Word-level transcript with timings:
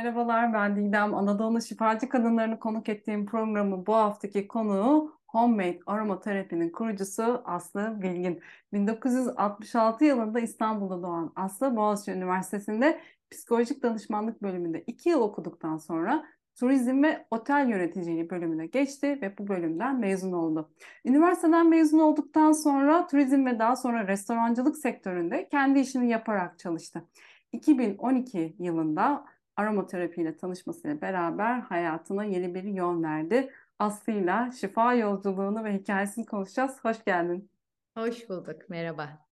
Merhabalar, 0.00 0.52
ben 0.52 0.76
Didem. 0.76 1.14
Anadolu 1.14 1.62
şifacı 1.62 2.08
kadınlarını 2.08 2.58
konuk 2.58 2.88
ettiğim 2.88 3.26
programı 3.26 3.86
bu 3.86 3.94
haftaki 3.94 4.48
konuğu 4.48 5.12
Homemade 5.26 5.80
Aromaterapinin 5.86 6.70
kurucusu 6.70 7.42
Aslı 7.44 8.02
Bilgin. 8.02 8.40
1966 8.72 10.04
yılında 10.04 10.40
İstanbul'da 10.40 11.02
doğan 11.02 11.32
Aslı, 11.36 11.76
Boğaziçi 11.76 12.12
Üniversitesi'nde 12.12 13.00
psikolojik 13.30 13.82
danışmanlık 13.82 14.42
bölümünde 14.42 14.84
2 14.86 15.08
yıl 15.08 15.20
okuduktan 15.20 15.76
sonra 15.76 16.26
turizm 16.56 17.02
ve 17.02 17.26
otel 17.30 17.68
yöneticiliği 17.68 18.30
bölümüne 18.30 18.66
geçti 18.66 19.18
ve 19.22 19.38
bu 19.38 19.48
bölümden 19.48 20.00
mezun 20.00 20.32
oldu. 20.32 20.70
Üniversiteden 21.04 21.68
mezun 21.68 21.98
olduktan 21.98 22.52
sonra 22.52 23.06
turizm 23.06 23.46
ve 23.46 23.58
daha 23.58 23.76
sonra 23.76 24.08
restorancılık 24.08 24.76
sektöründe 24.76 25.48
kendi 25.48 25.80
işini 25.80 26.08
yaparak 26.10 26.58
çalıştı. 26.58 27.04
2012 27.52 28.56
yılında 28.58 29.24
aromaterapi 29.60 30.22
ile 30.22 30.36
tanışmasıyla 30.36 31.00
beraber 31.00 31.60
hayatına 31.60 32.24
yeni 32.24 32.54
bir 32.54 32.64
yön 32.64 33.02
verdi. 33.02 33.52
Aslı'yla 33.78 34.50
şifa 34.60 34.94
yolculuğunu 34.94 35.64
ve 35.64 35.74
hikayesini 35.74 36.26
konuşacağız. 36.26 36.84
Hoş 36.84 37.04
geldin. 37.04 37.50
Hoş 37.96 38.28
bulduk. 38.28 38.68
Merhaba. 38.68 39.26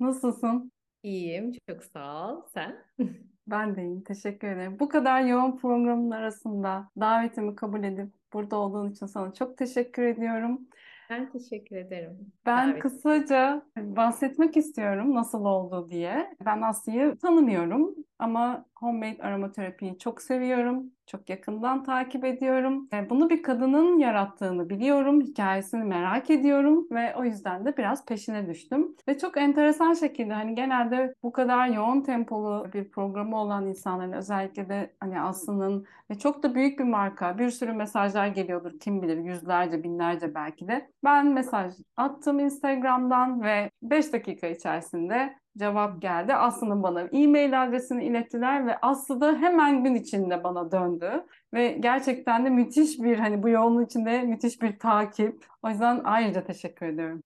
Nasılsın? 0.00 0.72
İyiyim. 1.02 1.52
Çok 1.68 1.84
sağ 1.84 2.32
ol. 2.32 2.42
Sen? 2.54 2.84
Ben 3.46 3.76
de 3.76 3.82
iyiyim. 3.82 4.04
Teşekkür 4.04 4.48
ederim. 4.48 4.76
Bu 4.80 4.88
kadar 4.88 5.20
yoğun 5.20 5.56
programın 5.56 6.10
arasında 6.10 6.90
davetimi 7.00 7.56
kabul 7.56 7.84
edip 7.84 8.14
burada 8.32 8.56
olduğun 8.56 8.90
için 8.90 9.06
sana 9.06 9.34
çok 9.34 9.58
teşekkür 9.58 10.02
ediyorum. 10.02 10.68
Ben 11.12 11.30
teşekkür 11.30 11.76
ederim. 11.76 12.32
Ben 12.46 12.68
Davet 12.68 12.82
kısaca 12.82 13.62
bahsetmek 13.76 14.56
istiyorum 14.56 15.14
nasıl 15.14 15.44
oldu 15.44 15.88
diye. 15.88 16.36
Ben 16.44 16.62
Aslı'yı 16.62 17.16
tanımıyorum 17.16 17.94
ama 18.18 18.66
homemade 18.74 19.22
aromaterapiyi 19.22 19.98
çok 19.98 20.22
seviyorum. 20.22 20.92
Çok 21.06 21.30
yakından 21.30 21.84
takip 21.84 22.24
ediyorum. 22.24 22.88
E, 22.92 23.10
Bunu 23.10 23.30
bir 23.30 23.42
kadının 23.42 23.98
yarattığını 23.98 24.68
biliyorum. 24.70 25.20
Hikayesini 25.20 25.84
merak 25.84 26.30
ediyorum 26.30 26.86
ve 26.90 27.16
o 27.16 27.24
yüzden 27.24 27.64
de 27.64 27.76
biraz 27.76 28.04
peşine 28.06 28.46
düştüm. 28.48 28.96
Ve 29.08 29.18
çok 29.18 29.36
enteresan 29.36 29.94
şekilde 29.94 30.32
hani 30.32 30.54
genelde 30.54 31.14
bu 31.22 31.32
kadar 31.32 31.68
yoğun 31.68 32.00
tempolu 32.02 32.66
bir 32.72 32.90
programı 32.90 33.36
olan 33.40 33.66
insanların 33.66 34.12
özellikle 34.12 34.68
de 34.68 34.94
hani 35.00 35.20
Aslı'nın 35.20 35.86
ve 36.10 36.18
çok 36.18 36.42
da 36.42 36.54
büyük 36.54 36.78
bir 36.78 36.84
marka 36.84 37.38
bir 37.38 37.50
sürü 37.50 37.72
mesajlar 37.72 38.26
geliyordur 38.26 38.78
kim 38.80 39.02
bilir 39.02 39.16
yüzlerce 39.18 39.82
binlerce 39.82 40.34
belki 40.34 40.68
de. 40.68 40.90
Ben 41.04 41.26
mesaj 41.32 41.74
attım 41.96 42.38
Instagram'dan 42.40 43.42
ve 43.42 43.70
5 43.82 44.12
dakika 44.12 44.46
içerisinde 44.46 45.41
cevap 45.58 46.02
geldi. 46.02 46.34
Aslı'nın 46.34 46.82
bana 46.82 47.00
e-mail 47.00 47.62
adresini 47.62 48.04
ilettiler 48.04 48.66
ve 48.66 48.76
Aslı 48.82 49.20
da 49.20 49.36
hemen 49.36 49.84
gün 49.84 49.94
içinde 49.94 50.44
bana 50.44 50.72
döndü. 50.72 51.26
Ve 51.54 51.68
gerçekten 51.68 52.44
de 52.44 52.50
müthiş 52.50 53.00
bir 53.00 53.18
hani 53.18 53.42
bu 53.42 53.48
yoğunluğun 53.48 53.84
içinde 53.84 54.22
müthiş 54.22 54.62
bir 54.62 54.78
takip. 54.78 55.46
O 55.62 55.68
yüzden 55.68 56.00
ayrıca 56.04 56.44
teşekkür 56.44 56.86
ediyorum. 56.86 57.22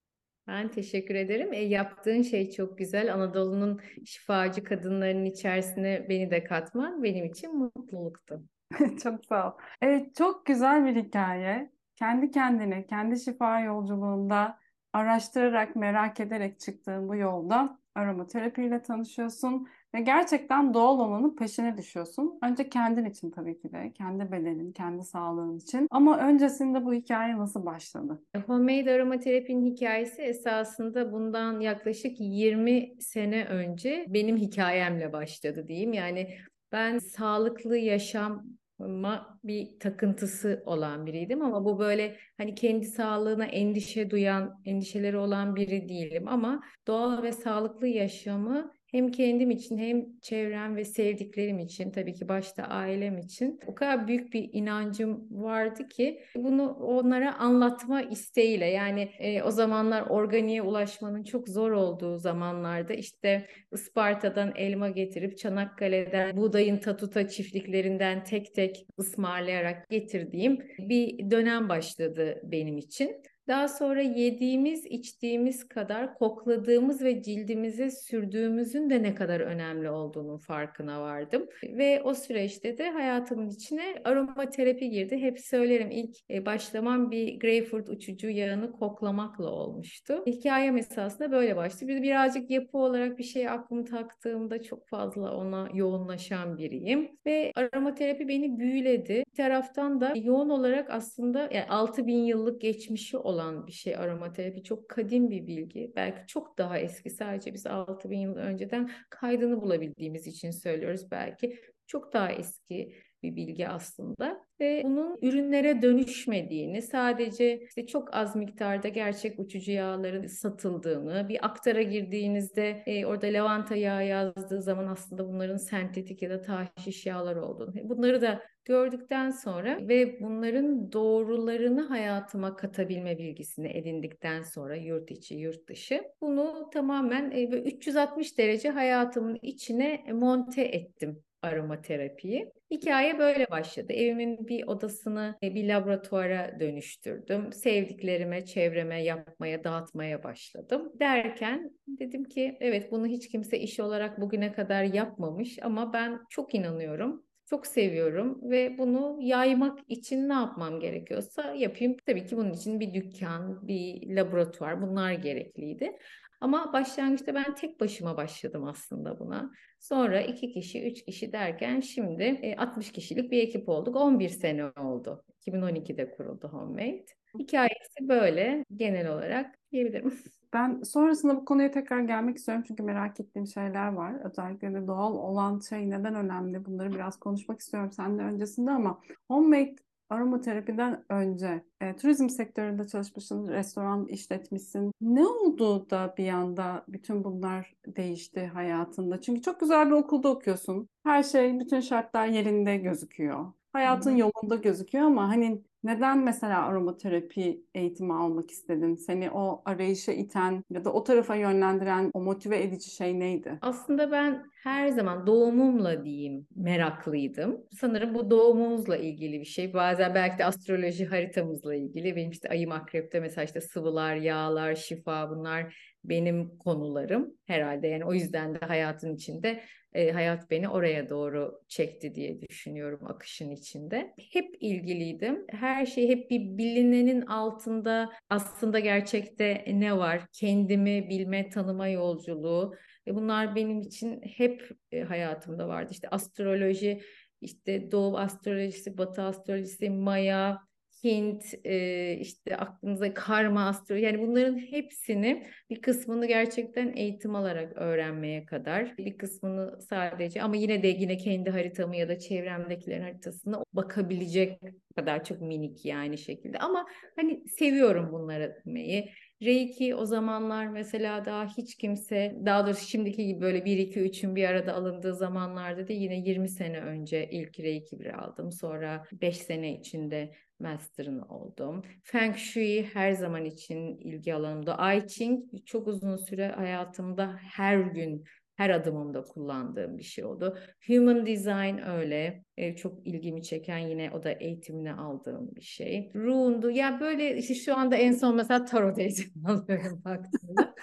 Ben 0.49 0.69
teşekkür 0.69 1.15
ederim. 1.15 1.53
E, 1.53 1.59
yaptığın 1.59 2.23
şey 2.23 2.51
çok 2.51 2.79
güzel. 2.79 3.15
Anadolu'nun 3.15 3.81
şifacı 4.05 4.65
kadınlarının 4.65 5.25
içerisine 5.25 6.07
beni 6.09 6.31
de 6.31 6.45
katman 6.45 7.03
benim 7.03 7.25
için 7.25 7.59
mutluluktu. 7.59 8.43
Çok 9.03 9.25
sağ 9.25 9.49
ol. 9.49 9.53
Evet, 9.83 10.15
çok 10.15 10.47
güzel 10.47 10.87
bir 10.87 10.97
hikaye. 10.97 11.71
Kendi 11.97 12.31
kendine, 12.31 12.87
kendi 12.87 13.21
şifa 13.21 13.61
yolculuğunda 13.61 14.59
araştırarak, 14.93 15.77
merak 15.77 16.21
ederek 16.21 16.61
çıktığın 16.61 17.09
bu 17.09 17.17
yolda 17.17 17.79
aromaterapiyle 17.97 18.83
tanışıyorsun 18.83 19.69
ve 19.95 20.01
gerçekten 20.01 20.75
doğal 20.75 20.99
olanın 20.99 21.37
peşine 21.37 21.77
düşüyorsun. 21.77 22.39
Önce 22.43 22.69
kendin 22.69 23.05
için 23.05 23.31
tabii 23.31 23.59
ki 23.59 23.73
de, 23.73 23.93
kendi 23.93 24.33
bedenin, 24.33 24.73
kendi 24.73 25.05
sağlığın 25.05 25.59
için. 25.59 25.89
Ama 25.91 26.19
öncesinde 26.19 26.85
bu 26.85 26.95
hikaye 26.95 27.39
nasıl 27.39 27.67
başladı? 27.67 28.23
E, 28.35 28.39
Homemade 28.39 28.93
aromaterapinin 28.93 29.75
hikayesi 29.75 30.23
esasında 30.23 31.13
bundan 31.13 31.61
yaklaşık 31.61 32.21
20 32.21 32.93
sene 33.01 33.45
önce 33.45 34.05
benim 34.09 34.37
hikayemle 34.37 35.13
başladı 35.13 35.69
diyeyim. 35.69 35.93
Yani 35.93 36.29
ben 36.73 36.99
sağlıklı 36.99 37.77
yaşam 37.77 38.45
ma 38.79 39.39
bir 39.45 39.81
takıntısı 39.81 40.63
olan 40.67 41.07
biriydim 41.07 41.43
ama 41.43 41.65
bu 41.65 41.79
böyle 41.79 42.17
hani 42.37 42.55
kendi 42.55 42.87
sağlığına 42.87 43.45
endişe 43.47 44.11
duyan, 44.11 44.61
endişeleri 44.65 45.17
olan 45.17 45.57
biri 45.57 45.89
değilim 45.89 46.29
ama 46.29 46.63
doğal 46.87 47.23
ve 47.23 47.33
sağlıklı 47.33 47.87
yaşamı 47.87 48.76
hem 48.97 49.11
kendim 49.11 49.51
için 49.51 49.79
hem 49.79 50.19
çevrem 50.23 50.77
ve 50.77 50.85
sevdiklerim 50.85 51.59
için 51.59 51.91
tabii 51.91 52.15
ki 52.15 52.29
başta 52.29 52.63
ailem 52.63 53.19
için 53.19 53.61
o 53.67 53.75
kadar 53.75 54.09
büyük 54.09 54.33
bir 54.33 54.51
inancım 54.53 55.27
vardı 55.31 55.89
ki 55.89 56.21
bunu 56.37 56.73
onlara 56.73 57.39
anlatma 57.39 58.03
isteğiyle 58.03 58.67
yani 58.67 59.11
e, 59.19 59.43
o 59.43 59.51
zamanlar 59.51 60.03
organiğe 60.03 60.63
ulaşmanın 60.63 61.25
çok 61.25 61.49
zor 61.49 61.71
olduğu 61.71 62.17
zamanlarda 62.17 62.95
işte 62.95 63.47
Isparta'dan 63.73 64.53
elma 64.57 64.89
getirip 64.89 65.39
Çanakkale'den 65.39 66.37
buğdayın 66.37 66.77
tatuta 66.77 67.29
çiftliklerinden 67.29 68.25
tek 68.25 68.55
tek 68.55 68.87
ısmarlayarak 68.99 69.89
getirdiğim 69.91 70.59
bir 70.79 71.31
dönem 71.31 71.69
başladı 71.69 72.41
benim 72.45 72.79
için. 72.79 73.23
Daha 73.49 73.69
sonra 73.69 74.03
yediğimiz, 74.03 74.87
içtiğimiz 74.87 75.69
kadar 75.69 76.15
kokladığımız 76.15 77.03
ve 77.03 77.23
cildimize 77.23 77.91
sürdüğümüzün 77.91 78.91
de 78.91 79.03
ne 79.03 79.15
kadar 79.15 79.41
önemli 79.41 79.91
olduğunun 79.91 80.39
farkına 80.39 81.03
vardım. 81.03 81.47
Ve 81.63 82.03
o 82.03 82.15
süreçte 82.15 82.79
de 82.79 82.91
hayatımın 82.91 83.49
içine 83.49 83.83
aromaterapi 84.05 84.91
girdi. 84.91 85.19
Hep 85.19 85.41
söylerim 85.41 85.91
ilk 85.91 86.17
e, 86.31 86.47
başlamam 86.47 87.11
bir 87.11 87.41
greyfurt 87.41 87.89
uçucu 87.89 88.29
yağını 88.29 88.73
koklamakla 88.73 89.51
olmuştu. 89.51 90.23
Hikayem 90.27 90.77
esasında 90.77 91.33
böyle 91.33 91.57
başladı. 91.57 91.89
Bir 91.89 92.03
birazcık 92.03 92.51
yapı 92.51 92.79
olarak 92.79 93.19
bir 93.19 93.25
şey 93.25 93.49
aklımı 93.49 93.85
taktığımda 93.85 94.63
çok 94.63 94.89
fazla 94.89 95.37
ona 95.37 95.69
yoğunlaşan 95.75 96.59
biriyim. 96.59 97.09
Ve 97.27 97.53
aromaterapi 97.55 98.29
beni 98.29 98.59
büyüledi. 98.59 99.25
Bir 99.31 99.37
taraftan 99.37 100.01
da 100.01 100.13
yoğun 100.17 100.49
olarak 100.49 100.91
aslında 100.91 101.41
yani 101.53 101.67
6000 101.69 102.15
yıllık 102.15 102.61
geçmişi 102.61 103.17
olan 103.17 103.36
olan 103.37 103.67
bir 103.67 103.73
şey 103.73 103.97
aromaterapi. 103.97 104.63
Çok 104.63 104.89
kadim 104.89 105.31
bir 105.31 105.47
bilgi. 105.47 105.93
Belki 105.97 106.27
çok 106.27 106.59
daha 106.59 106.79
eski. 106.79 107.11
Sadece 107.11 107.55
biz 107.55 107.67
6000 107.67 108.19
yıl 108.19 108.37
önceden 108.37 108.91
kaydını 109.11 109.63
bulabildiğimiz 109.63 110.27
için 110.27 110.51
söylüyoruz 110.51 111.11
belki. 111.11 111.61
Çok 111.87 112.13
daha 112.13 112.33
eski 112.33 112.93
bir 113.23 113.37
bilgi 113.37 113.69
aslında 113.69 114.47
ve 114.61 114.83
bunun 114.85 115.19
ürünlere 115.23 115.83
dönüşmediğini, 115.83 116.83
sadece 116.83 117.61
işte 117.69 117.87
çok 117.87 118.15
az 118.15 118.37
miktarda 118.37 118.89
gerçek 118.89 119.41
uçucu 119.41 119.73
yağların 119.73 120.27
satıldığını, 120.27 121.29
bir 121.29 121.47
aktara 121.47 121.83
girdiğinizde 121.83 122.83
e, 122.87 123.07
orada 123.07 123.27
lavanta 123.27 123.77
yağı 123.77 124.07
yazdığı 124.07 124.63
zaman 124.63 124.87
aslında 124.87 125.29
bunların 125.29 125.57
sentetik 125.57 126.23
ya 126.23 126.31
da 126.31 126.43
tahşiş 126.43 127.07
yağlar 127.07 127.37
olduğunu, 127.37 127.73
bunları 127.89 128.23
da 128.23 128.43
gördükten 128.67 129.31
sonra 129.31 129.89
ve 129.89 130.21
bunların 130.21 130.93
doğrularını 130.93 131.81
hayatıma 131.81 132.57
katabilme 132.57 133.19
bilgisini 133.19 133.69
edindikten 133.69 134.43
sonra 134.43 134.77
yurt 134.77 135.11
içi, 135.11 135.35
yurt 135.35 135.69
dışı 135.69 136.03
bunu 136.21 136.71
tamamen 136.73 137.31
e, 137.31 137.45
360 137.45 138.39
derece 138.39 138.71
hayatımın 138.71 139.39
içine 139.43 140.05
monte 140.13 140.63
ettim 140.63 141.23
aromaterapiyi. 141.43 142.53
Hikaye 142.71 143.19
böyle 143.19 143.51
başladı. 143.51 143.93
Evimin 143.93 144.49
bir 144.49 144.67
odasını 144.67 145.39
e, 145.43 145.55
bir 145.55 145.69
laboratuvara 145.69 146.61
dönüştürdüm. 146.61 147.53
Sevdiklerime, 147.53 148.45
çevreme 148.45 149.03
yapmaya, 149.03 149.65
dağıtmaya 149.65 150.23
başladım. 150.23 150.93
Derken 151.01 151.71
dedim 151.89 152.25
ki 152.25 152.57
evet 152.61 152.93
bunu 152.93 153.07
hiç 153.07 153.29
kimse 153.29 153.59
iş 153.59 153.81
olarak 153.81 154.21
bugüne 154.21 154.53
kadar 154.53 154.83
yapmamış 154.83 155.59
ama 155.63 155.93
ben 155.93 156.21
çok 156.31 156.55
inanıyorum. 156.55 157.26
Çok 157.51 157.67
seviyorum 157.67 158.51
ve 158.51 158.79
bunu 158.79 159.19
yaymak 159.21 159.79
için 159.89 160.29
ne 160.29 160.33
yapmam 160.33 160.81
gerekiyorsa 160.81 161.55
yapayım. 161.55 161.97
Tabii 162.07 162.27
ki 162.27 162.37
bunun 162.37 162.53
için 162.53 162.81
bir 162.81 162.95
dükkan, 162.95 163.69
bir 163.69 164.17
laboratuvar 164.17 164.83
bunlar 164.83 165.13
gerekliydi. 165.13 165.99
Ama 166.41 166.73
başlangıçta 166.73 167.35
ben 167.35 167.55
tek 167.55 167.81
başıma 167.81 168.17
başladım 168.17 168.65
aslında 168.65 169.19
buna. 169.19 169.51
Sonra 169.79 170.21
iki 170.21 170.53
kişi, 170.53 170.87
üç 170.87 171.05
kişi 171.05 171.33
derken 171.33 171.81
şimdi 171.81 172.55
60 172.59 172.89
e, 172.89 172.93
kişilik 172.93 173.31
bir 173.31 173.43
ekip 173.43 173.69
olduk. 173.69 173.97
11 173.97 174.29
sene 174.29 174.65
oldu. 174.65 175.25
2012'de 175.47 176.11
kuruldu 176.11 176.49
Homemade. 176.49 177.07
Hikayesi 177.39 178.09
böyle 178.09 178.65
genel 178.77 179.09
olarak 179.09 179.59
diyebilirim. 179.73 180.15
Ben 180.53 180.83
sonrasında 180.83 181.37
bu 181.37 181.45
konuya 181.45 181.71
tekrar 181.71 182.01
gelmek 182.01 182.37
istiyorum 182.37 182.65
çünkü 182.69 182.83
merak 182.83 183.21
ettiğim 183.21 183.47
şeyler 183.47 183.93
var. 183.93 184.15
Özellikle 184.25 184.75
de 184.75 184.87
doğal 184.87 185.15
olan 185.15 185.61
şey 185.61 185.91
neden 185.91 186.15
önemli? 186.15 186.65
Bunları 186.65 186.95
biraz 186.95 187.19
konuşmak 187.19 187.61
istiyorum 187.61 187.93
seninle 187.93 188.23
öncesinde 188.23 188.71
ama 188.71 189.01
homemade 189.29 189.77
aromaterapiden 190.11 191.05
önce 191.09 191.65
e, 191.81 191.97
turizm 191.97 192.29
sektöründe 192.29 192.87
çalışmışsın, 192.87 193.49
restoran 193.49 194.07
işletmişsin. 194.07 194.93
Ne 195.01 195.27
oldu 195.27 195.91
da 195.91 196.15
bir 196.19 196.29
anda 196.29 196.85
bütün 196.89 197.25
bunlar 197.25 197.75
değişti 197.87 198.47
hayatında? 198.47 199.21
Çünkü 199.21 199.43
çok 199.43 199.61
güzel 199.61 199.87
bir 199.87 199.93
okulda 199.93 200.29
okuyorsun. 200.29 200.89
Her 201.05 201.23
şey, 201.23 201.61
bütün 201.61 201.81
şartlar 201.81 202.27
yerinde 202.27 202.77
gözüküyor. 202.77 203.53
Hayatın 203.73 204.11
Hı-hı. 204.11 204.19
yolunda 204.21 204.57
gözüküyor 204.57 205.05
ama 205.05 205.29
hani 205.29 205.63
neden 205.85 206.19
mesela 206.19 206.67
aromaterapi 206.67 207.65
eğitimi 207.75 208.15
almak 208.15 208.51
istedin? 208.51 208.95
Seni 208.95 209.31
o 209.31 209.63
arayışa 209.65 210.13
iten 210.13 210.65
ya 210.71 210.85
da 210.85 210.93
o 210.93 211.05
tarafa 211.05 211.35
yönlendiren, 211.35 212.11
o 212.15 212.21
motive 212.21 212.63
edici 212.63 212.91
şey 212.91 213.21
neydi? 213.21 213.59
Aslında 213.63 214.11
ben 214.11 214.43
her 214.63 214.89
zaman 214.89 215.27
doğumumla 215.27 216.05
diyeyim 216.05 216.47
meraklıydım. 216.57 217.61
Sanırım 217.81 218.15
bu 218.15 218.31
doğumumuzla 218.31 218.97
ilgili 218.97 219.41
bir 219.41 219.45
şey. 219.45 219.75
Bazen 219.75 220.15
belki 220.15 220.39
de 220.39 220.45
astroloji 220.45 221.07
haritamızla 221.07 221.75
ilgili. 221.75 222.17
Benim 222.17 222.31
işte 222.31 222.49
ayım 222.49 222.73
akrepte 222.73 223.21
mesela 223.21 223.45
işte 223.45 223.61
sıvılar, 223.61 224.17
yağlar, 224.17 224.75
şifa 224.75 225.31
bunlar 225.31 225.96
benim 226.09 226.59
konularım 226.59 227.35
herhalde. 227.47 227.89
Yani 227.89 228.05
o 228.05 228.15
yüzden 228.15 228.55
de 228.55 228.59
hayatın 228.59 229.15
içinde 229.15 229.63
e, 229.93 230.13
hayat 230.13 230.51
beni 230.51 230.69
oraya 230.69 231.09
doğru 231.09 231.61
çekti 231.69 232.15
diye 232.15 232.41
düşünüyorum 232.41 233.01
akışın 233.07 233.51
içinde. 233.51 234.15
Hep 234.33 234.57
ilgiliydim. 234.61 235.45
Her 235.49 235.87
şey 235.87 236.09
hep 236.09 236.31
bir 236.31 236.59
bilinenin 236.59 237.21
altında 237.21 238.13
aslında 238.31 238.79
gerçekte 238.79 239.65
ne 239.73 239.97
var? 239.97 240.27
Kendimi 240.33 241.09
bilme, 241.09 241.49
tanıma 241.49 241.89
yolculuğu. 241.89 242.75
Ve 243.07 243.15
bunlar 243.15 243.55
benim 243.55 243.81
için 243.81 244.21
hep 244.23 244.71
e, 244.93 245.03
hayatımda 245.03 245.69
vardı. 245.69 245.89
İşte 245.93 246.09
astroloji, 246.09 247.01
işte 247.41 247.91
Doğu 247.91 248.19
astrolojisi, 248.19 248.99
Batı 248.99 249.23
astrolojisi, 249.23 249.91
Maya, 249.91 250.66
Hint, 251.07 251.55
e, 251.65 252.17
işte 252.21 252.57
aklınıza 252.57 253.15
karma 253.15 253.67
astroloji 253.67 254.05
yani 254.05 254.19
bunların 254.19 254.59
hepsini 254.59 255.47
bir 255.71 255.83
kısmını 255.83 256.27
gerçekten 256.27 256.93
eğitim 256.97 257.35
alarak 257.35 257.73
öğrenmeye 257.77 258.47
kadar 258.47 258.99
bir 258.99 259.19
kısmını 259.19 259.83
sadece 259.83 260.43
ama 260.43 260.57
yine 260.57 260.83
de 260.83 260.89
yine 260.89 261.17
kendi 261.17 261.51
haritamı 261.51 261.97
ya 261.97 262.09
da 262.09 262.19
çevremdekilerin 262.19 263.03
haritasına 263.03 263.63
bakabilecek 263.73 264.61
kadar 264.97 265.25
çok 265.25 265.41
minik 265.41 265.85
yani 265.85 266.19
şekilde 266.19 266.59
ama 266.59 266.87
hani 267.17 267.49
seviyorum 267.49 268.13
bunları 268.13 268.43
etmeyi. 268.43 269.11
Reiki 269.43 269.95
o 269.95 270.07
zamanlar 270.07 270.67
mesela 270.67 271.25
daha 271.25 271.47
hiç 271.47 271.77
kimse 271.77 272.37
daha 272.47 272.67
doğrusu 272.67 272.89
şimdiki 272.89 273.27
gibi 273.27 273.41
böyle 273.41 273.65
1 273.65 273.79
2 273.79 274.01
3'ün 274.01 274.37
bir 274.37 274.45
arada 274.45 274.75
alındığı 274.75 275.15
zamanlarda 275.15 275.89
da 275.89 275.93
yine 275.93 276.17
20 276.17 276.49
sene 276.49 276.81
önce 276.81 277.31
ilk 277.31 277.61
Reiki 277.61 278.01
bir 278.01 278.19
aldım. 278.19 278.53
Sonra 278.53 279.05
5 279.13 279.37
sene 279.37 279.79
içinde 279.79 280.33
master'ın 280.61 281.21
oldum. 281.21 281.83
Feng 282.03 282.37
Shui 282.37 282.83
her 282.93 283.13
zaman 283.13 283.45
için 283.45 283.97
ilgi 283.99 284.35
alanımda. 284.35 284.95
I 284.95 285.09
Ching 285.09 285.45
çok 285.67 285.87
uzun 285.89 286.17
süre 286.17 286.49
hayatımda 286.49 287.37
her 287.37 287.79
gün 287.79 288.25
her 288.57 288.71
adımımda 288.71 289.23
kullandığım 289.23 289.99
bir 289.99 290.03
şey 290.03 290.25
oldu. 290.25 290.59
Human 290.87 291.27
Design 291.27 291.79
öyle. 291.89 292.45
E, 292.57 292.77
çok 292.77 293.07
ilgimi 293.07 293.43
çeken 293.43 293.79
yine 293.79 294.11
o 294.11 294.23
da 294.23 294.31
eğitimini 294.31 294.93
aldığım 294.93 295.55
bir 295.55 295.61
şey. 295.61 296.11
Rune'du. 296.15 296.71
Ya 296.71 297.01
böyle 297.01 297.37
işte 297.37 297.55
şu 297.55 297.77
anda 297.77 297.97
en 297.97 298.13
son 298.13 298.37
mesela 298.37 298.65
tarot 298.65 298.99
eğitimi 298.99 299.49
alıyorum 299.49 300.03
baktığımda. 300.05 300.75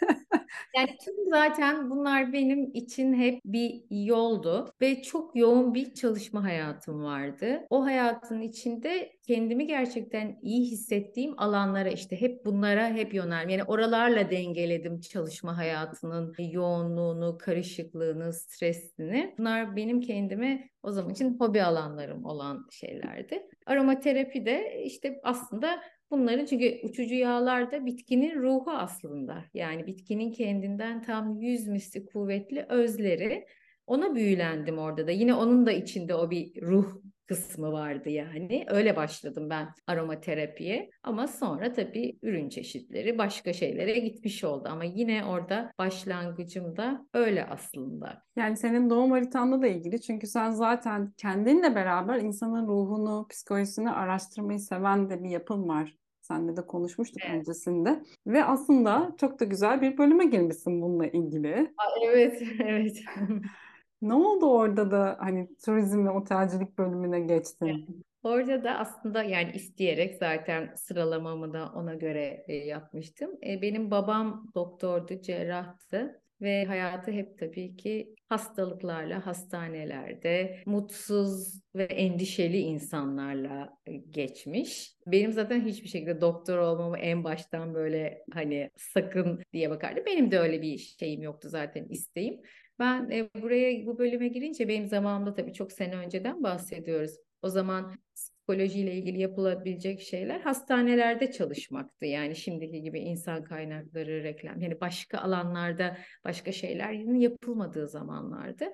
Yani 0.76 0.96
tüm 1.04 1.14
zaten 1.30 1.90
bunlar 1.90 2.32
benim 2.32 2.70
için 2.74 3.14
hep 3.14 3.40
bir 3.44 3.82
yoldu 3.90 4.74
ve 4.80 5.02
çok 5.02 5.36
yoğun 5.36 5.74
bir 5.74 5.94
çalışma 5.94 6.44
hayatım 6.44 7.02
vardı. 7.04 7.60
O 7.70 7.84
hayatın 7.84 8.40
içinde 8.40 9.12
kendimi 9.26 9.66
gerçekten 9.66 10.38
iyi 10.42 10.70
hissettiğim 10.70 11.34
alanlara 11.40 11.88
işte 11.88 12.20
hep 12.20 12.44
bunlara 12.46 12.88
hep 12.88 13.14
yöneldim. 13.14 13.48
Yani 13.48 13.64
oralarla 13.64 14.30
dengeledim 14.30 15.00
çalışma 15.00 15.56
hayatının 15.56 16.34
yoğunluğunu, 16.38 17.38
karışıklığını, 17.38 18.32
stresini. 18.32 19.34
Bunlar 19.38 19.76
benim 19.76 20.00
kendime 20.00 20.68
o 20.82 20.90
zaman 20.92 21.12
için 21.12 21.38
hobi 21.38 21.62
alanlarım 21.62 22.24
olan 22.24 22.66
şeylerdi. 22.70 23.42
Aromaterapi 23.66 24.46
de 24.46 24.82
işte 24.84 25.20
aslında 25.22 25.80
Bunların 26.12 26.44
çünkü 26.44 26.80
uçucu 26.82 27.14
yağlar 27.14 27.70
da 27.72 27.86
bitkinin 27.86 28.42
ruhu 28.42 28.70
aslında. 28.70 29.44
Yani 29.54 29.86
bitkinin 29.86 30.32
kendinden 30.32 31.02
tam 31.02 31.40
yüz 31.40 31.68
misli 31.68 32.06
kuvvetli 32.06 32.66
özleri. 32.68 33.46
Ona 33.86 34.14
büyülendim 34.14 34.78
orada 34.78 35.06
da. 35.06 35.10
Yine 35.10 35.34
onun 35.34 35.66
da 35.66 35.72
içinde 35.72 36.14
o 36.14 36.30
bir 36.30 36.62
ruh 36.62 36.94
kısmı 37.26 37.72
vardı 37.72 38.08
yani. 38.08 38.64
Öyle 38.68 38.96
başladım 38.96 39.50
ben 39.50 39.68
aromaterapiye. 39.86 40.90
Ama 41.02 41.28
sonra 41.28 41.72
tabii 41.72 42.18
ürün 42.22 42.48
çeşitleri 42.48 43.18
başka 43.18 43.52
şeylere 43.52 43.98
gitmiş 43.98 44.44
oldu. 44.44 44.68
Ama 44.72 44.84
yine 44.84 45.24
orada 45.24 45.72
başlangıcım 45.78 46.76
da 46.76 47.06
öyle 47.14 47.44
aslında. 47.44 48.22
Yani 48.36 48.56
senin 48.56 48.90
doğum 48.90 49.10
haritanla 49.10 49.62
da 49.62 49.66
ilgili. 49.66 50.00
Çünkü 50.00 50.26
sen 50.26 50.50
zaten 50.50 51.12
kendinle 51.16 51.74
beraber 51.74 52.18
insanın 52.18 52.66
ruhunu, 52.66 53.26
psikolojisini 53.30 53.90
araştırmayı 53.90 54.60
seven 54.60 55.10
de 55.10 55.22
bir 55.24 55.30
yapın 55.30 55.68
var. 55.68 56.01
Seninle 56.36 56.56
de 56.56 56.66
konuşmuştuk 56.66 57.22
evet. 57.26 57.34
öncesinde. 57.34 58.02
Ve 58.26 58.44
aslında 58.44 59.14
çok 59.20 59.40
da 59.40 59.44
güzel 59.44 59.80
bir 59.80 59.98
bölüme 59.98 60.24
girmişsin 60.24 60.82
bununla 60.82 61.06
ilgili. 61.06 61.72
Evet, 62.06 62.42
evet. 62.64 62.96
ne 64.02 64.14
oldu 64.14 64.46
orada 64.46 64.90
da 64.90 65.16
hani 65.20 65.48
turizm 65.64 66.06
ve 66.06 66.10
otelcilik 66.10 66.78
bölümüne 66.78 67.20
geçtin? 67.20 67.66
Evet. 67.66 67.88
Orada 68.22 68.64
da 68.64 68.78
aslında 68.78 69.22
yani 69.22 69.52
isteyerek 69.52 70.16
zaten 70.16 70.74
sıralamamı 70.76 71.52
da 71.52 71.72
ona 71.74 71.94
göre 71.94 72.44
e, 72.48 72.54
yapmıştım. 72.54 73.30
E, 73.46 73.62
benim 73.62 73.90
babam 73.90 74.46
doktordu, 74.54 75.20
cerrahtı 75.22 76.21
ve 76.42 76.64
hayatı 76.64 77.10
hep 77.10 77.38
tabii 77.38 77.76
ki 77.76 78.14
hastalıklarla, 78.28 79.26
hastanelerde, 79.26 80.62
mutsuz 80.66 81.60
ve 81.74 81.84
endişeli 81.84 82.58
insanlarla 82.58 83.78
e, 83.86 83.92
geçmiş. 83.92 84.96
Benim 85.06 85.32
zaten 85.32 85.64
hiçbir 85.66 85.88
şekilde 85.88 86.20
doktor 86.20 86.58
olmamı 86.58 86.98
en 86.98 87.24
baştan 87.24 87.74
böyle 87.74 88.24
hani 88.32 88.70
sakın 88.76 89.42
diye 89.52 89.70
bakardı. 89.70 90.02
Benim 90.06 90.30
de 90.30 90.38
öyle 90.38 90.62
bir 90.62 90.78
şeyim 90.78 91.22
yoktu 91.22 91.48
zaten 91.48 91.86
isteğim. 91.90 92.40
Ben 92.78 93.10
e, 93.10 93.30
buraya 93.42 93.86
bu 93.86 93.98
bölüme 93.98 94.28
girince 94.28 94.68
benim 94.68 94.86
zamanımda 94.86 95.34
tabii 95.34 95.52
çok 95.52 95.72
sene 95.72 95.96
önceden 95.96 96.42
bahsediyoruz. 96.42 97.12
O 97.42 97.48
zaman 97.48 97.98
psikolojiyle 98.42 98.94
ilgili 98.94 99.20
yapılabilecek 99.20 100.00
şeyler 100.00 100.40
hastanelerde 100.40 101.32
çalışmaktı. 101.32 102.06
Yani 102.06 102.36
şimdiki 102.36 102.82
gibi 102.82 103.00
insan 103.00 103.44
kaynakları, 103.44 104.22
reklam 104.22 104.60
yani 104.60 104.80
başka 104.80 105.18
alanlarda 105.18 105.96
başka 106.24 106.52
şeyler 106.52 106.92
yapılmadığı 106.92 107.88
zamanlardı. 107.88 108.64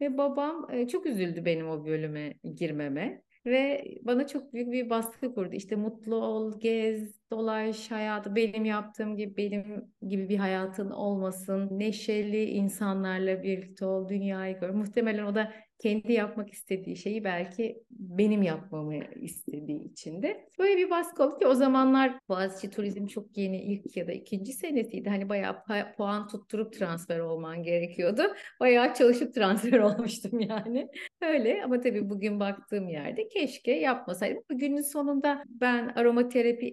Ve 0.00 0.18
babam 0.18 0.68
e, 0.72 0.88
çok 0.88 1.06
üzüldü 1.06 1.44
benim 1.44 1.68
o 1.68 1.86
bölüme 1.86 2.34
girmeme. 2.54 3.22
Ve 3.46 3.84
bana 4.02 4.26
çok 4.26 4.52
büyük 4.52 4.72
bir 4.72 4.90
baskı 4.90 5.34
kurdu. 5.34 5.54
İşte 5.54 5.76
mutlu 5.76 6.16
ol, 6.16 6.60
gez, 6.60 7.27
dolaş 7.30 7.90
hayatı 7.90 8.36
benim 8.36 8.64
yaptığım 8.64 9.16
gibi 9.16 9.36
benim 9.36 9.90
gibi 10.08 10.28
bir 10.28 10.36
hayatın 10.36 10.90
olmasın. 10.90 11.68
Neşeli 11.70 12.44
insanlarla 12.44 13.42
birlikte 13.42 13.84
ol, 13.86 14.08
dünyayı 14.08 14.60
gör. 14.60 14.70
Muhtemelen 14.70 15.24
o 15.24 15.34
da 15.34 15.52
kendi 15.78 16.12
yapmak 16.12 16.52
istediği 16.52 16.96
şeyi 16.96 17.24
belki 17.24 17.82
benim 17.90 18.42
yapmamı 18.42 18.94
istediği 19.20 19.84
için 19.84 20.22
de. 20.22 20.48
Böyle 20.58 20.76
bir 20.76 20.90
baskı 20.90 21.22
oldu 21.22 21.38
ki 21.38 21.46
o 21.46 21.54
zamanlar 21.54 22.18
Boğaziçi 22.28 22.70
Turizm 22.70 23.06
çok 23.06 23.36
yeni 23.36 23.62
ilk 23.62 23.96
ya 23.96 24.06
da 24.06 24.12
ikinci 24.12 24.52
senesiydi. 24.52 25.08
Hani 25.08 25.28
bayağı 25.28 25.64
puan 25.96 26.28
tutturup 26.28 26.72
transfer 26.72 27.18
olman 27.18 27.62
gerekiyordu. 27.62 28.22
Bayağı 28.60 28.94
çalışıp 28.94 29.34
transfer 29.34 29.78
olmuştum 29.78 30.40
yani. 30.40 30.88
Öyle 31.20 31.64
ama 31.64 31.80
tabii 31.80 32.10
bugün 32.10 32.40
baktığım 32.40 32.88
yerde 32.88 33.28
keşke 33.28 33.72
yapmasaydım. 33.72 34.42
Bugünün 34.50 34.82
sonunda 34.82 35.44
ben 35.48 35.88
aromaterapi 35.88 36.66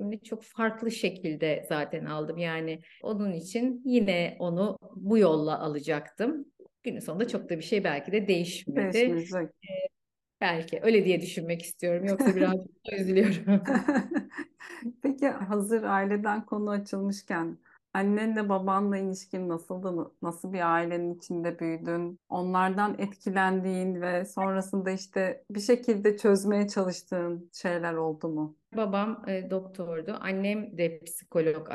eğitimini 0.00 0.22
çok 0.22 0.42
farklı 0.42 0.90
şekilde 0.90 1.66
zaten 1.68 2.04
aldım. 2.04 2.38
Yani 2.38 2.80
onun 3.02 3.32
için 3.32 3.82
yine 3.84 4.36
onu 4.38 4.78
bu 4.96 5.18
yolla 5.18 5.60
alacaktım 5.60 6.44
günün 6.82 7.00
sonunda 7.00 7.28
çok 7.28 7.50
da 7.50 7.58
bir 7.58 7.62
şey 7.62 7.84
belki 7.84 8.12
de 8.12 8.28
değişmedi. 8.28 8.92
Değişmeyecek. 8.92 9.50
Ee, 9.64 9.88
belki 10.40 10.80
öyle 10.82 11.04
diye 11.04 11.20
düşünmek 11.20 11.62
istiyorum. 11.62 12.06
Yoksa 12.06 12.36
biraz 12.36 12.56
üzülüyorum. 12.92 13.62
Peki 15.02 15.28
hazır 15.28 15.82
aileden 15.82 16.46
konu 16.46 16.70
açılmışken 16.70 17.58
annenle 17.94 18.48
babanla 18.48 18.96
ilişkin 18.98 19.48
nasıldı? 19.48 20.12
Nasıl 20.22 20.52
bir 20.52 20.74
ailenin 20.74 21.14
içinde 21.14 21.58
büyüdün? 21.58 22.18
Onlardan 22.28 22.98
etkilendiğin 22.98 24.00
ve 24.00 24.24
sonrasında 24.24 24.90
işte 24.90 25.44
bir 25.50 25.60
şekilde 25.60 26.16
çözmeye 26.16 26.68
çalıştığın 26.68 27.50
şeyler 27.52 27.94
oldu 27.94 28.28
mu? 28.28 28.56
Babam 28.76 29.24
e, 29.28 29.50
doktordu. 29.50 30.18
Annem 30.20 30.78
de 30.78 31.00
psikolog, 31.00 31.68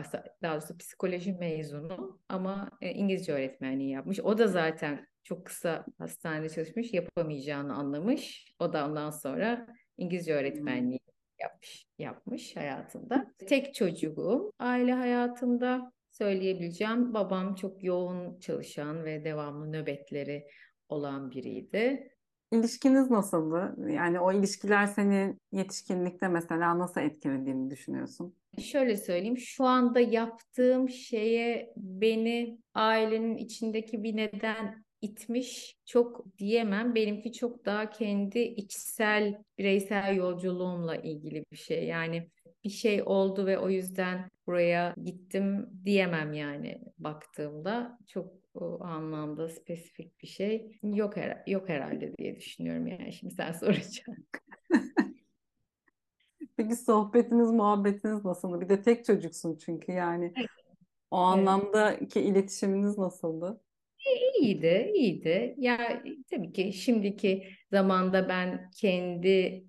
daha 0.43 0.53
doğrusu 0.53 0.77
psikoloji 0.77 1.33
mezunu 1.33 2.19
ama 2.29 2.69
e, 2.81 2.91
İngilizce 2.91 3.33
öğretmenliği 3.33 3.89
yapmış. 3.89 4.19
O 4.19 4.37
da 4.37 4.47
zaten 4.47 5.07
çok 5.23 5.45
kısa 5.45 5.85
hastanede 5.97 6.49
çalışmış, 6.49 6.93
yapamayacağını 6.93 7.75
anlamış. 7.75 8.55
O 8.59 8.73
da 8.73 8.85
ondan 8.85 9.09
sonra 9.09 9.67
İngilizce 9.97 10.33
öğretmenliği 10.33 10.99
yapmış, 11.41 11.85
yapmış 11.99 12.55
hayatında. 12.55 13.33
Tek 13.37 13.75
çocuğum 13.75 14.51
aile 14.59 14.93
hayatında 14.93 15.91
söyleyebileceğim 16.17 17.13
babam 17.13 17.55
çok 17.55 17.83
yoğun 17.83 18.39
çalışan 18.39 19.05
ve 19.05 19.25
devamlı 19.25 19.71
nöbetleri 19.71 20.47
olan 20.89 21.31
biriydi. 21.31 22.11
İlişkiniz 22.51 23.11
nasıldı? 23.11 23.75
Yani 23.91 24.19
o 24.19 24.31
ilişkiler 24.33 24.85
seni 24.85 25.33
yetişkinlikte 25.51 26.27
mesela 26.27 26.79
nasıl 26.79 27.01
etkilediğini 27.01 27.69
düşünüyorsun? 27.69 28.35
Şöyle 28.61 28.97
söyleyeyim, 28.97 29.37
şu 29.37 29.63
anda 29.63 29.99
yaptığım 29.99 30.89
şeye 30.89 31.73
beni 31.77 32.57
ailenin 32.73 33.37
içindeki 33.37 34.03
bir 34.03 34.15
neden 34.15 34.85
itmiş 35.01 35.75
çok 35.85 36.37
diyemem. 36.37 36.95
Benimki 36.95 37.33
çok 37.33 37.65
daha 37.65 37.89
kendi 37.89 38.39
içsel, 38.39 39.43
bireysel 39.57 40.15
yolculuğumla 40.15 40.95
ilgili 40.95 41.45
bir 41.51 41.57
şey. 41.57 41.85
Yani 41.85 42.29
bir 42.65 42.69
şey 42.69 43.03
oldu 43.05 43.45
ve 43.45 43.59
o 43.59 43.69
yüzden 43.69 44.29
buraya 44.47 44.95
gittim 45.03 45.69
diyemem 45.85 46.33
yani 46.33 46.81
baktığımda. 46.97 47.99
Çok 48.07 48.33
o 48.53 48.83
anlamda 48.83 49.49
spesifik 49.49 50.21
bir 50.21 50.27
şey 50.27 50.79
yok 50.83 51.17
her 51.17 51.43
yok 51.47 51.69
herhalde 51.69 52.17
diye 52.17 52.35
düşünüyorum 52.35 52.87
yani 52.87 53.13
şimdi 53.13 53.33
sen 53.33 53.51
soracaksın. 53.59 54.27
Peki 56.57 56.75
sohbetiniz, 56.75 57.51
muhabbetiniz 57.51 58.25
nasıldı? 58.25 58.61
Bir 58.61 58.69
de 58.69 58.81
tek 58.81 59.05
çocuksun 59.05 59.57
çünkü 59.65 59.91
yani. 59.91 60.33
O 61.11 61.17
anlamdaki 61.17 62.21
iletişiminiz 62.21 62.97
nasıldı? 62.97 63.61
İyiydi, 64.39 64.91
iyiydi. 64.95 65.55
Ya 65.57 66.03
tabii 66.31 66.51
ki 66.51 66.73
şimdiki 66.73 67.47
zamanda 67.71 68.29
ben 68.29 68.69
kendi 68.75 69.65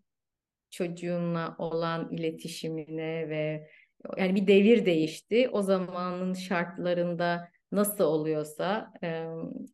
çocuğumla 0.76 1.54
olan 1.58 2.10
iletişimine 2.10 3.28
ve 3.28 3.68
yani 4.16 4.34
bir 4.34 4.46
devir 4.46 4.86
değişti. 4.86 5.48
O 5.52 5.62
zamanın 5.62 6.34
şartlarında 6.34 7.48
nasıl 7.72 8.04
oluyorsa 8.04 8.92
e, 9.02 9.26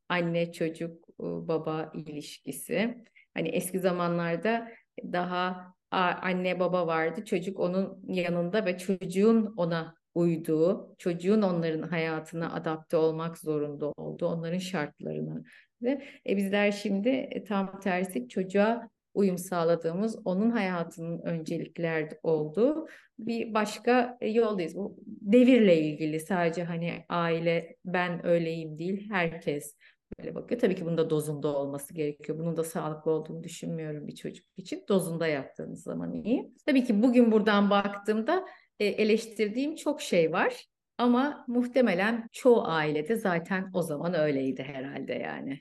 anne 0.09 0.53
çocuk 0.53 1.09
baba 1.19 1.93
ilişkisi. 1.95 3.05
Hani 3.35 3.49
eski 3.49 3.79
zamanlarda 3.79 4.69
daha 5.03 5.75
anne 5.93 6.61
baba 6.61 6.87
vardı. 6.87 7.25
Çocuk 7.25 7.61
onun 7.61 8.05
yanında 8.07 8.65
ve 8.67 8.79
çocuğun 8.79 9.55
ona 9.57 9.95
uyduğu, 10.15 10.95
çocuğun 10.99 11.43
onların 11.43 11.89
hayatına 11.89 12.55
adapte 12.55 12.97
olmak 12.97 13.39
zorunda 13.39 13.87
olduğu, 13.97 14.27
onların 14.27 14.59
şartlarını 14.59 15.45
ve 15.83 16.03
e, 16.29 16.37
bizler 16.37 16.73
şimdi 16.73 17.09
e, 17.09 17.45
tam 17.45 17.81
tersi 17.81 18.29
çocuğa 18.29 18.89
uyum 19.15 19.39
sağladığımız, 19.39 20.19
onun 20.25 20.51
hayatının 20.51 21.23
öncelikler 21.23 22.09
olduğu 22.23 22.87
bir 23.19 23.55
başka 23.55 24.19
e, 24.21 24.29
yoldayız. 24.29 24.77
Bu 24.77 24.97
devirle 25.07 25.81
ilgili 25.81 26.21
sadece 26.21 26.65
hani 26.65 27.05
aile 27.09 27.77
ben 27.85 28.27
öyleyim 28.27 28.79
değil, 28.79 29.11
herkes 29.11 29.77
böyle 30.19 30.35
bakıyor. 30.35 30.61
Tabii 30.61 30.75
ki 30.75 30.87
bunda 30.87 31.11
dozunda 31.11 31.49
olması 31.57 31.95
gerekiyor. 31.95 32.39
Bunun 32.39 32.57
da 32.57 32.65
sağlıklı 32.65 33.11
olduğunu 33.11 33.43
düşünmüyorum 33.45 34.07
bir 34.07 34.15
çocuk 34.15 34.47
için. 34.57 34.85
Dozunda 34.89 35.27
yaptığınız 35.27 35.83
zaman 35.83 36.13
iyi. 36.13 36.53
Tabii 36.67 36.85
ki 36.85 37.03
bugün 37.03 37.33
buradan 37.33 37.71
baktığımda 37.71 38.47
e, 38.81 38.87
eleştirdiğim 38.87 39.77
çok 39.77 40.03
şey 40.03 40.33
var. 40.33 40.67
Ama 40.99 41.45
muhtemelen 41.49 42.29
çoğu 42.33 42.65
ailede 42.65 43.17
zaten 43.17 43.71
o 43.75 43.83
zaman 43.83 44.15
öyleydi 44.15 44.63
herhalde 44.63 45.13
yani. 45.13 45.59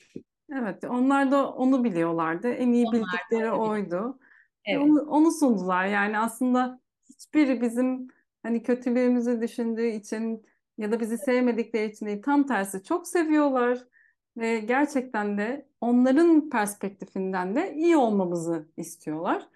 Evet, 0.53 0.83
onlar 0.83 1.31
da 1.31 1.51
onu 1.51 1.83
biliyorlardı. 1.83 2.51
En 2.51 2.71
iyi 2.71 2.85
onlar 2.87 3.01
bildikleri 3.01 3.51
oydu. 3.51 4.19
Evet. 4.65 4.81
Onu, 4.83 5.01
onu 5.01 5.31
sundular. 5.31 5.85
Yani 5.85 6.19
aslında 6.19 6.79
hiçbiri 7.09 7.61
bizim 7.61 8.07
hani 8.43 8.63
kötülüğümüzü 8.63 9.41
düşündüğü 9.41 9.87
için 9.87 10.45
ya 10.77 10.91
da 10.91 10.99
bizi 10.99 11.17
sevmedikleri 11.17 11.91
için 11.91 12.05
değil. 12.05 12.21
Tam 12.21 12.47
tersi 12.47 12.83
çok 12.83 13.07
seviyorlar 13.07 13.79
ve 14.37 14.59
gerçekten 14.59 15.37
de 15.37 15.67
onların 15.81 16.49
perspektifinden 16.49 17.55
de 17.55 17.73
iyi 17.75 17.97
olmamızı 17.97 18.67
istiyorlar. 18.77 19.47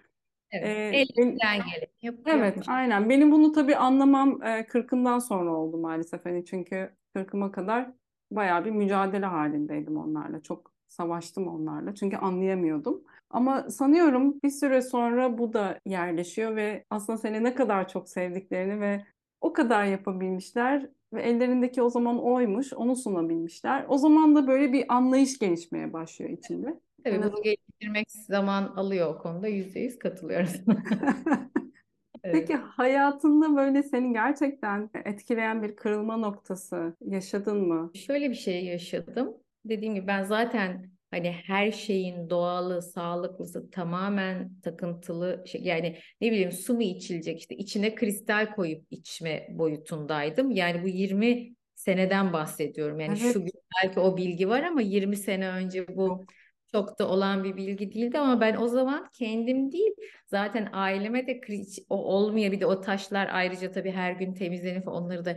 Evet, 0.50 0.66
ee, 0.66 1.04
elinden 1.18 1.56
gelip 1.74 1.90
yap, 2.02 2.14
Evet, 2.26 2.46
yapmış. 2.46 2.68
aynen. 2.68 3.10
Benim 3.10 3.32
bunu 3.32 3.52
tabii 3.52 3.76
anlamam 3.76 4.42
e, 4.42 4.66
kırkımdan 4.66 5.18
sonra 5.18 5.50
oldu 5.50 5.78
maalesef. 5.78 6.24
Hani 6.24 6.44
çünkü 6.44 6.96
kırkıma 7.14 7.52
kadar 7.52 7.90
bayağı 8.30 8.64
bir 8.64 8.70
mücadele 8.70 9.26
halindeydim 9.26 9.96
onlarla. 9.96 10.42
Çok 10.42 10.75
savaştım 10.88 11.48
onlarla 11.48 11.94
çünkü 11.94 12.16
anlayamıyordum. 12.16 13.04
Ama 13.30 13.70
sanıyorum 13.70 14.42
bir 14.42 14.50
süre 14.50 14.82
sonra 14.82 15.38
bu 15.38 15.52
da 15.52 15.80
yerleşiyor 15.86 16.56
ve 16.56 16.84
aslında 16.90 17.18
seni 17.18 17.44
ne 17.44 17.54
kadar 17.54 17.88
çok 17.88 18.08
sevdiklerini 18.08 18.80
ve 18.80 19.04
o 19.40 19.52
kadar 19.52 19.84
yapabilmişler 19.84 20.88
ve 21.12 21.22
ellerindeki 21.22 21.82
o 21.82 21.90
zaman 21.90 22.22
oymuş, 22.22 22.72
onu 22.72 22.96
sunabilmişler. 22.96 23.84
O 23.88 23.98
zaman 23.98 24.36
da 24.36 24.46
böyle 24.46 24.72
bir 24.72 24.84
anlayış 24.88 25.38
gelişmeye 25.38 25.92
başlıyor 25.92 26.30
içinde. 26.30 26.80
Tabii 27.04 27.22
bunu 27.22 27.42
geliştirmek 27.42 28.10
zaman 28.10 28.62
alıyor 28.62 29.14
o 29.14 29.18
konuda 29.18 29.48
yüzde 29.48 29.80
yüz 29.80 29.98
katılıyoruz. 29.98 30.60
Peki 32.22 32.54
hayatında 32.54 33.56
böyle 33.56 33.82
seni 33.82 34.12
gerçekten 34.12 34.90
etkileyen 35.04 35.62
bir 35.62 35.76
kırılma 35.76 36.16
noktası 36.16 36.96
yaşadın 37.00 37.68
mı? 37.68 37.90
Şöyle 37.94 38.30
bir 38.30 38.34
şey 38.34 38.64
yaşadım 38.64 39.36
dediğim 39.68 39.94
gibi 39.94 40.06
ben 40.06 40.22
zaten 40.22 40.90
hani 41.10 41.32
her 41.32 41.70
şeyin 41.70 42.30
doğalı, 42.30 42.82
sağlıklısı, 42.82 43.70
tamamen 43.70 44.60
takıntılı 44.60 45.44
şey 45.46 45.62
yani 45.62 45.98
ne 46.20 46.30
bileyim 46.30 46.52
su 46.52 46.74
mu 46.74 46.82
içilecek 46.82 47.38
işte 47.38 47.56
içine 47.56 47.94
kristal 47.94 48.54
koyup 48.54 48.86
içme 48.90 49.46
boyutundaydım. 49.50 50.50
Yani 50.50 50.82
bu 50.82 50.88
20 50.88 51.54
seneden 51.74 52.32
bahsediyorum. 52.32 53.00
Yani 53.00 53.18
evet. 53.22 53.32
şu 53.32 53.40
gün 53.40 53.52
belki 53.82 54.00
o 54.00 54.16
bilgi 54.16 54.48
var 54.48 54.62
ama 54.62 54.82
20 54.82 55.16
sene 55.16 55.48
önce 55.48 55.96
bu 55.96 56.26
çok 56.72 56.98
da 56.98 57.08
olan 57.08 57.44
bir 57.44 57.56
bilgi 57.56 57.92
değildi 57.92 58.18
ama 58.18 58.40
ben 58.40 58.56
o 58.56 58.68
zaman 58.68 59.08
kendim 59.12 59.72
değil 59.72 59.92
zaten 60.26 60.68
aileme 60.72 61.26
de 61.26 61.40
o 61.88 61.96
olmuyor 61.96 62.52
bir 62.52 62.60
de 62.60 62.66
o 62.66 62.80
taşlar 62.80 63.28
ayrıca 63.32 63.72
tabii 63.72 63.90
her 63.90 64.12
gün 64.12 64.34
temizlenip 64.34 64.88
onları 64.88 65.24
da 65.24 65.36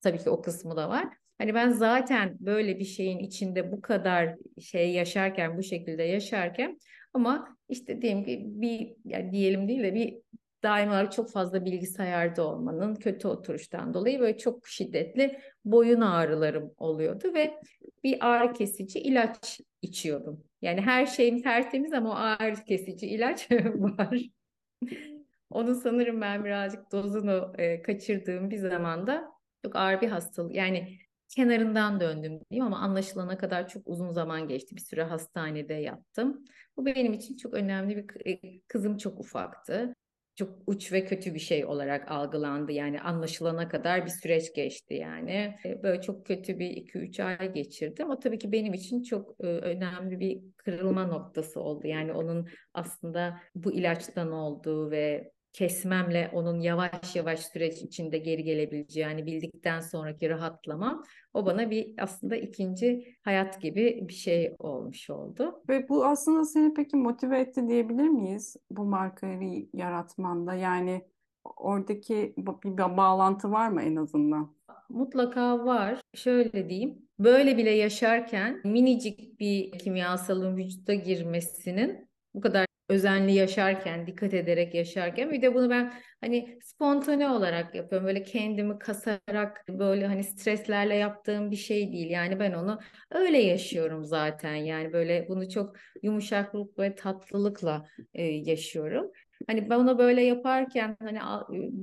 tabii 0.00 0.18
ki 0.18 0.30
o 0.30 0.42
kısmı 0.42 0.76
da 0.76 0.88
var. 0.88 1.21
Hani 1.42 1.54
ben 1.54 1.70
zaten 1.70 2.36
böyle 2.40 2.78
bir 2.78 2.84
şeyin 2.84 3.18
içinde 3.18 3.72
bu 3.72 3.80
kadar 3.80 4.36
şey 4.60 4.92
yaşarken, 4.92 5.58
bu 5.58 5.62
şekilde 5.62 6.02
yaşarken 6.02 6.78
ama 7.14 7.56
işte 7.68 8.02
diyelim 8.02 8.24
ki 8.24 8.42
bir 8.44 8.94
yani 9.04 9.32
diyelim 9.32 9.68
değil 9.68 9.82
de 9.82 9.94
bir 9.94 10.18
daima 10.62 11.10
çok 11.10 11.30
fazla 11.30 11.64
bilgisayarda 11.64 12.46
olmanın 12.46 12.94
kötü 12.94 13.28
oturuştan 13.28 13.94
dolayı 13.94 14.20
böyle 14.20 14.38
çok 14.38 14.68
şiddetli 14.68 15.38
boyun 15.64 16.00
ağrılarım 16.00 16.74
oluyordu 16.78 17.34
ve 17.34 17.54
bir 18.04 18.28
ağrı 18.28 18.52
kesici 18.52 18.98
ilaç 18.98 19.60
içiyordum. 19.82 20.44
Yani 20.60 20.80
her 20.80 21.06
şeyim 21.06 21.42
tertemiz 21.42 21.92
ama 21.92 22.10
o 22.10 22.14
ağrı 22.14 22.64
kesici 22.64 23.06
ilaç 23.06 23.50
var. 23.74 24.18
Onu 25.50 25.74
sanırım 25.74 26.20
ben 26.20 26.44
birazcık 26.44 26.92
dozunu 26.92 27.52
e, 27.58 27.82
kaçırdığım 27.82 28.50
bir 28.50 28.58
zamanda 28.58 29.32
çok 29.64 29.76
ağır 29.76 30.00
bir 30.00 30.08
hastalık. 30.08 30.54
Yani 30.54 31.01
kenarından 31.36 32.00
döndüm 32.00 32.40
diyeyim 32.50 32.66
ama 32.66 32.78
anlaşılana 32.78 33.38
kadar 33.38 33.68
çok 33.68 33.82
uzun 33.86 34.12
zaman 34.12 34.48
geçti. 34.48 34.76
Bir 34.76 34.80
süre 34.80 35.02
hastanede 35.02 35.74
yattım. 35.74 36.44
Bu 36.76 36.86
benim 36.86 37.12
için 37.12 37.36
çok 37.36 37.54
önemli 37.54 37.96
bir 37.96 38.30
e, 38.32 38.60
kızım 38.68 38.96
çok 38.96 39.20
ufaktı. 39.20 39.94
Çok 40.36 40.58
uç 40.66 40.92
ve 40.92 41.04
kötü 41.04 41.34
bir 41.34 41.38
şey 41.38 41.64
olarak 41.64 42.10
algılandı. 42.10 42.72
Yani 42.72 43.00
anlaşılana 43.00 43.68
kadar 43.68 44.04
bir 44.04 44.10
süreç 44.10 44.54
geçti 44.54 44.94
yani. 44.94 45.56
E, 45.64 45.82
böyle 45.82 46.02
çok 46.02 46.26
kötü 46.26 46.58
bir 46.58 46.70
2-3 46.70 47.20
ay 47.20 47.52
geçirdim. 47.52 48.10
O 48.10 48.18
tabii 48.18 48.38
ki 48.38 48.52
benim 48.52 48.74
için 48.74 49.02
çok 49.02 49.36
e, 49.40 49.46
önemli 49.46 50.20
bir 50.20 50.42
kırılma 50.56 51.06
noktası 51.06 51.60
oldu. 51.60 51.86
Yani 51.86 52.12
onun 52.12 52.48
aslında 52.74 53.40
bu 53.54 53.72
ilaçtan 53.72 54.32
olduğu 54.32 54.90
ve 54.90 55.32
kesmemle 55.52 56.30
onun 56.32 56.60
yavaş 56.60 57.16
yavaş 57.16 57.40
süreç 57.40 57.82
içinde 57.82 58.18
geri 58.18 58.44
gelebileceğini 58.44 59.26
bildikten 59.26 59.80
sonraki 59.80 60.30
rahatlamam 60.30 61.04
o 61.34 61.46
bana 61.46 61.70
bir 61.70 61.94
aslında 61.98 62.36
ikinci 62.36 63.16
hayat 63.22 63.60
gibi 63.60 64.04
bir 64.08 64.12
şey 64.12 64.56
olmuş 64.58 65.10
oldu. 65.10 65.62
Ve 65.68 65.88
bu 65.88 66.06
aslında 66.06 66.44
seni 66.44 66.74
peki 66.74 66.96
motive 66.96 67.40
etti 67.40 67.68
diyebilir 67.68 68.08
miyiz 68.08 68.56
bu 68.70 68.84
markayı 68.84 69.68
yaratmanda? 69.72 70.54
Yani 70.54 71.02
oradaki 71.56 72.34
bir 72.36 72.78
bağlantı 72.78 73.50
var 73.50 73.68
mı 73.68 73.82
en 73.82 73.96
azından? 73.96 74.54
Mutlaka 74.88 75.64
var. 75.64 76.00
Şöyle 76.14 76.68
diyeyim. 76.68 77.08
Böyle 77.18 77.56
bile 77.56 77.70
yaşarken 77.70 78.60
minicik 78.64 79.40
bir 79.40 79.78
kimyasalın 79.78 80.56
vücuda 80.56 80.94
girmesinin 80.94 82.08
bu 82.34 82.40
kadar 82.40 82.66
özenli 82.92 83.32
yaşarken, 83.32 84.06
dikkat 84.06 84.34
ederek 84.34 84.74
yaşarken 84.74 85.32
bir 85.32 85.42
de 85.42 85.54
bunu 85.54 85.70
ben 85.70 85.92
hani 86.20 86.58
spontane 86.62 87.28
olarak 87.28 87.74
yapıyorum. 87.74 88.06
Böyle 88.06 88.22
kendimi 88.22 88.78
kasarak 88.78 89.64
böyle 89.68 90.06
hani 90.06 90.24
streslerle 90.24 90.94
yaptığım 90.94 91.50
bir 91.50 91.56
şey 91.56 91.92
değil. 91.92 92.10
Yani 92.10 92.40
ben 92.40 92.52
onu 92.52 92.78
öyle 93.10 93.38
yaşıyorum 93.38 94.04
zaten. 94.04 94.54
Yani 94.54 94.92
böyle 94.92 95.26
bunu 95.28 95.48
çok 95.50 95.76
yumuşaklık 96.02 96.78
ve 96.78 96.94
tatlılıkla 96.94 97.86
e, 98.14 98.22
yaşıyorum. 98.24 99.10
Hani 99.46 99.70
bana 99.70 99.98
böyle 99.98 100.22
yaparken 100.22 100.96
hani 101.00 101.18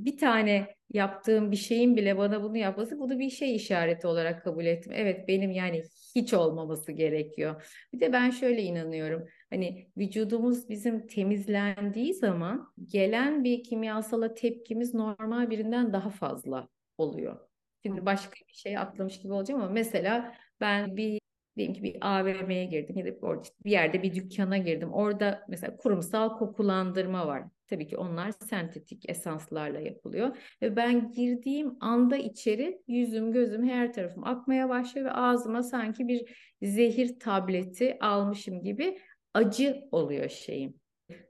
bir 0.06 0.18
tane 0.18 0.68
yaptığım 0.94 1.52
bir 1.52 1.56
şeyin 1.56 1.96
bile 1.96 2.18
bana 2.18 2.44
bunu 2.44 2.58
yapması 2.58 3.00
bunu 3.00 3.20
bir 3.20 3.30
şey 3.30 3.56
işareti 3.56 4.08
olarak 4.08 4.44
kabul 4.44 4.66
ettim. 4.66 4.92
Evet 4.96 5.28
benim 5.28 5.52
yani 5.52 5.84
hiç 6.16 6.34
olmaması 6.34 6.92
gerekiyor. 6.92 7.76
Bir 7.94 8.00
de 8.00 8.14
ben 8.14 8.30
şöyle 8.30 8.62
inanıyorum. 8.62 9.26
Hani 9.50 9.88
vücudumuz 9.98 10.70
bizim 10.70 11.08
temizlendiği 11.08 12.14
zaman 12.14 12.74
gelen 12.86 13.44
bir 13.44 13.64
kimyasala 13.64 14.34
tepkimiz 14.34 14.94
normal 14.94 15.50
birinden 15.50 15.94
daha 15.94 16.10
fazla 16.10 16.68
oluyor. 16.98 17.40
Şimdi 17.86 18.06
başka 18.06 18.34
bir 18.48 18.54
şey 18.54 18.78
atlamış 18.78 19.22
gibi 19.22 19.34
olacağım 19.34 19.62
ama 19.62 19.72
mesela 19.72 20.36
ben 20.62 20.98
bir 20.98 21.20
diyelim 21.58 21.74
ki 21.74 21.84
bir 21.84 21.98
AVM'ye 22.02 22.66
girdim 22.66 22.98
ya 22.98 23.06
da 23.06 23.42
bir 23.66 23.72
yerde 23.72 24.04
bir 24.04 24.16
dükkana 24.16 24.58
girdim. 24.58 24.94
Orada 24.94 25.46
mesela 25.48 25.78
kurumsal 25.78 26.38
kokulandırma 26.38 27.28
var. 27.28 27.44
Tabii 27.68 27.88
ki 27.88 27.98
onlar 27.98 28.32
sentetik 28.32 29.10
esanslarla 29.10 29.80
yapılıyor. 29.80 30.38
Ve 30.62 30.76
ben 30.76 31.12
girdiğim 31.12 31.78
anda 31.80 32.18
içeri 32.18 32.82
yüzüm 32.88 33.32
gözüm 33.32 33.68
her 33.68 33.94
tarafım 33.94 34.24
akmaya 34.24 34.70
başlıyor 34.70 35.08
ve 35.08 35.12
ağzıma 35.12 35.64
sanki 35.64 36.08
bir 36.08 36.36
zehir 36.62 37.20
tableti 37.20 37.98
almışım 38.02 38.64
gibi 38.64 38.98
acı 39.34 39.88
oluyor 39.92 40.30
şeyim. 40.30 40.80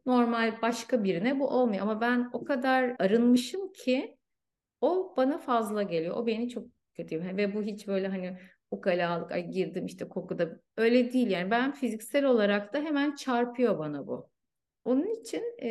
Normal 0.06 0.62
başka 0.62 1.04
birine 1.04 1.40
bu 1.40 1.48
olmuyor 1.48 1.82
ama 1.82 2.02
ben 2.02 2.30
o 2.34 2.46
kadar 2.46 2.96
arınmışım 3.00 3.72
ki 3.72 4.18
o 4.82 5.14
bana 5.18 5.38
fazla 5.38 5.84
geliyor. 5.84 6.18
O 6.18 6.28
beni 6.28 6.50
çok 6.50 6.68
kötü 6.94 7.38
ve 7.38 7.56
bu 7.56 7.64
hiç 7.64 7.88
böyle 7.88 8.08
hani 8.08 8.38
ukalalık 8.72 9.32
ay 9.32 9.52
girdim 9.52 9.86
işte 9.86 10.10
kokuda 10.10 10.60
öyle 10.78 11.14
değil 11.14 11.30
yani 11.30 11.52
ben 11.52 11.72
fiziksel 11.72 12.26
olarak 12.26 12.74
da 12.74 12.80
hemen 12.80 13.16
çarpıyor 13.16 13.80
bana 13.80 14.08
bu. 14.08 14.30
Onun 14.86 15.22
için 15.22 15.44
e, 15.62 15.70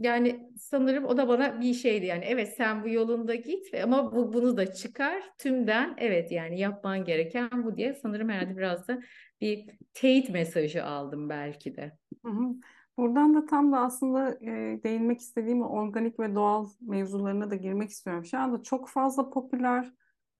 yani 0.00 0.50
sanırım 0.56 1.04
o 1.04 1.16
da 1.16 1.28
bana 1.28 1.60
bir 1.60 1.74
şeydi 1.74 2.06
yani 2.06 2.24
evet 2.24 2.54
sen 2.56 2.84
bu 2.84 2.88
yolunda 2.88 3.34
git 3.34 3.74
ama 3.82 4.16
bu, 4.16 4.32
bunu 4.32 4.56
da 4.56 4.72
çıkar 4.72 5.22
tümden 5.38 5.94
evet 5.98 6.32
yani 6.32 6.60
yapman 6.60 7.04
gereken 7.04 7.64
bu 7.64 7.76
diye 7.76 7.94
sanırım 7.94 8.28
herhalde 8.28 8.56
biraz 8.56 8.88
da 8.88 9.00
bir 9.40 9.78
teyit 9.94 10.30
mesajı 10.30 10.84
aldım 10.84 11.28
belki 11.28 11.76
de. 11.76 11.98
Hı 12.24 12.32
hı. 12.32 12.54
Buradan 12.98 13.34
da 13.34 13.46
tam 13.46 13.72
da 13.72 13.78
aslında 13.80 14.38
e, 14.40 14.80
değinmek 14.82 15.20
istediğim 15.20 15.62
organik 15.62 16.20
ve 16.20 16.34
doğal 16.34 16.66
mevzularına 16.80 17.50
da 17.50 17.54
girmek 17.54 17.90
istiyorum. 17.90 18.24
Şu 18.24 18.38
anda 18.38 18.62
çok 18.62 18.88
fazla 18.88 19.30
popüler 19.30 19.92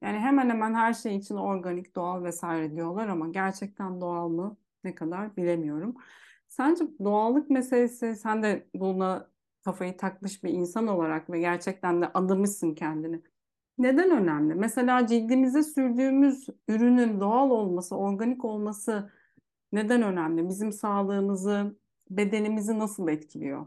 yani 0.02 0.18
hemen 0.18 0.50
hemen 0.50 0.74
her 0.74 0.94
şey 0.94 1.16
için 1.16 1.34
organik, 1.36 1.96
doğal 1.96 2.24
vesaire 2.24 2.76
diyorlar 2.76 3.08
ama 3.08 3.28
gerçekten 3.28 4.00
doğal 4.00 4.28
mı 4.28 4.56
ne 4.84 4.94
kadar 4.94 5.36
bilemiyorum. 5.36 5.94
Sence 6.48 6.84
doğallık 7.04 7.50
meselesi 7.50 8.16
sen 8.16 8.42
de 8.42 8.68
buna 8.74 9.30
kafayı 9.64 9.96
takmış 9.96 10.44
bir 10.44 10.50
insan 10.50 10.86
olarak 10.86 11.30
ve 11.30 11.40
gerçekten 11.40 12.02
de 12.02 12.06
adamışsın 12.14 12.74
kendini. 12.74 13.22
Neden 13.78 14.10
önemli? 14.10 14.54
Mesela 14.54 15.06
cildimize 15.06 15.62
sürdüğümüz 15.62 16.46
ürünün 16.68 17.20
doğal 17.20 17.50
olması, 17.50 17.96
organik 17.96 18.44
olması 18.44 19.10
neden 19.72 20.02
önemli? 20.02 20.48
Bizim 20.48 20.72
sağlığımızı, 20.72 21.76
bedenimizi 22.10 22.78
nasıl 22.78 23.08
etkiliyor? 23.08 23.66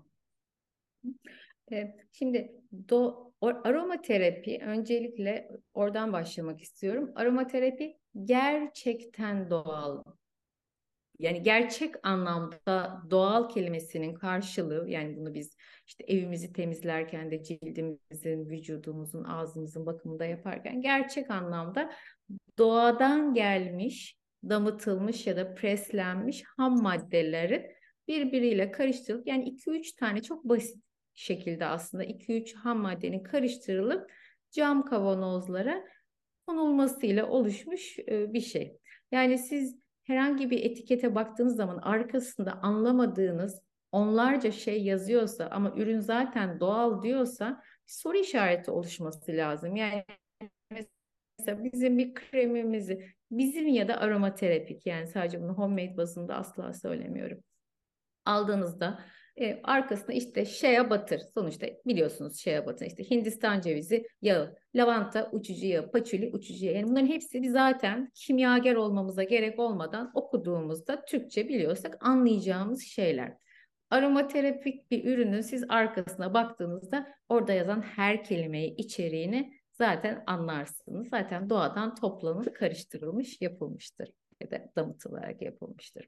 Şimdi 2.12 2.62
do, 2.90 3.32
aromaterapi 3.42 4.60
öncelikle 4.66 5.52
oradan 5.74 6.14
başlamak 6.14 6.62
istiyorum. 6.62 7.12
Aromaterapi 7.16 7.98
gerçekten 8.26 9.50
doğal. 9.50 10.04
Yani 11.22 11.44
gerçek 11.44 11.96
anlamda 12.04 13.02
doğal 13.10 13.50
kelimesinin 13.50 14.14
karşılığı 14.14 14.90
yani 14.90 15.18
bunu 15.18 15.34
biz 15.34 15.58
işte 15.88 16.04
evimizi 16.04 16.54
temizlerken 16.54 17.32
de 17.32 17.44
cildimizin, 17.44 18.50
vücudumuzun, 18.50 19.24
ağzımızın 19.24 19.86
bakımında 19.86 20.26
yaparken 20.26 20.82
gerçek 20.82 21.32
anlamda 21.32 21.92
doğadan 22.58 23.34
gelmiş, 23.34 24.18
damıtılmış 24.50 25.28
ya 25.28 25.38
da 25.38 25.56
preslenmiş 25.56 26.44
ham 26.58 26.82
maddeleri 26.82 27.76
birbiriyle 28.08 28.72
karıştırılıp 28.72 29.28
yani 29.28 29.50
2-3 29.50 29.96
tane 29.96 30.22
çok 30.22 30.44
basit 30.44 30.84
şekilde 31.14 31.66
aslında 31.66 32.04
2-3 32.04 32.56
ham 32.56 32.80
maddenin 32.80 33.24
karıştırılıp 33.24 34.12
cam 34.52 34.86
kavanozlara 34.86 35.84
konulmasıyla 36.48 37.30
oluşmuş 37.30 37.98
bir 38.08 38.42
şey. 38.42 38.78
Yani 39.12 39.38
siz 39.38 39.81
herhangi 40.12 40.50
bir 40.50 40.66
etikete 40.66 41.16
baktığınız 41.16 41.56
zaman 41.56 41.78
arkasında 41.78 42.52
anlamadığınız 42.62 43.62
onlarca 43.92 44.52
şey 44.52 44.84
yazıyorsa 44.84 45.48
ama 45.52 45.74
ürün 45.76 46.00
zaten 46.00 46.60
doğal 46.60 47.02
diyorsa 47.02 47.64
bir 47.88 47.92
soru 47.92 48.18
işareti 48.18 48.72
oluşması 48.72 49.32
lazım. 49.32 49.76
Yani 49.76 50.06
mesela 51.40 51.64
bizim 51.64 51.98
bir 51.98 52.14
kremimizi 52.14 53.06
bizim 53.32 53.68
ya 53.68 53.88
da 53.88 53.98
aromaterapik 53.98 54.86
yani 54.86 55.08
sadece 55.08 55.42
bunu 55.42 55.54
homemade 55.54 55.98
bazında 55.98 56.36
asla 56.36 56.74
söylemiyorum. 56.74 57.44
Aldığınızda 58.26 59.00
e, 59.42 59.60
arkasına 59.64 60.16
işte 60.16 60.46
shea 60.46 60.90
butter 60.90 61.22
sonuçta 61.34 61.68
biliyorsunuz 61.86 62.40
shea 62.40 62.66
butter 62.66 62.88
işte 62.88 63.10
Hindistan 63.10 63.62
cevizi 63.62 64.08
yağı, 64.22 64.56
lavanta 64.76 65.30
uçucu 65.32 65.66
yağı, 65.66 65.92
paçuli 65.92 66.30
uçucu 66.34 66.66
yağı. 66.66 66.76
Yani 66.76 66.88
bunların 66.88 67.08
hepsi 67.08 67.52
zaten 67.52 68.12
kimyager 68.16 68.76
olmamıza 68.76 69.24
gerek 69.24 69.60
olmadan 69.60 70.12
okuduğumuzda 70.14 71.06
Türkçe 71.06 71.50
biliyorsak 71.50 71.98
anlayacağımız 72.06 72.82
şeyler. 72.82 73.34
Aromaterapik 73.90 74.92
bir 74.92 75.06
ürünün 75.06 75.42
siz 75.42 75.64
arkasına 75.70 76.34
baktığınızda 76.34 77.08
orada 77.30 77.54
yazan 77.54 77.82
her 77.82 78.24
kelimeyi, 78.24 78.76
içeriğini 78.76 79.54
zaten 79.74 80.24
anlarsınız. 80.28 81.08
Zaten 81.10 81.50
doğadan 81.50 81.96
toplanıp 81.96 82.56
karıştırılmış, 82.56 83.42
yapılmıştır 83.42 84.10
ya 84.42 84.52
da 84.52 84.72
damıtılarak 84.76 85.42
yapılmıştır. 85.42 86.08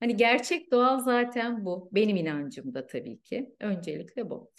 Hani 0.00 0.16
gerçek 0.16 0.72
doğal 0.72 1.00
zaten 1.00 1.64
bu. 1.64 1.88
Benim 1.92 2.16
inancım 2.16 2.74
da 2.74 2.86
tabii 2.86 3.20
ki. 3.22 3.54
Öncelikle 3.60 4.30
bu. 4.30 4.50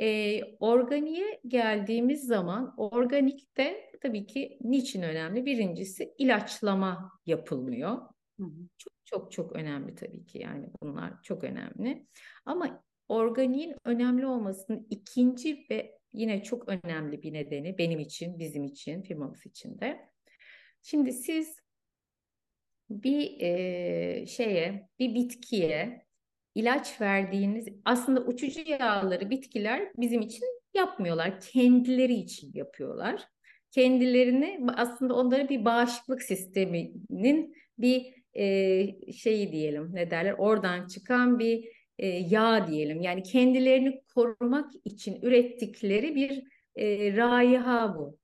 E, 0.00 0.40
organiğe 0.60 1.40
geldiğimiz 1.48 2.26
zaman 2.26 2.74
organikte 2.76 3.90
tabii 4.00 4.26
ki 4.26 4.58
niçin 4.60 5.02
önemli? 5.02 5.46
Birincisi 5.46 6.14
ilaçlama 6.18 7.12
yapılmıyor. 7.26 7.98
Hı 8.40 8.44
hı. 8.44 8.68
Çok 8.78 8.92
çok 9.04 9.32
çok 9.32 9.52
önemli 9.52 9.94
tabii 9.94 10.26
ki 10.26 10.38
yani 10.38 10.70
bunlar 10.82 11.22
çok 11.22 11.44
önemli. 11.44 12.06
Ama 12.44 12.84
organiğin 13.08 13.74
önemli 13.84 14.26
olmasının 14.26 14.86
ikinci 14.90 15.66
ve 15.70 15.98
yine 16.12 16.42
çok 16.42 16.68
önemli 16.68 17.22
bir 17.22 17.32
nedeni 17.32 17.78
benim 17.78 18.00
için, 18.00 18.38
bizim 18.38 18.64
için, 18.64 19.02
firmamız 19.02 19.46
için 19.46 19.78
de. 19.80 20.12
Şimdi 20.82 21.12
siz 21.12 21.61
bir 23.02 23.40
e, 23.40 24.26
şeye, 24.26 24.88
bir 24.98 25.14
bitkiye 25.14 26.06
ilaç 26.54 27.00
verdiğiniz 27.00 27.68
aslında 27.84 28.20
uçucu 28.20 28.60
yağları 28.66 29.30
bitkiler 29.30 29.92
bizim 29.96 30.20
için 30.20 30.46
yapmıyorlar. 30.74 31.40
Kendileri 31.40 32.14
için 32.14 32.50
yapıyorlar. 32.54 33.22
Kendilerini 33.70 34.66
aslında 34.76 35.14
onların 35.14 35.48
bir 35.48 35.64
bağışıklık 35.64 36.22
sisteminin 36.22 37.54
bir 37.78 38.14
e, 38.34 39.12
şeyi 39.12 39.52
diyelim 39.52 39.90
ne 39.92 40.10
derler 40.10 40.34
oradan 40.38 40.86
çıkan 40.86 41.38
bir 41.38 41.68
e, 41.98 42.06
yağ 42.06 42.68
diyelim. 42.70 43.00
Yani 43.00 43.22
kendilerini 43.22 44.02
korumak 44.14 44.70
için 44.84 45.22
ürettikleri 45.22 46.14
bir 46.14 46.42
e, 46.76 47.16
raiha 47.16 47.94
bu. 47.98 48.21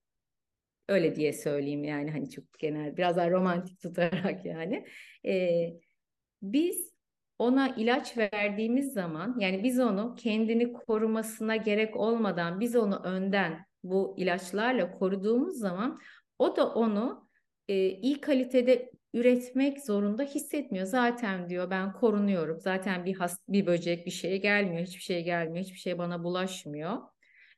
Öyle 0.89 1.17
diye 1.17 1.33
söyleyeyim 1.33 1.85
yani 1.85 2.11
hani 2.11 2.31
çok 2.31 2.59
genel 2.59 2.97
biraz 2.97 3.17
daha 3.17 3.31
romantik 3.31 3.81
tutarak 3.83 4.45
yani. 4.45 4.87
Ee, 5.27 5.71
biz 6.43 6.93
ona 7.39 7.69
ilaç 7.69 8.19
verdiğimiz 8.19 8.93
zaman 8.93 9.37
yani 9.41 9.65
biz 9.65 9.81
onu 9.81 10.15
kendini 10.15 10.73
korumasına 10.73 11.57
gerek 11.57 11.97
olmadan 11.97 12.61
biz 12.61 12.77
onu 12.77 13.03
önden 13.05 13.67
bu 13.85 14.15
ilaçlarla 14.19 14.91
koruduğumuz 14.99 15.59
zaman 15.59 16.01
o 16.39 16.57
da 16.57 16.75
onu 16.75 17.29
e, 17.69 17.89
iyi 17.91 18.21
kalitede 18.21 18.91
üretmek 19.15 19.85
zorunda 19.85 20.23
hissetmiyor. 20.23 20.87
Zaten 20.87 21.49
diyor 21.49 21.71
ben 21.71 21.93
korunuyorum. 21.93 22.61
Zaten 22.61 23.05
bir 23.05 23.15
has 23.15 23.39
bir 23.49 23.67
böcek 23.67 24.07
bir 24.07 24.11
şeye 24.11 24.37
gelmiyor. 24.37 24.87
Hiçbir 24.87 25.03
şey 25.03 25.25
gelmiyor. 25.25 25.65
Hiçbir 25.65 25.79
şey 25.79 25.99
bana 25.99 26.25
bulaşmıyor. 26.25 26.99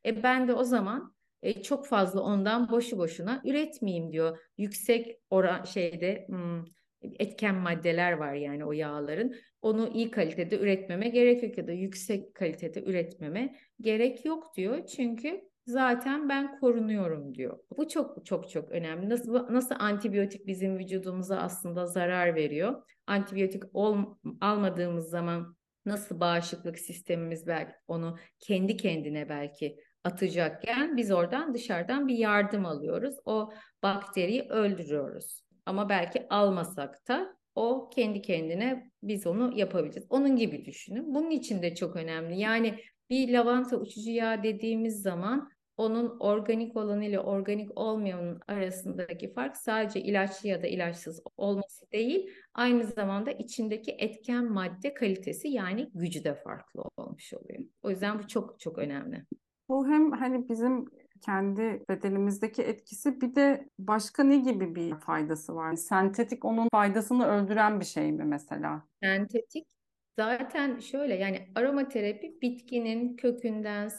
E 0.05 0.23
ben 0.23 0.47
de 0.47 0.53
o 0.53 0.63
zaman 0.63 1.15
e, 1.41 1.61
çok 1.63 1.87
fazla 1.87 2.21
ondan 2.21 2.69
boşu 2.69 2.97
boşuna 2.97 3.41
üretmeyeyim 3.45 4.11
diyor. 4.11 4.37
Yüksek 4.57 5.19
oran 5.29 5.63
şeyde 5.63 6.25
hmm, 6.27 6.63
etken 7.01 7.55
maddeler 7.55 8.11
var 8.11 8.33
yani 8.33 8.65
o 8.65 8.71
yağların. 8.71 9.35
Onu 9.61 9.89
iyi 9.93 10.11
kalitede 10.11 10.59
üretmeme 10.59 11.09
gerek 11.09 11.43
yok 11.43 11.57
ya 11.57 11.67
da 11.67 11.71
yüksek 11.71 12.35
kalitede 12.35 12.83
üretmeme 12.83 13.55
gerek 13.81 14.25
yok 14.25 14.55
diyor. 14.57 14.85
Çünkü 14.85 15.41
zaten 15.65 16.29
ben 16.29 16.59
korunuyorum 16.59 17.35
diyor. 17.35 17.59
Bu 17.77 17.87
çok 17.87 18.25
çok 18.25 18.49
çok 18.49 18.71
önemli. 18.71 19.09
Nasıl 19.09 19.53
nasıl 19.53 19.75
antibiyotik 19.79 20.47
bizim 20.47 20.77
vücudumuza 20.77 21.37
aslında 21.37 21.87
zarar 21.87 22.35
veriyor? 22.35 22.83
Antibiyotik 23.07 23.63
ol, 23.73 23.97
almadığımız 24.41 25.09
zaman 25.09 25.55
nasıl 25.85 26.19
bağışıklık 26.19 26.79
sistemimiz 26.79 27.47
belki 27.47 27.73
onu 27.87 28.17
kendi 28.39 28.77
kendine 28.77 29.29
belki 29.29 29.77
atacakken 30.03 30.97
biz 30.97 31.11
oradan 31.11 31.53
dışarıdan 31.53 32.07
bir 32.07 32.15
yardım 32.15 32.65
alıyoruz. 32.65 33.15
O 33.25 33.53
bakteriyi 33.83 34.41
öldürüyoruz. 34.41 35.43
Ama 35.65 35.89
belki 35.89 36.27
almasak 36.29 37.07
da 37.07 37.35
o 37.55 37.89
kendi 37.89 38.21
kendine 38.21 38.91
biz 39.03 39.27
onu 39.27 39.57
yapabileceğiz. 39.57 40.07
Onun 40.09 40.35
gibi 40.35 40.65
düşünün. 40.65 41.15
Bunun 41.15 41.31
için 41.31 41.61
de 41.61 41.75
çok 41.75 41.95
önemli. 41.95 42.39
Yani 42.39 42.79
bir 43.09 43.33
lavanta 43.33 43.77
uçucu 43.77 44.11
yağ 44.11 44.43
dediğimiz 44.43 45.01
zaman 45.01 45.49
onun 45.77 46.19
organik 46.19 46.75
olanı 46.77 47.05
ile 47.05 47.19
organik 47.19 47.77
olmayanın 47.77 48.39
arasındaki 48.47 49.33
fark 49.33 49.57
sadece 49.57 50.01
ilaçlı 50.01 50.49
ya 50.49 50.63
da 50.63 50.67
ilaçsız 50.67 51.21
olması 51.37 51.91
değil, 51.91 52.29
aynı 52.53 52.83
zamanda 52.83 53.31
içindeki 53.31 53.91
etken 53.91 54.51
madde 54.51 54.93
kalitesi 54.93 55.47
yani 55.47 55.89
gücü 55.93 56.23
de 56.23 56.35
farklı 56.35 56.83
olmuş 56.97 57.33
oluyor. 57.33 57.59
O 57.83 57.89
yüzden 57.89 58.19
bu 58.19 58.27
çok 58.27 58.59
çok 58.59 58.77
önemli. 58.77 59.25
Bu 59.71 59.87
hem 59.87 60.11
hani 60.11 60.49
bizim 60.49 60.85
kendi 61.25 61.85
bedenimizdeki 61.89 62.61
etkisi 62.61 63.21
bir 63.21 63.35
de 63.35 63.69
başka 63.79 64.23
ne 64.23 64.37
gibi 64.37 64.75
bir 64.75 64.95
faydası 64.95 65.55
var? 65.55 65.75
Sentetik 65.75 66.45
onun 66.45 66.67
faydasını 66.69 67.25
öldüren 67.25 67.79
bir 67.79 67.85
şey 67.85 68.11
mi 68.11 68.23
mesela? 68.23 68.87
Sentetik 69.03 69.67
Zaten 70.19 70.79
şöyle 70.79 71.15
yani 71.15 71.47
aromaterapi 71.55 72.41
bitkinin 72.41 73.15
kökünden, 73.15 73.89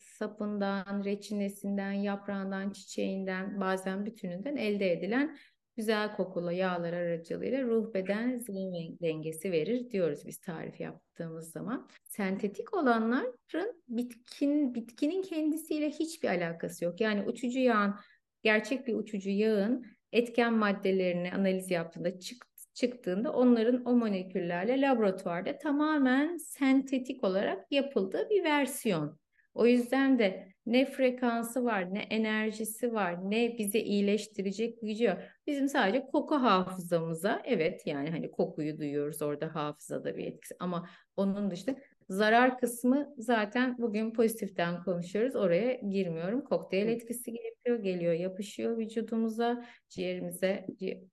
sapından, 0.00 1.04
reçinesinden, 1.04 1.92
yaprağından, 1.92 2.70
çiçeğinden, 2.70 3.60
bazen 3.60 4.06
bütününden 4.06 4.56
elde 4.56 4.92
edilen 4.92 5.36
güzel 5.76 6.16
kokulu 6.16 6.52
yağlar 6.52 6.92
aracılığıyla 6.92 7.62
ruh 7.62 7.94
beden 7.94 8.38
zihin 8.46 8.98
dengesi 9.02 9.52
verir 9.52 9.90
diyoruz 9.90 10.26
biz 10.26 10.38
tarif 10.38 10.80
yaptığımız 10.80 11.50
zaman. 11.50 11.88
Sentetik 12.04 12.74
olanların 12.74 13.82
bitkin 13.88 14.74
bitkinin 14.74 15.22
kendisiyle 15.22 15.90
hiçbir 15.90 16.28
alakası 16.28 16.84
yok. 16.84 17.00
Yani 17.00 17.22
uçucu 17.22 17.58
yağın 17.58 17.94
gerçek 18.42 18.86
bir 18.86 18.94
uçucu 18.94 19.30
yağın 19.30 19.86
etken 20.12 20.54
maddelerini 20.54 21.32
analiz 21.32 21.70
yaptığında 21.70 22.20
çık 22.20 22.46
çıktığında 22.74 23.32
onların 23.32 23.84
o 23.84 23.92
moleküllerle 23.92 24.80
laboratuvarda 24.80 25.58
tamamen 25.58 26.36
sentetik 26.36 27.24
olarak 27.24 27.72
yapıldığı 27.72 28.30
bir 28.30 28.44
versiyon. 28.44 29.21
O 29.54 29.66
yüzden 29.66 30.18
de 30.18 30.48
ne 30.66 30.86
frekansı 30.86 31.64
var, 31.64 31.94
ne 31.94 31.98
enerjisi 31.98 32.92
var, 32.92 33.30
ne 33.30 33.58
bize 33.58 33.78
iyileştirecek 33.80 34.80
gücü 34.82 35.04
yok. 35.04 35.18
Bizim 35.46 35.68
sadece 35.68 36.06
koku 36.06 36.34
hafızamıza, 36.34 37.42
evet 37.44 37.86
yani 37.86 38.10
hani 38.10 38.30
kokuyu 38.30 38.78
duyuyoruz 38.78 39.22
orada 39.22 39.54
hafızada 39.54 40.16
bir 40.16 40.26
etkisi 40.26 40.54
ama 40.58 40.88
onun 41.16 41.50
dışında 41.50 41.76
zarar 42.08 42.58
kısmı 42.58 43.14
zaten 43.18 43.78
bugün 43.78 44.10
pozitiften 44.12 44.82
konuşuyoruz. 44.84 45.36
Oraya 45.36 45.74
girmiyorum. 45.74 46.44
Kokteyl 46.44 46.88
etkisi 46.88 47.32
geliyor, 47.32 47.82
geliyor, 47.82 48.12
yapışıyor 48.12 48.78
vücudumuza, 48.78 49.64
ciğerimize, 49.88 50.66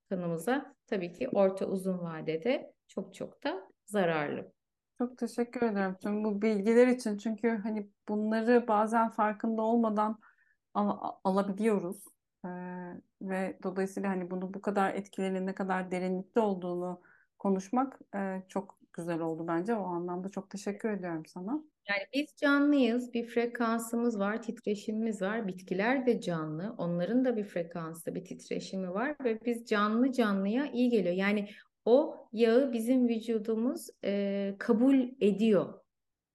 kanımıza. 0.09 0.75
Tabii 0.87 1.13
ki 1.13 1.29
orta 1.29 1.65
uzun 1.65 1.99
vadede 1.99 2.73
çok 2.87 3.13
çok 3.13 3.43
da 3.43 3.63
zararlı. 3.85 4.58
Çok 4.99 5.17
teşekkür 5.17 5.61
ederim 5.61 5.95
tüm 6.01 6.23
bu 6.23 6.41
bilgiler 6.41 6.87
için. 6.87 7.17
Çünkü 7.17 7.49
hani 7.63 7.89
bunları 8.09 8.67
bazen 8.67 9.09
farkında 9.09 9.61
olmadan 9.61 10.19
al 10.73 11.11
alabiliyoruz. 11.23 12.03
Ee, 12.45 12.49
ve 13.21 13.59
dolayısıyla 13.63 14.09
hani 14.09 14.31
bunu 14.31 14.53
bu 14.53 14.61
kadar 14.61 14.93
etkilerinin 14.93 15.47
ne 15.47 15.55
kadar 15.55 15.91
derinlikte 15.91 16.39
olduğunu 16.39 17.01
konuşmak 17.39 17.99
e, 18.15 18.43
çok 18.49 18.79
güzel 18.93 19.19
oldu 19.19 19.47
bence. 19.47 19.75
O 19.75 19.83
anlamda 19.83 20.29
çok 20.29 20.49
teşekkür 20.49 20.89
ediyorum 20.89 21.25
sana. 21.25 21.63
Yani 21.89 22.03
biz 22.13 22.35
canlıyız, 22.41 23.13
bir 23.13 23.27
frekansımız 23.27 24.19
var, 24.19 24.41
titreşimimiz 24.41 25.21
var. 25.21 25.47
Bitkiler 25.47 26.05
de 26.05 26.21
canlı, 26.21 26.75
onların 26.77 27.25
da 27.25 27.37
bir 27.37 27.43
frekansı, 27.43 28.15
bir 28.15 28.25
titreşimi 28.25 28.93
var 28.93 29.15
ve 29.23 29.39
biz 29.45 29.65
canlı 29.65 30.11
canlıya 30.11 30.71
iyi 30.71 30.89
geliyor. 30.89 31.15
Yani 31.15 31.49
o 31.89 32.27
yağı 32.33 32.73
bizim 32.73 33.07
vücudumuz 33.07 33.87
e, 34.03 34.55
kabul 34.59 34.95
ediyor. 35.21 35.73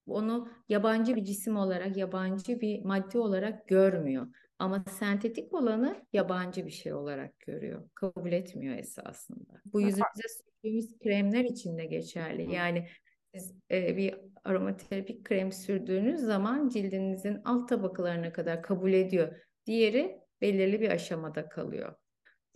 Onu 0.07 0.49
yabancı 0.69 1.15
bir 1.15 1.23
cisim 1.23 1.57
olarak, 1.57 1.97
yabancı 1.97 2.61
bir 2.61 2.85
madde 2.85 3.19
olarak 3.19 3.67
görmüyor. 3.67 4.27
Ama 4.59 4.85
sentetik 4.89 5.53
olanı 5.53 6.05
yabancı 6.13 6.65
bir 6.65 6.71
şey 6.71 6.93
olarak 6.93 7.39
görüyor. 7.39 7.89
Kabul 7.93 8.31
etmiyor 8.31 8.77
esasında. 8.77 9.61
Bu 9.65 9.81
yüzümüze 9.81 10.27
sürdüğümüz 10.27 10.99
kremler 10.99 11.43
için 11.43 11.77
de 11.77 11.85
geçerli. 11.85 12.53
Yani 12.53 12.87
siz 13.33 13.53
e, 13.71 13.97
bir 13.97 14.15
aromaterapik 14.43 15.23
krem 15.25 15.51
sürdüğünüz 15.51 16.21
zaman 16.21 16.69
cildinizin 16.69 17.41
alt 17.45 17.69
tabakalarına 17.69 18.33
kadar 18.33 18.63
kabul 18.63 18.93
ediyor. 18.93 19.35
Diğeri 19.65 20.19
belirli 20.41 20.81
bir 20.81 20.89
aşamada 20.89 21.49
kalıyor. 21.49 21.95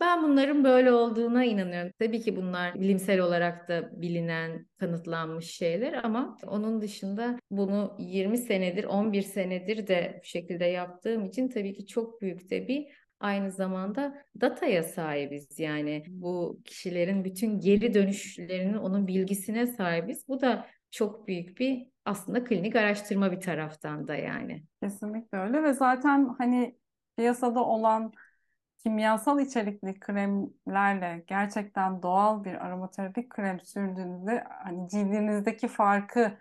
Ben 0.00 0.22
bunların 0.22 0.64
böyle 0.64 0.92
olduğuna 0.92 1.44
inanıyorum. 1.44 1.92
Tabii 1.98 2.20
ki 2.20 2.36
bunlar 2.36 2.74
bilimsel 2.74 3.20
olarak 3.20 3.68
da 3.68 4.02
bilinen, 4.02 4.66
kanıtlanmış 4.78 5.46
şeyler 5.46 5.92
ama 6.04 6.36
onun 6.46 6.80
dışında 6.80 7.38
bunu 7.50 7.96
20 7.98 8.38
senedir, 8.38 8.84
11 8.84 9.22
senedir 9.22 9.86
de 9.86 10.18
bu 10.22 10.24
şekilde 10.26 10.64
yaptığım 10.64 11.24
için 11.24 11.48
tabii 11.48 11.74
ki 11.74 11.86
çok 11.86 12.20
büyük 12.20 12.50
de 12.50 12.68
bir 12.68 12.86
aynı 13.20 13.50
zamanda 13.52 14.22
dataya 14.40 14.82
sahibiz. 14.82 15.58
Yani 15.58 16.02
bu 16.08 16.60
kişilerin 16.64 17.24
bütün 17.24 17.60
geri 17.60 17.94
dönüşlerinin 17.94 18.74
onun 18.74 19.06
bilgisine 19.06 19.66
sahibiz. 19.66 20.28
Bu 20.28 20.40
da 20.40 20.66
çok 20.90 21.28
büyük 21.28 21.58
bir 21.58 21.86
aslında 22.04 22.44
klinik 22.44 22.76
araştırma 22.76 23.32
bir 23.32 23.40
taraftan 23.40 24.08
da 24.08 24.14
yani. 24.16 24.62
Kesinlikle 24.82 25.38
öyle 25.38 25.62
ve 25.62 25.72
zaten 25.72 26.34
hani 26.38 26.76
piyasada 27.16 27.64
olan 27.64 28.12
kimyasal 28.82 29.40
içerikli 29.40 30.00
kremlerle 30.00 31.24
gerçekten 31.26 32.02
doğal 32.02 32.44
bir 32.44 32.54
aromaterapik 32.54 33.30
krem 33.30 33.60
sürdüğünüzde 33.60 34.44
hani 34.64 34.88
cildinizdeki 34.88 35.68
farkı 35.68 36.32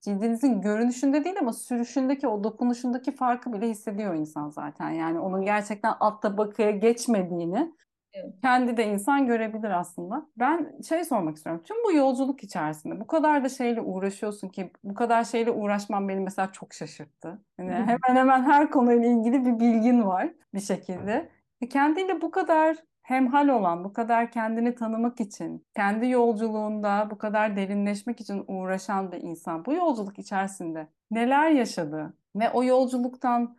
cildinizin 0.00 0.60
görünüşünde 0.60 1.24
değil 1.24 1.36
ama 1.40 1.52
sürüşündeki 1.52 2.28
o 2.28 2.44
dokunuşundaki 2.44 3.12
farkı 3.12 3.52
bile 3.52 3.68
hissediyor 3.68 4.14
insan 4.14 4.50
zaten. 4.50 4.90
Yani 4.90 5.18
onun 5.18 5.44
gerçekten 5.44 5.94
alt 6.00 6.22
tabakaya 6.22 6.70
geçmediğini 6.70 7.72
evet. 8.12 8.34
kendi 8.42 8.76
de 8.76 8.86
insan 8.86 9.26
görebilir 9.26 9.70
aslında. 9.70 10.26
Ben 10.36 10.80
şey 10.88 11.04
sormak 11.04 11.36
istiyorum. 11.36 11.62
Tüm 11.64 11.76
bu 11.84 11.92
yolculuk 11.92 12.44
içerisinde 12.44 13.00
bu 13.00 13.06
kadar 13.06 13.44
da 13.44 13.48
şeyle 13.48 13.80
uğraşıyorsun 13.80 14.48
ki 14.48 14.70
bu 14.84 14.94
kadar 14.94 15.24
şeyle 15.24 15.50
uğraşman 15.50 16.08
beni 16.08 16.20
mesela 16.20 16.52
çok 16.52 16.74
şaşırttı. 16.74 17.38
Yani 17.58 17.72
hemen 17.72 18.16
hemen 18.16 18.42
her 18.42 18.70
konuyla 18.70 19.08
ilgili 19.08 19.44
bir 19.44 19.60
bilgin 19.60 20.06
var 20.06 20.34
bir 20.54 20.60
şekilde. 20.60 21.28
E 21.64 21.68
kendiyle 21.68 22.20
bu 22.20 22.30
kadar 22.30 22.76
hemhal 23.02 23.48
olan, 23.48 23.84
bu 23.84 23.92
kadar 23.92 24.30
kendini 24.30 24.74
tanımak 24.74 25.20
için, 25.20 25.66
kendi 25.76 26.08
yolculuğunda 26.08 27.08
bu 27.10 27.18
kadar 27.18 27.56
derinleşmek 27.56 28.20
için 28.20 28.44
uğraşan 28.48 29.12
bir 29.12 29.22
insan 29.22 29.64
bu 29.64 29.72
yolculuk 29.72 30.18
içerisinde 30.18 30.86
neler 31.10 31.50
yaşadı 31.50 32.14
ve 32.36 32.50
o 32.50 32.64
yolculuktan 32.64 33.56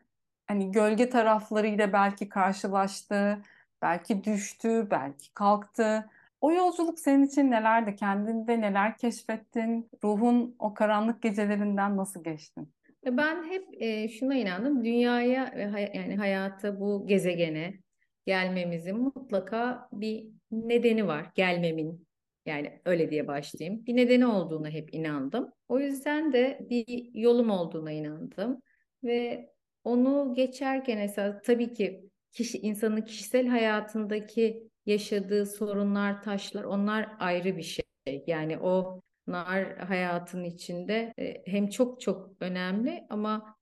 hani 0.48 0.72
gölge 0.72 1.10
taraflarıyla 1.10 1.94
belki 1.94 2.30
karşılaştı, 2.30 3.42
belki 3.82 4.24
düştü, 4.24 4.88
belki 4.92 5.34
kalktı. 5.34 6.10
O 6.42 6.52
yolculuk 6.52 7.00
senin 7.00 7.24
için 7.24 7.52
nelerdi? 7.52 7.96
Kendinde 7.96 8.62
neler 8.62 8.98
keşfettin? 8.98 9.90
Ruhun 10.04 10.56
o 10.60 10.74
karanlık 10.74 11.22
gecelerinden 11.22 11.98
nasıl 11.98 12.24
geçtin? 12.24 12.70
Ben 13.06 13.44
hep 13.50 13.66
e, 13.82 14.10
şuna 14.10 14.36
inandım. 14.36 14.86
Dünyaya 14.86 15.54
yani 15.94 16.16
hayata 16.16 16.80
bu 16.80 17.08
gezegene 17.08 17.85
gelmemizin 18.26 18.98
mutlaka 18.98 19.90
bir 19.92 20.28
nedeni 20.52 21.08
var. 21.08 21.32
Gelmemin 21.36 22.08
yani 22.46 22.82
öyle 22.86 23.12
diye 23.12 23.28
başlayayım. 23.28 23.86
Bir 23.86 23.96
nedeni 23.96 24.26
olduğuna 24.26 24.70
hep 24.70 24.94
inandım. 24.94 25.52
O 25.68 25.80
yüzden 25.80 26.34
de 26.34 26.68
bir 26.70 27.10
yolum 27.14 27.50
olduğuna 27.50 27.92
inandım 27.92 28.62
ve 29.04 29.50
onu 29.84 30.34
geçerken 30.36 30.98
esas 30.98 31.36
tabii 31.44 31.74
ki 31.74 32.10
kişi 32.32 32.58
insanın 32.58 33.02
kişisel 33.02 33.48
hayatındaki 33.48 34.70
yaşadığı 34.86 35.46
sorunlar, 35.46 36.22
taşlar 36.22 36.64
onlar 36.64 37.10
ayrı 37.20 37.58
bir 37.58 37.64
şey. 37.64 37.86
Yani 38.28 38.58
onlar 38.58 39.78
hayatın 39.78 40.44
içinde 40.44 41.14
e, 41.20 41.44
hem 41.46 41.70
çok 41.70 42.02
çok 42.02 42.32
önemli 42.40 43.06
ama 43.10 43.55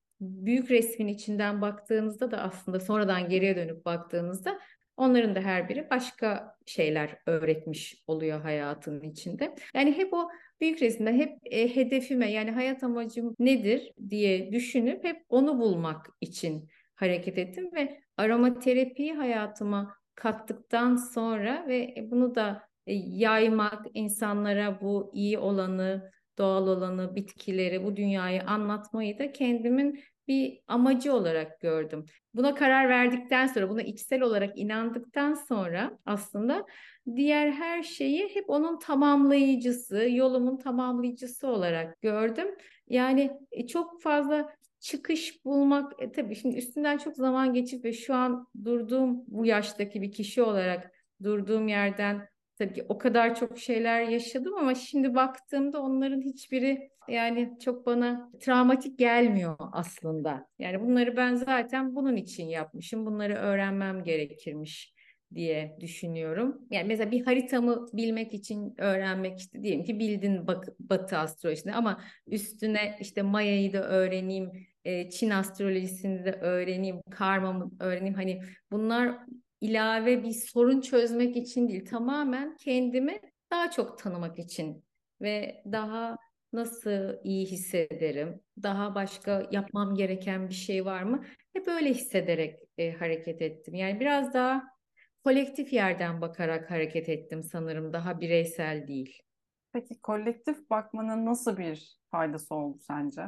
büyük 0.46 0.72
resmin 0.72 1.08
içinden 1.08 1.62
baktığınızda 1.62 2.32
da 2.32 2.38
aslında 2.38 2.80
sonradan 2.80 3.30
geriye 3.30 3.56
dönüp 3.56 3.86
baktığınızda 3.86 4.60
onların 4.98 5.36
da 5.36 5.40
her 5.42 5.70
biri 5.70 5.88
başka 5.90 6.58
şeyler 6.66 7.18
öğretmiş 7.26 8.04
oluyor 8.08 8.42
hayatının 8.42 9.02
içinde. 9.02 9.56
Yani 9.76 9.98
hep 9.98 10.14
o 10.14 10.30
büyük 10.62 10.82
resimde 10.82 11.14
hep 11.14 11.38
e, 11.46 11.76
hedefime 11.76 12.32
yani 12.32 12.52
hayat 12.52 12.84
amacım 12.84 13.36
nedir 13.40 13.94
diye 14.10 14.52
düşünüp 14.52 15.04
hep 15.04 15.26
onu 15.30 15.60
bulmak 15.60 16.10
için 16.22 16.70
hareket 16.96 17.38
ettim 17.38 17.70
ve 17.74 18.02
aromaterapiyi 18.18 19.14
hayatıma 19.14 19.96
kattıktan 20.16 20.96
sonra 20.96 21.66
ve 21.68 21.96
bunu 22.12 22.36
da 22.36 22.64
e, 22.88 22.94
yaymak, 22.94 23.86
insanlara 23.94 24.82
bu 24.82 25.12
iyi 25.14 25.40
olanı 25.40 26.12
doğal 26.38 26.68
olanı, 26.68 27.16
bitkileri, 27.16 27.84
bu 27.84 27.96
dünyayı 27.96 28.44
anlatmayı 28.44 29.20
da 29.20 29.32
kendimin 29.32 30.04
bir 30.28 30.60
amacı 30.68 31.14
olarak 31.14 31.62
gördüm. 31.62 32.06
Buna 32.34 32.56
karar 32.56 32.90
verdikten 32.90 33.48
sonra, 33.48 33.70
buna 33.70 33.82
içsel 33.82 34.22
olarak 34.22 34.58
inandıktan 34.58 35.34
sonra 35.34 36.00
aslında 36.06 36.66
diğer 37.16 37.52
her 37.52 37.84
şeyi 37.84 38.36
hep 38.36 38.50
onun 38.50 38.80
tamamlayıcısı, 38.80 40.10
yolumun 40.10 40.58
tamamlayıcısı 40.58 41.48
olarak 41.48 42.02
gördüm. 42.02 42.48
Yani 42.88 43.32
e, 43.52 43.68
çok 43.68 44.02
fazla 44.02 44.56
çıkış 44.80 45.46
bulmak 45.46 45.94
e, 46.00 46.12
tabii 46.12 46.36
şimdi 46.36 46.58
üstünden 46.58 46.98
çok 46.98 47.16
zaman 47.16 47.54
geçip 47.54 47.86
ve 47.86 47.94
şu 47.94 48.14
an 48.14 48.48
durduğum 48.64 49.24
bu 49.28 49.46
yaştaki 49.46 50.02
bir 50.02 50.12
kişi 50.12 50.42
olarak 50.42 50.92
durduğum 51.24 51.68
yerden 51.68 52.33
tabii 52.64 52.74
ki 52.74 52.86
o 52.90 52.98
kadar 52.98 53.36
çok 53.36 53.60
şeyler 53.60 54.02
yaşadım 54.02 54.54
ama 54.58 54.76
şimdi 54.76 55.16
baktığımda 55.16 55.82
onların 55.82 56.22
hiçbiri 56.22 56.90
yani 57.08 57.58
çok 57.66 57.86
bana 57.86 58.32
travmatik 58.40 59.00
gelmiyor 59.00 59.56
aslında. 59.72 60.48
Yani 60.60 60.82
bunları 60.82 61.18
ben 61.18 61.36
zaten 61.36 61.96
bunun 61.96 62.16
için 62.16 62.46
yapmışım. 62.46 63.06
Bunları 63.06 63.34
öğrenmem 63.34 64.04
gerekirmiş 64.04 64.94
diye 65.34 65.78
düşünüyorum. 65.80 66.62
Yani 66.72 66.88
mesela 66.88 67.12
bir 67.12 67.26
haritamı 67.26 67.88
bilmek 67.94 68.34
için 68.34 68.74
öğrenmek 68.78 69.40
işte 69.40 69.64
diyelim 69.64 69.84
ki 69.84 70.00
bildin 70.00 70.48
Batı 70.80 71.18
astrolojisini 71.18 71.76
ama 71.76 72.02
üstüne 72.28 72.98
işte 73.00 73.22
Maya'yı 73.22 73.74
da 73.74 73.88
öğreneyim, 73.88 74.52
Çin 75.12 75.30
astrolojisini 75.30 76.26
de 76.26 76.32
öğreneyim, 76.32 77.02
karmamı 77.12 77.72
öğreneyim. 77.80 78.16
Hani 78.16 78.42
bunlar 78.72 79.18
ilave 79.64 80.24
bir 80.24 80.32
sorun 80.32 80.82
çözmek 80.82 81.38
için 81.38 81.68
değil, 81.68 81.86
tamamen 81.86 82.58
kendimi 82.58 83.20
daha 83.52 83.72
çok 83.72 83.98
tanımak 83.98 84.40
için 84.40 84.86
ve 85.22 85.64
daha 85.72 86.18
nasıl 86.54 87.16
iyi 87.24 87.46
hissederim, 87.46 88.42
daha 88.64 88.96
başka 88.96 89.48
yapmam 89.52 89.96
gereken 89.96 90.50
bir 90.50 90.54
şey 90.54 90.86
var 90.86 91.04
mı? 91.04 91.24
Hep 91.54 91.68
öyle 91.68 91.90
hissederek 91.90 92.60
e, 92.78 92.92
hareket 92.92 93.42
ettim. 93.42 93.74
Yani 93.76 94.00
biraz 94.00 94.34
daha 94.34 94.64
kolektif 95.24 95.74
yerden 95.74 96.22
bakarak 96.22 96.72
hareket 96.72 97.10
ettim 97.10 97.44
sanırım, 97.44 97.94
daha 97.94 98.22
bireysel 98.22 98.88
değil. 98.88 99.20
Peki 99.74 100.02
kolektif 100.02 100.70
bakmanın 100.70 101.26
nasıl 101.26 101.58
bir 101.58 101.98
faydası 102.12 102.56
oldu 102.56 102.78
sence? 102.80 103.22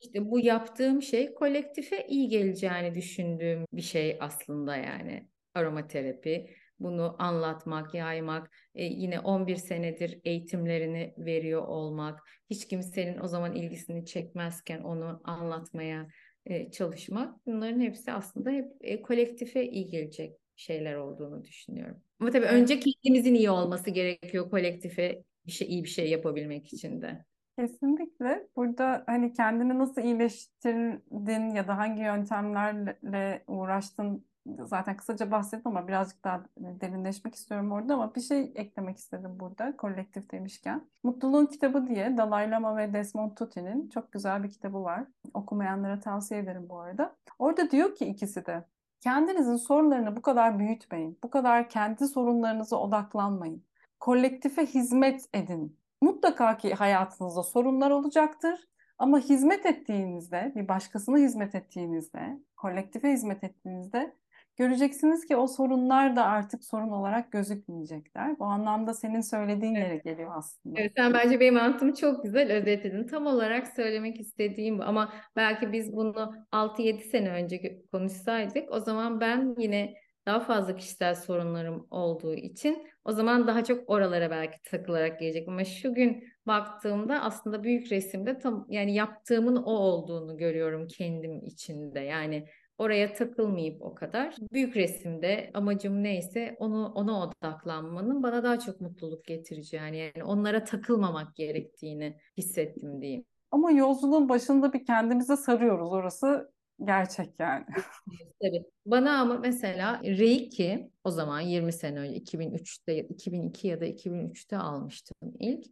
İşte 0.00 0.30
bu 0.30 0.40
yaptığım 0.40 1.02
şey 1.02 1.34
kolektife 1.34 2.06
iyi 2.06 2.28
geleceğini 2.28 2.94
düşündüğüm 2.94 3.64
bir 3.72 3.82
şey 3.82 4.18
aslında 4.20 4.76
yani 4.76 5.28
aromaterapi. 5.54 6.50
Bunu 6.80 7.16
anlatmak, 7.18 7.94
yaymak, 7.94 8.50
e, 8.74 8.84
yine 8.84 9.20
11 9.20 9.56
senedir 9.56 10.20
eğitimlerini 10.24 11.14
veriyor 11.18 11.62
olmak, 11.62 12.20
hiç 12.50 12.68
kimsenin 12.68 13.20
o 13.20 13.28
zaman 13.28 13.52
ilgisini 13.52 14.06
çekmezken 14.06 14.80
onu 14.80 15.20
anlatmaya 15.24 16.08
e, 16.46 16.70
çalışmak. 16.70 17.46
Bunların 17.46 17.80
hepsi 17.80 18.12
aslında 18.12 18.50
hep 18.50 18.72
e, 18.80 19.02
kolektife 19.02 19.70
iyi 19.70 19.90
gelecek 19.90 20.36
şeyler 20.56 20.94
olduğunu 20.94 21.44
düşünüyorum. 21.44 22.02
Ama 22.20 22.30
tabii 22.30 22.46
önce 22.46 22.80
kendimizin 22.80 23.34
iyi 23.34 23.50
olması 23.50 23.90
gerekiyor 23.90 24.50
kolektife 24.50 25.22
bir 25.46 25.52
şey 25.52 25.68
iyi 25.68 25.84
bir 25.84 25.88
şey 25.88 26.10
yapabilmek 26.10 26.72
için 26.72 27.02
de. 27.02 27.24
Kesinlikle. 27.58 28.48
Burada 28.56 29.04
hani 29.06 29.32
kendini 29.32 29.78
nasıl 29.78 30.02
iyileştirdin 30.02 31.54
ya 31.54 31.68
da 31.68 31.76
hangi 31.78 32.02
yöntemlerle 32.02 33.44
uğraştın 33.46 34.26
zaten 34.64 34.96
kısaca 34.96 35.30
bahsettim 35.30 35.76
ama 35.76 35.88
birazcık 35.88 36.24
daha 36.24 36.44
derinleşmek 36.56 37.34
istiyorum 37.34 37.72
orada 37.72 37.94
ama 37.94 38.14
bir 38.14 38.20
şey 38.20 38.52
eklemek 38.54 38.98
istedim 38.98 39.40
burada 39.40 39.76
kolektif 39.76 40.30
demişken. 40.30 40.88
Mutluluğun 41.02 41.46
Kitabı 41.46 41.86
diye 41.86 42.16
Dalai 42.16 42.50
Lama 42.50 42.76
ve 42.76 42.92
Desmond 42.92 43.36
Tutu'nun 43.36 43.88
çok 43.88 44.12
güzel 44.12 44.42
bir 44.42 44.50
kitabı 44.50 44.82
var. 44.84 45.04
Okumayanlara 45.34 46.00
tavsiye 46.00 46.40
ederim 46.40 46.68
bu 46.68 46.78
arada. 46.78 47.16
Orada 47.38 47.70
diyor 47.70 47.94
ki 47.94 48.04
ikisi 48.06 48.46
de 48.46 48.64
kendinizin 49.00 49.56
sorunlarını 49.56 50.16
bu 50.16 50.22
kadar 50.22 50.58
büyütmeyin. 50.58 51.18
Bu 51.24 51.30
kadar 51.30 51.68
kendi 51.68 52.08
sorunlarınıza 52.08 52.76
odaklanmayın. 52.76 53.64
Kolektife 54.00 54.66
hizmet 54.66 55.28
edin. 55.34 55.78
Mutlaka 56.02 56.56
ki 56.56 56.74
hayatınızda 56.74 57.42
sorunlar 57.42 57.90
olacaktır. 57.90 58.68
Ama 58.98 59.18
hizmet 59.18 59.66
ettiğinizde, 59.66 60.52
bir 60.56 60.68
başkasına 60.68 61.16
hizmet 61.16 61.54
ettiğinizde, 61.54 62.40
kolektife 62.56 63.12
hizmet 63.12 63.44
ettiğinizde 63.44 64.14
göreceksiniz 64.56 65.26
ki 65.26 65.36
o 65.36 65.46
sorunlar 65.46 66.16
da 66.16 66.24
artık 66.24 66.64
sorun 66.64 66.90
olarak 66.90 67.32
gözükmeyecekler. 67.32 68.38
Bu 68.38 68.44
anlamda 68.44 68.94
senin 68.94 69.20
söylediğin 69.20 69.74
yere 69.74 69.96
geliyor 69.96 70.30
aslında. 70.34 70.80
Evet, 70.80 70.92
sen 70.96 71.14
bence 71.14 71.40
benim 71.40 71.56
anlatımı 71.56 71.94
çok 71.94 72.22
güzel 72.22 72.52
özetledin. 72.52 73.06
Tam 73.06 73.26
olarak 73.26 73.68
söylemek 73.68 74.20
istediğim 74.20 74.78
bu. 74.78 74.82
Ama 74.82 75.12
belki 75.36 75.72
biz 75.72 75.92
bunu 75.92 76.34
6-7 76.52 77.00
sene 77.00 77.30
önce 77.30 77.82
konuşsaydık 77.92 78.72
o 78.72 78.80
zaman 78.80 79.20
ben 79.20 79.54
yine 79.58 79.94
daha 80.26 80.40
fazla 80.40 80.76
kişisel 80.76 81.14
sorunlarım 81.14 81.86
olduğu 81.90 82.34
için 82.34 82.86
o 83.04 83.12
zaman 83.12 83.46
daha 83.46 83.64
çok 83.64 83.90
oralara 83.90 84.30
belki 84.30 84.62
takılarak 84.62 85.20
gelecek 85.20 85.48
ama 85.48 85.64
şu 85.64 85.94
gün 85.94 86.24
baktığımda 86.46 87.22
aslında 87.22 87.64
büyük 87.64 87.92
resimde 87.92 88.38
tam 88.38 88.66
yani 88.68 88.94
yaptığımın 88.94 89.56
o 89.56 89.70
olduğunu 89.70 90.36
görüyorum 90.36 90.86
kendim 90.88 91.44
içinde. 91.44 92.00
Yani 92.00 92.46
oraya 92.78 93.14
takılmayıp 93.14 93.82
o 93.82 93.94
kadar. 93.94 94.36
Büyük 94.52 94.76
resimde 94.76 95.50
amacım 95.54 96.02
neyse 96.02 96.56
onu 96.58 96.92
ona 96.94 97.22
odaklanmanın 97.22 98.22
bana 98.22 98.42
daha 98.42 98.58
çok 98.58 98.80
mutluluk 98.80 99.24
getireceğini 99.24 99.98
yani 99.98 100.24
onlara 100.24 100.64
takılmamak 100.64 101.36
gerektiğini 101.36 102.18
hissettim 102.36 103.02
diyeyim. 103.02 103.24
Ama 103.50 103.70
yolculuğun 103.70 104.28
başında 104.28 104.72
bir 104.72 104.86
kendimize 104.86 105.36
sarıyoruz 105.36 105.92
orası 105.92 106.52
gerçek 106.84 107.30
yani. 107.38 107.64
Tabii. 108.42 108.64
Bana 108.86 109.20
ama 109.20 109.38
mesela 109.38 110.00
Reiki 110.04 110.90
o 111.04 111.10
zaman 111.10 111.40
20 111.40 111.72
sene 111.72 111.98
önce 111.98 112.16
2003'te 112.16 112.98
2002 112.98 113.68
ya 113.68 113.80
da 113.80 113.86
2003'te 113.86 114.56
almıştım 114.56 115.16
ilk. 115.38 115.66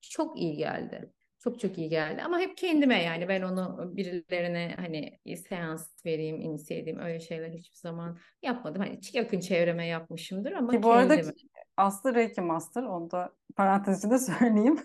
Çok 0.00 0.38
iyi 0.40 0.56
geldi. 0.56 1.12
Çok 1.48 1.60
çok 1.60 1.78
iyi 1.78 1.88
geldi 1.88 2.22
ama 2.22 2.38
hep 2.38 2.56
kendime 2.56 3.02
yani 3.02 3.28
ben 3.28 3.42
onu 3.42 3.92
birilerine 3.96 4.74
hani 4.76 5.18
seans 5.36 6.06
vereyim, 6.06 6.40
inisiye 6.40 6.80
edeyim 6.80 6.98
öyle 6.98 7.20
şeyler 7.20 7.50
hiçbir 7.50 7.76
zaman 7.76 8.18
yapmadım. 8.42 8.82
Hani 8.82 9.00
yakın 9.12 9.40
çevreme 9.40 9.86
yapmışımdır 9.86 10.52
ama 10.52 10.72
Ki 10.72 10.82
bu 10.82 10.90
arada 10.90 11.22
Aslı 11.76 12.14
Reiki 12.14 12.40
Master 12.40 12.82
onu 12.82 13.10
da 13.10 13.32
parantez 13.56 13.98
içinde 13.98 14.18
söyleyeyim. 14.40 14.78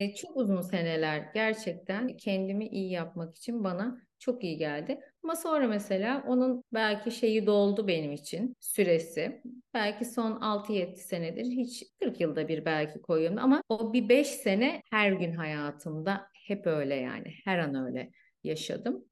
Evet. 0.00 0.16
Çok 0.16 0.36
uzun 0.36 0.62
seneler 0.62 1.30
gerçekten 1.34 2.16
kendimi 2.16 2.66
iyi 2.68 2.90
yapmak 2.90 3.36
için 3.36 3.64
bana 3.64 3.98
çok 4.18 4.44
iyi 4.44 4.56
geldi. 4.56 5.00
Ama 5.24 5.36
sonra 5.36 5.68
mesela 5.68 6.24
onun 6.26 6.64
belki 6.74 7.10
şeyi 7.10 7.46
doldu 7.46 7.88
benim 7.88 8.12
için 8.12 8.56
süresi. 8.60 9.42
Belki 9.76 10.04
son 10.04 10.40
6-7 10.40 10.96
senedir 10.96 11.44
hiç 11.44 11.84
40 12.00 12.20
yılda 12.20 12.48
bir 12.48 12.64
belki 12.64 13.02
koyuyorum 13.02 13.38
ama 13.38 13.62
o 13.68 13.92
bir 13.92 14.08
5 14.08 14.26
sene 14.26 14.82
her 14.90 15.12
gün 15.12 15.32
hayatımda 15.32 16.28
hep 16.46 16.66
öyle 16.66 16.94
yani 16.94 17.34
her 17.44 17.58
an 17.58 17.74
öyle 17.74 18.10
yaşadım. 18.44 19.04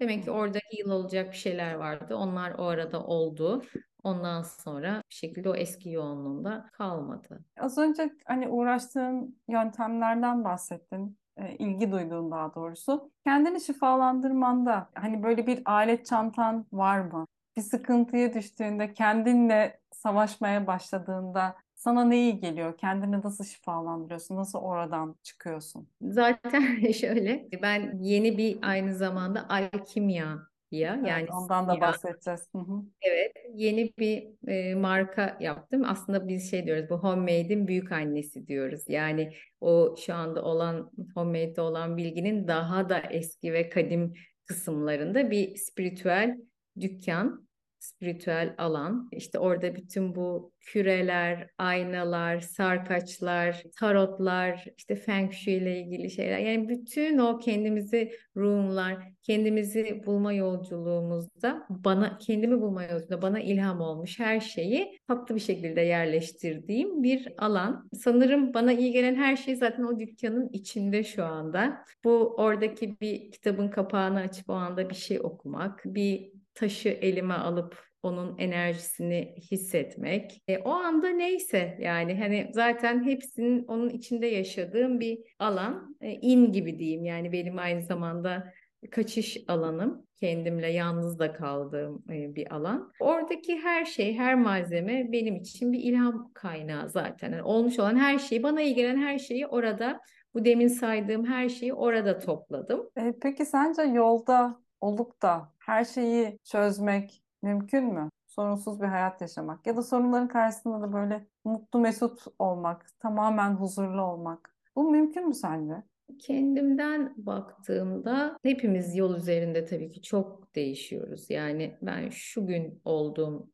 Demek 0.00 0.24
ki 0.24 0.30
orada 0.30 0.58
yıl 0.78 0.90
olacak 0.90 1.32
bir 1.32 1.36
şeyler 1.36 1.74
vardı. 1.74 2.16
Onlar 2.16 2.54
o 2.58 2.64
arada 2.64 3.04
oldu. 3.04 3.62
Ondan 4.02 4.42
sonra 4.42 5.02
bir 5.10 5.14
şekilde 5.14 5.48
o 5.50 5.54
eski 5.54 5.90
yoğunluğunda 5.90 6.70
kalmadı. 6.72 7.44
Az 7.60 7.78
önce 7.78 8.10
hani 8.24 8.48
uğraştığın 8.48 9.38
yöntemlerden 9.48 10.44
bahsettin. 10.44 11.18
E, 11.36 11.56
ilgi 11.56 11.92
duyduğun 11.92 12.30
daha 12.30 12.54
doğrusu. 12.54 13.10
Kendini 13.24 13.60
şifalandırmanda 13.60 14.90
hani 14.94 15.22
böyle 15.22 15.46
bir 15.46 15.62
alet 15.64 16.06
çantan 16.06 16.66
var 16.72 17.00
mı? 17.00 17.26
Bir 17.56 17.62
sıkıntıya 17.62 18.34
düştüğünde 18.34 18.92
kendinle 18.92 19.80
savaşmaya 19.92 20.66
başladığında 20.66 21.56
sana 21.74 22.04
ne 22.04 22.18
iyi 22.18 22.40
geliyor? 22.40 22.76
Kendini 22.78 23.20
nasıl 23.22 23.44
şifalandırıyorsun? 23.44 24.36
Nasıl 24.36 24.58
oradan 24.58 25.16
çıkıyorsun? 25.22 25.88
Zaten 26.00 26.90
şöyle 26.92 27.48
ben 27.62 27.98
yeni 28.00 28.38
bir 28.38 28.58
aynı 28.62 28.94
zamanda 28.94 29.48
alkimya 29.48 30.46
ya 30.70 30.94
evet, 30.98 31.08
yani 31.08 31.28
ondan 31.32 31.68
da 31.68 31.80
bahsedeceğiz. 31.80 32.48
Hı 32.52 32.58
hı. 32.58 32.82
Evet, 33.02 33.32
yeni 33.54 33.92
bir 33.98 34.48
e, 34.48 34.74
marka 34.74 35.36
yaptım. 35.40 35.82
Aslında 35.86 36.28
biz 36.28 36.50
şey 36.50 36.66
diyoruz, 36.66 36.90
bu 36.90 36.94
homemade'in 36.94 37.68
büyük 37.68 37.92
annesi 37.92 38.46
diyoruz. 38.46 38.82
Yani 38.88 39.32
o 39.60 39.96
şu 40.06 40.14
anda 40.14 40.42
olan 40.42 40.90
homemade'de 41.14 41.60
olan 41.60 41.96
bilginin 41.96 42.48
daha 42.48 42.88
da 42.88 42.98
eski 42.98 43.52
ve 43.52 43.68
kadim 43.68 44.14
kısımlarında 44.44 45.30
bir 45.30 45.56
spiritüel 45.56 46.36
dükkan. 46.80 47.45
Spiritüel 47.78 48.54
alan. 48.58 49.08
İşte 49.12 49.38
orada 49.38 49.74
bütün 49.76 50.14
bu 50.14 50.52
küreler, 50.60 51.50
aynalar, 51.58 52.40
sarkaçlar, 52.40 53.62
tarotlar, 53.80 54.64
işte 54.76 54.96
Feng 54.96 55.32
Shui 55.32 55.52
ile 55.54 55.80
ilgili 55.80 56.10
şeyler. 56.10 56.38
Yani 56.38 56.68
bütün 56.68 57.18
o 57.18 57.38
kendimizi 57.38 58.12
roomlar, 58.36 58.96
kendimizi 59.22 60.02
bulma 60.06 60.32
yolculuğumuzda 60.32 61.66
bana 61.70 62.18
kendimi 62.18 62.60
bulma 62.60 62.82
yolculuğunda 62.82 63.22
bana 63.22 63.40
ilham 63.40 63.80
olmuş 63.80 64.20
her 64.20 64.40
şeyi 64.40 64.98
tatlı 65.08 65.34
bir 65.34 65.40
şekilde 65.40 65.80
yerleştirdiğim 65.80 67.02
bir 67.02 67.34
alan. 67.38 67.88
Sanırım 67.92 68.54
bana 68.54 68.72
iyi 68.72 68.92
gelen 68.92 69.14
her 69.14 69.36
şey 69.36 69.56
zaten 69.56 69.82
o 69.82 70.00
dükkanın 70.00 70.48
içinde 70.52 71.04
şu 71.04 71.24
anda. 71.24 71.84
Bu 72.04 72.34
oradaki 72.36 73.00
bir 73.00 73.30
kitabın 73.30 73.68
kapağını 73.68 74.20
açıp 74.20 74.50
o 74.50 74.52
anda 74.52 74.90
bir 74.90 74.94
şey 74.94 75.20
okumak, 75.20 75.82
bir 75.84 76.32
taşı 76.56 76.88
elime 76.88 77.34
alıp 77.34 77.86
onun 78.02 78.38
enerjisini 78.38 79.34
hissetmek. 79.50 80.42
E, 80.48 80.58
o 80.58 80.70
anda 80.70 81.08
neyse 81.08 81.78
yani 81.80 82.18
hani 82.18 82.50
zaten 82.54 83.04
hepsinin 83.04 83.64
onun 83.64 83.88
içinde 83.88 84.26
yaşadığım 84.26 85.00
bir 85.00 85.18
alan. 85.38 85.96
E, 86.00 86.12
in 86.12 86.52
gibi 86.52 86.78
diyeyim 86.78 87.04
yani 87.04 87.32
benim 87.32 87.58
aynı 87.58 87.82
zamanda 87.82 88.52
kaçış 88.90 89.38
alanım. 89.48 90.06
Kendimle 90.20 90.72
yalnız 90.72 91.18
da 91.18 91.32
kaldığım 91.32 92.04
e, 92.10 92.34
bir 92.34 92.54
alan. 92.54 92.92
Oradaki 93.00 93.58
her 93.58 93.84
şey, 93.84 94.14
her 94.14 94.34
malzeme 94.34 95.12
benim 95.12 95.36
için 95.36 95.72
bir 95.72 95.78
ilham 95.78 96.30
kaynağı 96.34 96.88
zaten. 96.88 97.32
Yani 97.32 97.42
olmuş 97.42 97.78
olan 97.78 97.96
her 97.96 98.18
şeyi, 98.18 98.42
bana 98.42 98.62
iyi 98.62 98.74
gelen 98.74 98.96
her 98.96 99.18
şeyi 99.18 99.46
orada, 99.46 100.00
bu 100.34 100.44
demin 100.44 100.68
saydığım 100.68 101.24
her 101.26 101.48
şeyi 101.48 101.74
orada 101.74 102.18
topladım. 102.18 102.90
E, 102.96 103.14
peki 103.22 103.46
sence 103.46 103.82
yolda 103.82 104.60
olup 104.80 105.22
da 105.22 105.52
her 105.66 105.84
şeyi 105.84 106.38
çözmek 106.44 107.22
mümkün 107.42 107.84
mü? 107.94 108.10
Sorunsuz 108.26 108.80
bir 108.80 108.86
hayat 108.86 109.20
yaşamak 109.20 109.66
ya 109.66 109.76
da 109.76 109.82
sorunların 109.82 110.28
karşısında 110.28 110.82
da 110.82 110.92
böyle 110.92 111.26
mutlu 111.44 111.80
mesut 111.80 112.24
olmak, 112.38 112.86
tamamen 113.00 113.50
huzurlu 113.50 114.02
olmak. 114.02 114.56
Bu 114.76 114.90
mümkün 114.90 115.28
mü 115.28 115.34
sence? 115.34 115.74
Kendimden 116.18 117.14
baktığımda 117.16 118.38
hepimiz 118.42 118.96
yol 118.96 119.16
üzerinde 119.16 119.64
tabii 119.64 119.90
ki 119.90 120.02
çok 120.02 120.54
değişiyoruz. 120.54 121.30
Yani 121.30 121.78
ben 121.82 122.10
şu 122.10 122.46
gün 122.46 122.80
olduğum 122.84 123.50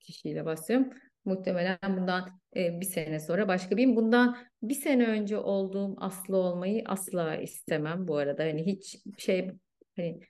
kişiyle 0.00 0.44
başlıyorum. 0.44 0.90
Muhtemelen 1.24 1.78
bundan 1.88 2.40
e, 2.56 2.80
bir 2.80 2.86
sene 2.86 3.20
sonra 3.20 3.48
başka 3.48 3.70
biriyim. 3.70 3.96
Bundan 3.96 4.36
bir 4.62 4.74
sene 4.74 5.06
önce 5.06 5.38
olduğum 5.38 5.96
Aslı 6.00 6.36
olmayı 6.36 6.82
asla 6.86 7.36
istemem 7.36 8.08
bu 8.08 8.16
arada. 8.16 8.42
Hani 8.42 8.66
hiç 8.66 8.98
şey 9.18 9.50
hani 9.96 10.20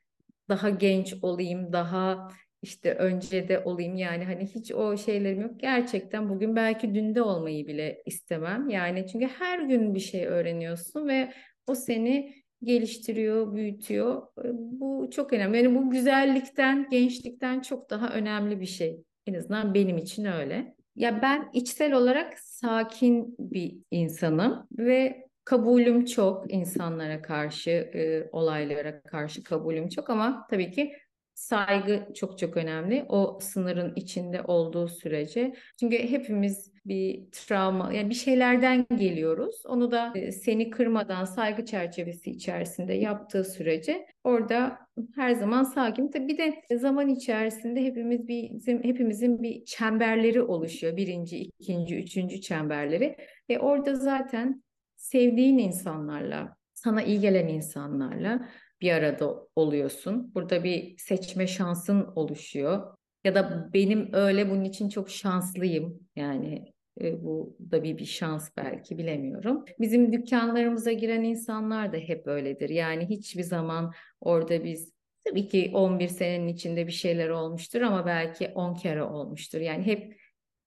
daha 0.48 0.70
genç 0.70 1.14
olayım, 1.22 1.72
daha 1.72 2.28
işte 2.62 2.94
önce 2.94 3.48
de 3.48 3.58
olayım 3.58 3.96
yani 3.96 4.24
hani 4.24 4.46
hiç 4.46 4.72
o 4.72 4.96
şeylerim 4.96 5.40
yok. 5.40 5.61
Gerçekten 5.61 6.28
bugün 6.28 6.56
belki 6.56 6.94
dünde 6.94 7.22
olmayı 7.22 7.66
bile 7.66 8.02
istemem. 8.06 8.68
Yani 8.68 9.06
çünkü 9.12 9.26
her 9.26 9.58
gün 9.58 9.94
bir 9.94 10.00
şey 10.00 10.26
öğreniyorsun 10.26 11.08
ve 11.08 11.32
o 11.66 11.74
seni 11.74 12.34
geliştiriyor, 12.62 13.54
büyütüyor. 13.54 14.22
Bu 14.54 15.11
çok 15.11 15.32
önemli. 15.32 15.56
Yani 15.56 15.74
bu 15.74 15.90
güzellikten, 15.90 16.88
gençlikten 16.90 17.61
çok 17.61 17.90
daha 17.90 18.08
önemli 18.08 18.61
bir 18.61 18.66
şey. 18.66 19.04
En 19.26 19.34
azından 19.34 19.74
benim 19.74 19.98
için 19.98 20.24
öyle. 20.24 20.74
Ya 20.96 21.22
ben 21.22 21.50
içsel 21.52 21.92
olarak 21.92 22.38
sakin 22.38 23.37
bir 23.38 23.78
insanım 23.90 24.66
ve 24.78 25.28
kabulüm 25.48 26.04
çok 26.04 26.52
insanlara 26.52 27.22
karşı, 27.22 27.70
e, 27.70 28.28
olaylara 28.32 29.02
karşı 29.02 29.42
kabulüm 29.42 29.88
çok 29.88 30.11
ama 30.11 30.46
tabii 30.50 30.70
ki 30.70 30.92
saygı 31.34 32.08
çok 32.14 32.38
çok 32.38 32.56
önemli. 32.56 33.04
O 33.08 33.38
sınırın 33.40 33.92
içinde 33.96 34.42
olduğu 34.42 34.88
sürece. 34.88 35.54
Çünkü 35.80 35.98
hepimiz 35.98 36.72
bir 36.84 37.30
travma, 37.32 37.92
yani 37.92 38.11
bir 38.11 38.14
şeylerden 38.14 38.87
geliyoruz. 38.96 39.62
Onu 39.66 39.90
da 39.90 40.12
e, 40.14 40.32
seni 40.32 40.70
kırmadan 40.70 41.24
saygı 41.24 41.64
çerçevesi 41.64 42.30
içerisinde 42.30 42.94
yaptığı 42.94 43.44
sürece 43.44 44.06
orada 44.24 44.78
her 45.14 45.34
zaman 45.34 45.62
sakin. 45.64 46.11
Tabii 46.11 46.28
bir 46.28 46.38
de 46.38 46.78
zaman 46.78 47.08
içerisinde 47.08 47.84
hepimiz 47.84 48.28
bir 48.28 48.50
bizim 48.50 48.84
hepimizin 48.84 49.42
bir 49.42 49.64
çemberleri 49.64 50.42
oluşuyor. 50.42 50.96
Birinci, 50.96 51.38
ikinci, 51.38 51.98
üçüncü 51.98 52.40
çemberleri. 52.40 53.16
Ve 53.50 53.58
orada 53.58 53.94
zaten 53.94 54.62
sevdiğin 55.11 55.59
insanlarla, 55.59 56.57
sana 56.75 57.03
iyi 57.03 57.21
gelen 57.21 57.49
insanlarla 57.49 58.49
bir 58.81 58.92
arada 58.92 59.47
oluyorsun. 59.57 60.35
Burada 60.35 60.64
bir 60.64 60.99
seçme 60.99 61.47
şansın 61.47 62.07
oluşuyor. 62.16 62.97
Ya 63.25 63.35
da 63.35 63.71
benim 63.75 64.09
öyle 64.12 64.51
bunun 64.51 64.64
için 64.64 64.88
çok 64.88 65.11
şanslıyım. 65.11 66.09
Yani 66.16 66.73
e, 67.01 67.25
bu 67.25 67.57
da 67.71 67.83
bir 67.83 67.99
bir 67.99 68.05
şans 68.05 68.51
belki 68.57 68.99
bilemiyorum. 68.99 69.64
Bizim 69.81 70.12
dükkanlarımıza 70.12 70.92
giren 70.92 71.23
insanlar 71.23 71.92
da 71.92 71.97
hep 71.97 72.27
öyledir. 72.27 72.68
Yani 72.68 73.07
hiçbir 73.09 73.42
zaman 73.42 73.92
orada 74.21 74.64
biz 74.64 74.92
tabii 75.25 75.49
ki 75.49 75.71
11 75.75 76.09
senenin 76.09 76.49
içinde 76.49 76.87
bir 76.87 76.92
şeyler 76.92 77.29
olmuştur 77.29 77.81
ama 77.81 78.07
belki 78.07 78.49
10 78.49 78.75
kere 78.75 79.03
olmuştur. 79.03 79.61
Yani 79.61 79.87
hep 79.87 80.21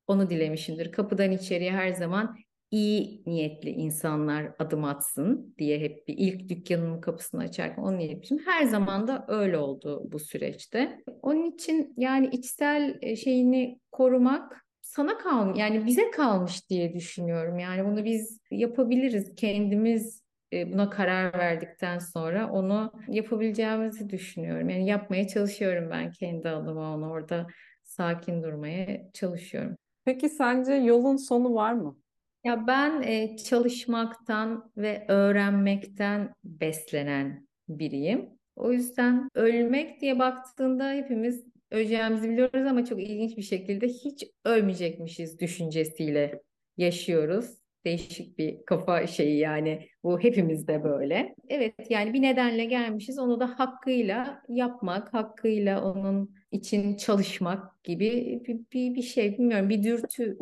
onu 0.08 0.30
dilemişimdir. 0.30 0.92
Kapıdan 0.92 1.32
içeriye 1.32 1.72
her 1.72 1.92
zaman 1.92 2.38
iyi 2.72 3.24
niyetli 3.26 3.70
insanlar 3.70 4.52
adım 4.60 4.84
atsın 4.84 5.56
diye 5.58 5.80
hep 5.80 6.08
bir 6.08 6.16
ilk 6.18 6.50
dükkanın 6.50 7.02
kapısını 7.02 7.42
açarken 7.42 7.82
onu 7.82 8.02
yapmışım. 8.02 8.40
Her 8.46 8.66
zaman 8.66 9.08
da 9.08 9.26
öyle 9.28 9.58
oldu 9.58 10.12
bu 10.12 10.20
süreçte. 10.20 11.02
Onun 11.22 11.52
için 11.52 11.94
yani 11.98 12.28
içsel 12.28 12.98
e, 13.02 13.16
şeyini 13.16 13.80
korumak 13.92 14.66
sana 14.82 15.18
kalmış 15.18 15.60
yani 15.60 15.86
bize 15.86 16.12
kalmış 16.12 16.70
diye 16.70 16.94
düşünüyorum. 16.94 17.60
Yani 17.60 17.86
bunu 17.86 18.06
biz 18.06 18.40
yapabiliriz 18.52 19.36
kendimiz 19.36 20.24
e, 20.54 20.74
buna 20.74 20.90
karar 20.90 21.40
verdikten 21.40 22.00
sonra 22.00 22.52
onu 22.52 22.94
yapabileceğimizi 23.08 24.10
düşünüyorum. 24.10 24.70
Yani 24.70 24.86
yapmaya 24.86 25.28
çalışıyorum 25.28 25.90
ben 25.92 26.12
kendi 26.12 26.50
adıma 26.50 26.96
onu 26.96 27.10
orada 27.10 27.48
sakin 27.84 28.44
durmaya 28.44 29.12
çalışıyorum. 29.14 29.78
Peki 30.06 30.30
sence 30.30 30.74
yolun 30.74 31.16
sonu 31.16 31.54
var 31.54 31.74
mı? 31.74 32.01
Ya 32.44 32.68
ben 32.68 33.02
e, 33.02 33.38
çalışmaktan 33.38 34.72
ve 34.78 35.06
öğrenmekten 35.08 36.34
beslenen 36.44 37.48
biriyim. 37.70 38.30
O 38.56 38.72
yüzden 38.72 39.30
ölmek 39.36 40.02
diye 40.02 40.20
baktığında 40.20 40.92
hepimiz 40.92 41.46
öleceğimizi 41.72 42.30
biliyoruz 42.30 42.66
ama 42.68 42.86
çok 42.86 43.00
ilginç 43.02 43.38
bir 43.38 43.42
şekilde 43.42 43.88
hiç 43.88 44.24
ölmeyecekmişiz 44.46 45.40
düşüncesiyle 45.40 46.42
yaşıyoruz. 46.78 47.58
Değişik 47.86 48.38
bir 48.38 48.66
kafa 48.66 49.08
şeyi 49.08 49.38
yani 49.40 49.88
bu 50.04 50.20
hepimizde 50.20 50.84
böyle. 50.84 51.36
Evet 51.50 51.74
yani 51.90 52.14
bir 52.14 52.22
nedenle 52.22 52.66
gelmişiz 52.66 53.20
onu 53.20 53.40
da 53.40 53.60
hakkıyla 53.60 54.42
yapmak, 54.50 55.14
hakkıyla 55.14 55.84
onun 55.84 56.36
için 56.52 56.98
çalışmak 56.98 57.84
gibi 57.84 58.42
bir, 58.48 58.60
bir, 58.74 58.96
bir 58.96 59.02
şey 59.02 59.34
bilmiyorum 59.34 59.70
bir 59.70 59.84
dürtü 59.84 60.38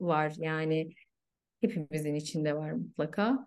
var 0.00 0.32
yani 0.38 0.90
hepimizin 1.60 2.14
içinde 2.14 2.56
var 2.56 2.72
mutlaka. 2.72 3.46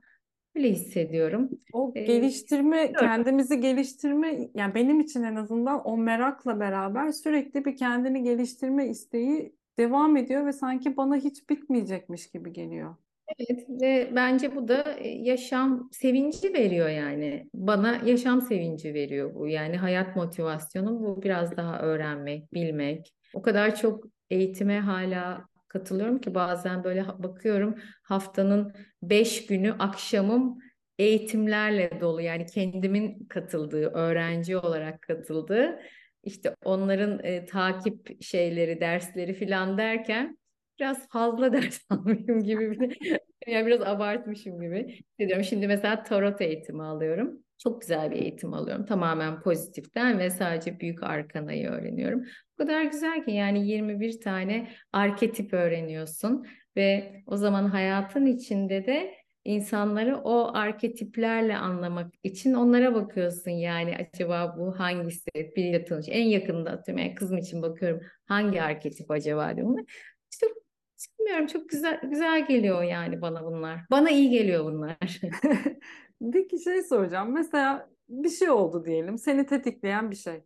Öyle 0.56 0.71
hissediyorum. 0.71 1.50
O 1.74 1.91
ee, 1.95 2.04
geliştirme, 2.04 2.93
kendimizi 2.93 3.60
geliştirme, 3.60 4.50
yani 4.54 4.76
benim 4.76 5.00
için 5.00 5.24
en 5.24 5.36
azından 5.36 5.82
o 5.88 5.97
merakla 5.97 6.60
beraber 6.60 7.12
sürekli 7.12 7.65
bir 7.65 7.78
kendini 7.78 8.24
geliştirme 8.24 8.88
isteği 8.88 9.56
devam 9.78 10.17
ediyor 10.17 10.45
ve 10.45 10.54
sanki 10.54 10.97
bana 10.97 11.15
hiç 11.15 11.50
bitmeyecekmiş 11.50 12.30
gibi 12.30 12.54
geliyor. 12.54 12.95
Evet 13.39 13.65
ve 13.82 14.12
bence 14.15 14.56
bu 14.56 14.67
da 14.67 14.93
e, 14.93 15.10
yaşam 15.10 15.89
sevinci 15.91 16.54
veriyor 16.54 16.89
yani. 16.89 17.50
Bana 17.54 18.02
yaşam 18.06 18.41
sevinci 18.41 18.93
veriyor 18.93 19.36
bu. 19.36 19.47
Yani 19.47 19.78
hayat 19.78 20.15
motivasyonu 20.15 21.00
bu 21.00 21.21
biraz 21.21 21.58
daha 21.58 21.80
öğrenmek, 21.80 22.54
bilmek. 22.54 23.13
O 23.34 23.41
kadar 23.41 23.76
çok 23.76 24.04
eğitime 24.30 24.80
hala 24.80 25.45
katılıyorum 25.71 26.21
ki 26.21 26.36
bazen 26.36 26.84
böyle 26.84 27.05
bakıyorum 27.07 27.75
haftanın 28.03 28.73
beş 29.03 29.45
günü 29.45 29.71
akşamım 29.79 30.60
eğitimlerle 30.99 32.01
dolu 32.01 32.21
yani 32.21 32.45
kendimin 32.45 33.25
katıldığı 33.25 33.89
öğrenci 33.89 34.57
olarak 34.57 35.01
katıldığı 35.01 35.79
işte 36.23 36.55
onların 36.63 37.19
e, 37.23 37.45
takip 37.45 38.23
şeyleri 38.23 38.81
dersleri 38.81 39.34
filan 39.34 39.77
derken 39.77 40.38
biraz 40.79 41.10
fazla 41.10 41.53
ders 41.53 41.81
almışım 41.89 42.43
gibi 42.43 42.97
yani 43.47 43.65
biraz 43.65 43.81
abartmışım 43.81 44.62
gibi 44.62 44.88
hissediyorum. 44.88 45.43
Şimdi 45.43 45.67
mesela 45.67 46.03
tarot 46.03 46.41
eğitimi 46.41 46.84
alıyorum. 46.84 47.43
Çok 47.63 47.82
güzel 47.82 48.12
bir 48.12 48.15
eğitim 48.15 48.54
alıyorum. 48.54 48.86
Tamamen 48.86 49.41
pozitiften 49.41 50.19
ve 50.19 50.30
sadece 50.30 50.80
büyük 50.80 51.03
arkanayı 51.03 51.70
öğreniyorum. 51.70 52.24
O 52.53 52.57
kadar 52.57 52.84
güzel 52.84 53.26
ki 53.26 53.32
yani 53.32 53.68
21 53.68 54.22
tane 54.22 54.70
arketip 54.93 55.53
öğreniyorsun 55.53 56.45
ve 56.76 57.14
o 57.26 57.38
zaman 57.38 57.66
hayatın 57.66 58.26
içinde 58.26 58.86
de 58.86 59.16
insanları 59.45 60.18
o 60.18 60.51
arketiplerle 60.53 61.57
anlamak 61.57 62.14
için 62.24 62.53
onlara 62.53 62.95
bakıyorsun. 62.95 63.51
Yani 63.51 63.95
acaba 64.14 64.55
bu 64.57 64.80
hangisi? 64.80 65.30
Biriyle 65.36 65.86
tanış 65.86 66.05
en 66.09 66.24
yakında 66.24 66.72
atıyorum 66.72 67.03
yani 67.03 67.16
kızım 67.16 67.38
için 67.38 67.62
bakıyorum 67.62 68.01
hangi 68.26 68.62
arketip 68.62 69.12
acaba 69.12 69.55
diyorum 69.55 69.76
işte 70.32 70.47
bilmiyorum 71.20 71.47
çok 71.47 71.70
güzel 71.70 71.99
güzel 72.03 72.47
geliyor 72.47 72.84
yani 72.84 73.22
bana 73.22 73.45
bunlar. 73.45 73.82
Bana 73.91 74.09
iyi 74.09 74.30
geliyor 74.30 74.66
bunlar 74.66 74.97
Peki 76.34 76.59
şey 76.59 76.84
soracağım. 76.84 77.32
Mesela 77.34 77.89
bir 78.09 78.30
şey 78.30 78.49
oldu 78.49 78.86
diyelim. 78.86 79.17
Seni 79.17 79.45
tetikleyen 79.45 80.11
bir 80.11 80.15
şey. 80.15 80.43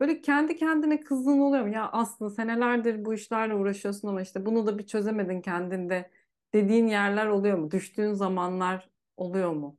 Böyle 0.00 0.20
kendi 0.20 0.56
kendine 0.56 1.00
kızdığın 1.00 1.40
oluyor 1.40 1.64
mu? 1.64 1.74
Ya 1.74 1.88
aslında 1.92 2.30
senelerdir 2.30 3.04
bu 3.04 3.14
işlerle 3.14 3.54
uğraşıyorsun 3.54 4.08
ama 4.08 4.22
işte 4.22 4.46
bunu 4.46 4.66
da 4.66 4.78
bir 4.78 4.86
çözemedin 4.86 5.40
kendinde 5.40 6.10
dediğin 6.54 6.86
yerler 6.86 7.26
oluyor 7.26 7.58
mu? 7.58 7.70
Düştüğün 7.70 8.12
zamanlar 8.12 8.90
oluyor 9.16 9.52
mu? 9.52 9.78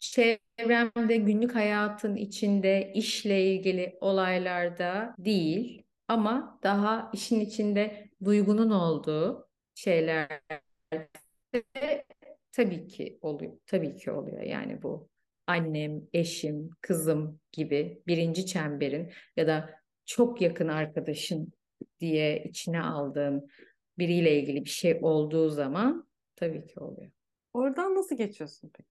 Çevremde 0.00 1.16
günlük 1.16 1.54
hayatın 1.54 2.16
içinde 2.16 2.92
işle 2.94 3.44
ilgili 3.54 3.98
olaylarda 4.00 5.14
değil 5.18 5.82
ama 6.08 6.60
daha 6.62 7.10
işin 7.14 7.40
içinde 7.40 8.10
duygunun 8.24 8.70
olduğu 8.70 9.48
şeyler 9.74 10.40
tabii 12.56 12.86
ki 12.86 13.18
oluyor. 13.22 13.52
Tabii 13.66 13.96
ki 13.96 14.10
oluyor 14.10 14.42
yani 14.42 14.82
bu 14.82 15.08
annem, 15.46 16.02
eşim, 16.12 16.70
kızım 16.80 17.40
gibi 17.52 18.02
birinci 18.06 18.46
çemberin 18.46 19.12
ya 19.36 19.46
da 19.46 19.70
çok 20.04 20.40
yakın 20.40 20.68
arkadaşın 20.68 21.52
diye 22.00 22.44
içine 22.44 22.80
aldığın 22.80 23.48
biriyle 23.98 24.40
ilgili 24.40 24.64
bir 24.64 24.70
şey 24.70 24.98
olduğu 25.02 25.50
zaman 25.50 26.08
tabii 26.36 26.66
ki 26.66 26.80
oluyor. 26.80 27.10
Oradan 27.52 27.94
nasıl 27.94 28.16
geçiyorsun 28.16 28.70
peki? 28.74 28.88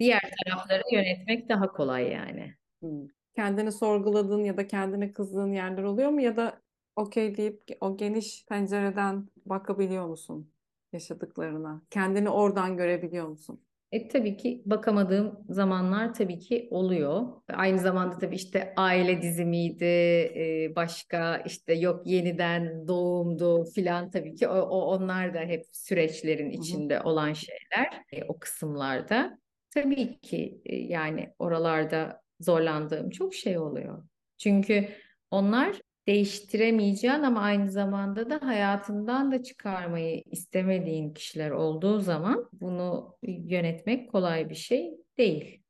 Diğer 0.00 0.20
tarafları 0.44 0.82
yönetmek 0.92 1.48
daha 1.48 1.72
kolay 1.72 2.12
yani. 2.12 2.54
Hmm. 2.80 3.06
Kendini 3.36 3.72
sorguladığın 3.72 4.44
ya 4.44 4.56
da 4.56 4.66
kendine 4.66 5.12
kızdığın 5.12 5.52
yerler 5.52 5.82
oluyor 5.82 6.10
mu 6.10 6.20
ya 6.20 6.36
da 6.36 6.62
okey 6.96 7.36
deyip 7.36 7.62
o 7.80 7.96
geniş 7.96 8.44
pencereden 8.48 9.28
bakabiliyor 9.46 10.06
musun 10.06 10.50
yaşadıklarına? 10.96 11.82
Kendini 11.90 12.30
oradan 12.30 12.76
görebiliyor 12.76 13.28
musun? 13.28 13.60
E, 13.92 14.08
tabii 14.08 14.36
ki 14.36 14.62
bakamadığım 14.66 15.38
zamanlar 15.48 16.14
tabii 16.14 16.38
ki 16.38 16.68
oluyor. 16.70 17.26
Aynı 17.48 17.78
zamanda 17.78 18.18
tabii 18.18 18.34
işte 18.36 18.74
aile 18.76 19.22
dizimiydi, 19.22 19.84
e, 19.84 20.72
başka 20.76 21.36
işte 21.36 21.74
yok 21.74 22.06
yeniden 22.06 22.88
doğumdu 22.88 23.64
filan 23.64 24.10
tabii 24.10 24.34
ki 24.34 24.48
o, 24.48 24.58
o 24.58 24.96
onlar 24.96 25.34
da 25.34 25.38
hep 25.38 25.64
süreçlerin 25.72 26.50
içinde 26.50 27.00
olan 27.00 27.32
şeyler 27.32 28.02
e, 28.12 28.24
o 28.24 28.38
kısımlarda. 28.38 29.38
Tabii 29.70 30.20
ki 30.20 30.60
e, 30.64 30.76
yani 30.76 31.34
oralarda 31.38 32.22
zorlandığım 32.40 33.10
çok 33.10 33.34
şey 33.34 33.58
oluyor. 33.58 34.02
Çünkü 34.38 34.88
onlar 35.30 35.80
değiştiremeyeceğin 36.06 37.22
ama 37.22 37.40
aynı 37.40 37.70
zamanda 37.70 38.30
da 38.30 38.46
hayatından 38.46 39.32
da 39.32 39.42
çıkarmayı 39.42 40.22
istemediğin 40.30 41.14
kişiler 41.14 41.50
olduğu 41.50 42.00
zaman 42.00 42.48
bunu 42.52 43.16
yönetmek 43.22 44.12
kolay 44.12 44.50
bir 44.50 44.54
şey 44.54 44.94
değil. 45.18 45.62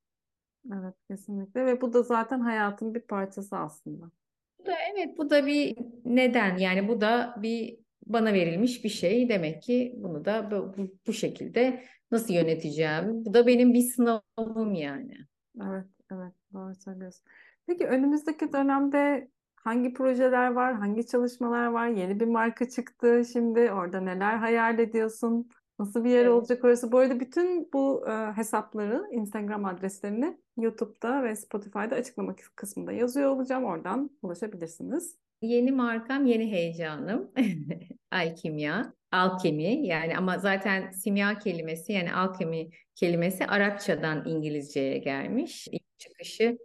Evet 0.72 0.95
kesinlikle 1.09 1.66
ve 1.66 1.80
bu 1.80 1.93
da 1.93 2.03
zaten 2.03 2.41
hayatın 2.41 2.95
bir 2.95 3.01
parçası 3.01 3.57
aslında. 3.57 4.11
Bu 4.59 4.66
da 4.66 4.72
evet 4.93 5.18
bu 5.18 5.30
da 5.30 5.47
bir 5.47 5.76
neden 6.05 6.57
yani 6.57 6.89
bu 6.89 7.01
da 7.01 7.34
bir 7.43 7.78
bana 8.07 8.32
verilmiş 8.32 8.84
bir 8.84 8.89
şey 8.89 9.28
demek 9.28 9.62
ki 9.62 9.95
bunu 9.97 10.24
da 10.24 10.51
bu, 10.51 10.74
bu 11.07 11.12
şekilde 11.12 11.84
nasıl 12.11 12.34
yöneteceğim 12.34 13.24
bu 13.24 13.34
da 13.34 13.47
benim 13.47 13.74
bir 13.74 13.82
sınavım 13.82 14.74
yani. 14.74 15.16
Evet 15.62 15.87
evet 16.12 16.32
doğru 16.53 16.74
söylüyorsun. 16.74 17.24
Peki 17.66 17.87
önümüzdeki 17.87 18.53
dönemde 18.53 19.28
hangi 19.67 19.93
projeler 19.93 20.53
var, 20.53 20.75
hangi 20.75 21.07
çalışmalar 21.07 21.67
var? 21.67 21.89
Yeni 21.89 22.21
bir 22.21 22.27
marka 22.27 22.69
çıktı 22.69 23.23
şimdi. 23.33 23.73
Orada 23.73 24.01
neler 24.01 24.37
hayal 24.37 24.79
ediyorsun? 24.79 25.51
Nasıl 25.79 26.05
bir 26.05 26.11
yer 26.11 26.19
evet. 26.19 26.31
olacak 26.31 26.64
orası? 26.64 26.93
Bu 26.93 26.99
arada 26.99 27.21
bütün 27.21 27.73
bu 27.73 28.09
e, 28.09 28.33
hesapları, 28.33 29.09
Instagram 29.12 29.64
adreslerini 29.64 30.39
YouTube'da 30.57 31.23
ve 31.25 31.37
Spotify'da 31.37 31.95
açıklama 31.95 32.37
kısmında 32.55 32.93
yazıyor 32.93 33.31
olacağım. 33.31 33.64
Oradan 33.64 34.11
ulaşabilirsiniz. 34.23 35.17
Yeni 35.43 35.73
markam, 35.73 36.27
yeni 36.27 36.53
heyecanım. 36.53 37.33
Alkimya, 38.11 38.93
alkemi 39.12 39.87
yani 39.87 40.17
ama 40.17 40.39
zaten 40.39 40.91
simya 40.91 41.39
kelimesi 41.39 41.93
yani 41.93 42.14
alkemi 42.14 42.71
kelimesi 42.95 43.47
Arapçadan 43.47 44.29
İngilizceye 44.29 44.99
gelmiş. 44.99 45.69
İlk 45.73 45.99
çıkışı 45.99 46.59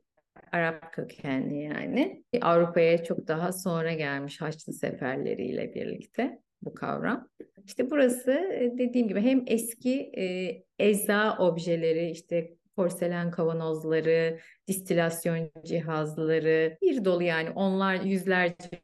Arap 0.51 0.93
kökenli 0.93 1.63
yani. 1.63 2.23
Avrupa'ya 2.41 3.03
çok 3.03 3.27
daha 3.27 3.51
sonra 3.53 3.93
gelmiş 3.93 4.41
Haçlı 4.41 4.73
seferleriyle 4.73 5.73
birlikte 5.73 6.39
bu 6.61 6.73
kavram. 6.73 7.27
İşte 7.65 7.91
burası 7.91 8.31
e, 8.31 8.73
dediğim 8.77 9.07
gibi 9.07 9.21
hem 9.21 9.43
eski 9.47 10.11
e, 10.17 10.55
ecza 10.79 11.37
objeleri 11.37 12.09
işte 12.09 12.53
porselen 12.75 13.31
kavanozları, 13.31 14.39
distilasyon 14.67 15.51
cihazları, 15.65 16.77
bir 16.81 17.05
dolu 17.05 17.23
yani 17.23 17.49
onlar 17.49 17.95
yüzlerce 17.95 18.81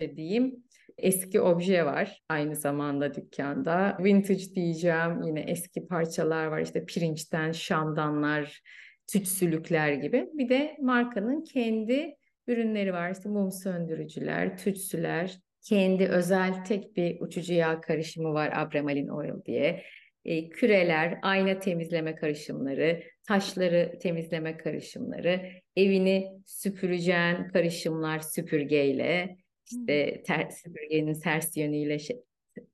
diyeyim 0.00 0.64
eski 0.98 1.40
obje 1.40 1.84
var 1.84 2.22
aynı 2.28 2.56
zamanda 2.56 3.14
dükkanda. 3.14 3.98
Vintage 4.00 4.54
diyeceğim 4.54 5.22
yine 5.22 5.40
eski 5.40 5.86
parçalar 5.86 6.46
var 6.46 6.60
işte 6.60 6.84
pirinçten 6.84 7.52
şamdanlar, 7.52 8.62
tütsülükler 9.06 9.92
gibi. 9.92 10.28
Bir 10.32 10.48
de 10.48 10.76
markanın 10.80 11.44
kendi 11.44 12.16
ürünleri 12.46 12.92
var. 12.92 13.10
İşte 13.10 13.28
mum 13.28 13.52
söndürücüler, 13.52 14.58
tütsüler, 14.58 15.38
kendi 15.62 16.06
özel 16.06 16.64
tek 16.64 16.96
bir 16.96 17.20
uçucu 17.20 17.54
yağ 17.54 17.80
karışımı 17.80 18.32
var 18.32 18.52
Abramalin 18.54 19.08
Oil 19.08 19.44
diye. 19.46 19.82
E, 20.24 20.48
küreler, 20.48 21.18
ayna 21.22 21.58
temizleme 21.58 22.14
karışımları, 22.14 23.02
taşları 23.28 23.98
temizleme 24.02 24.56
karışımları, 24.56 25.50
evini 25.76 26.32
süpüreceğin 26.46 27.48
karışımlar 27.52 28.18
süpürgeyle, 28.18 29.36
işte 29.70 30.22
ter, 30.22 30.50
süpürgenin 30.50 31.20
ters 31.20 31.56
yönüyle, 31.56 31.98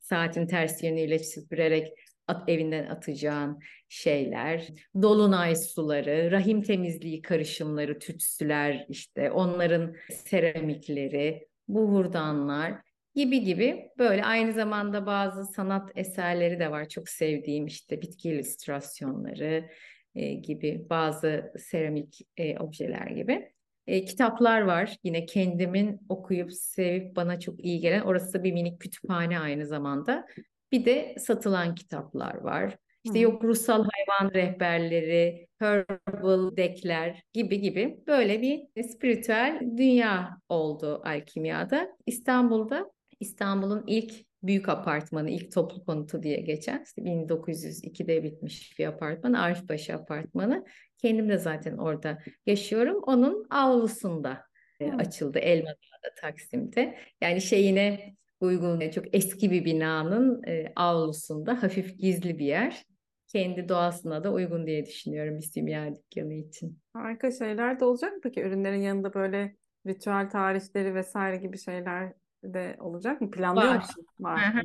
saatin 0.01 0.47
ters 0.47 0.83
yönüyle 0.83 1.19
süpürerek 1.19 1.89
at, 2.29 2.49
evinden 2.49 2.87
atacağın 2.87 3.61
şeyler, 3.89 4.69
dolunay 5.03 5.57
suları, 5.57 6.31
rahim 6.31 6.63
temizliği 6.63 7.23
karışımları, 7.23 7.99
tütsüler 7.99 8.87
işte 8.89 9.31
onların 9.31 9.95
seramikleri, 10.11 11.49
buhurdanlar 11.69 12.75
gibi 13.15 13.41
gibi 13.41 13.91
böyle 13.99 14.25
aynı 14.25 14.53
zamanda 14.53 15.07
bazı 15.07 15.45
sanat 15.45 15.91
eserleri 15.95 16.59
de 16.59 16.71
var 16.71 16.89
çok 16.89 17.09
sevdiğim 17.09 17.67
işte 17.67 18.03
bitki 18.03 18.29
illüstrasyonları 18.31 19.69
e, 20.15 20.35
gibi 20.35 20.87
bazı 20.91 21.53
seramik 21.59 22.21
e, 22.37 22.59
objeler 22.59 23.07
gibi. 23.07 23.53
E, 23.87 24.05
kitaplar 24.05 24.61
var 24.61 24.97
yine 25.05 25.27
kendimin 25.27 26.01
okuyup 26.09 26.53
sevip 26.53 27.17
bana 27.17 27.41
çok 27.41 27.65
iyi 27.65 27.81
gelen 27.81 28.01
orası 28.01 28.35
da 28.35 28.45
bir 28.45 28.53
minik 28.53 28.81
kütüphane 28.81 29.39
aynı 29.39 29.67
zamanda. 29.67 30.27
Bir 30.73 30.85
de 30.85 31.15
satılan 31.19 31.75
kitaplar 31.75 32.35
var. 32.35 32.77
İşte 33.05 33.19
Hı. 33.19 33.23
yok 33.23 33.45
ruhsal 33.45 33.85
hayvan 33.85 34.35
rehberleri, 34.35 35.47
herbal 35.59 36.57
dekler 36.57 37.23
gibi 37.33 37.61
gibi 37.61 37.99
böyle 38.07 38.43
bir 38.43 38.83
spiritüel 38.83 39.61
dünya 39.77 40.39
oldu 40.49 41.03
Alkimya'da. 41.05 41.97
İstanbul'da 42.07 42.91
İstanbul'un 43.21 43.85
ilk 43.87 44.13
büyük 44.43 44.69
apartmanı, 44.69 45.31
ilk 45.31 45.53
toplu 45.53 45.85
konutu 45.85 46.23
diye 46.23 46.41
geçen 46.41 46.83
işte 46.85 47.03
1902'de 47.03 48.23
bitmiş 48.23 48.79
bir 48.79 48.87
apartman, 48.87 49.33
Arifbaşı 49.33 49.95
apartmanı. 49.95 50.65
Kendim 50.99 51.29
de 51.29 51.39
zaten 51.39 51.77
orada 51.77 52.19
yaşıyorum. 52.47 53.03
Onun 53.07 53.47
avlusunda 53.51 54.43
e, 54.81 54.93
açıldı 54.93 55.39
Elmadağ'da 55.39 56.15
Taksim'de. 56.21 56.99
Yani 57.21 57.41
şeyine 57.41 58.15
uygun, 58.43 58.91
çok 58.91 59.15
eski 59.15 59.51
bir 59.51 59.65
binanın 59.65 60.43
e, 60.47 60.73
avlusunda 60.77 61.63
hafif 61.63 61.99
gizli 61.99 62.39
bir 62.39 62.47
yer. 62.47 62.85
Kendi 63.27 63.69
doğasına 63.69 64.25
da 64.25 64.33
uygun 64.33 64.67
diye 64.67 64.87
düşünüyorum 64.87 65.37
bir 65.39 65.43
simya 65.43 65.95
dükkanı 65.95 66.35
için. 66.35 66.79
Harika 66.93 67.31
şeyler 67.31 67.81
de 67.81 67.85
olacak 67.85 68.13
mı 68.13 68.21
peki? 68.23 68.41
Ürünlerin 68.41 68.83
yanında 68.83 69.15
böyle 69.15 69.57
ritüel 69.87 70.31
tarifleri 70.31 70.95
vesaire 70.95 71.37
gibi 71.37 71.59
şeyler 71.59 72.13
de 72.45 72.77
olacak 72.81 73.21
mı? 73.21 73.31
Planlıyor 73.31 73.69
Var. 73.69 73.77
musun? 73.77 74.07
Var. 74.21 74.65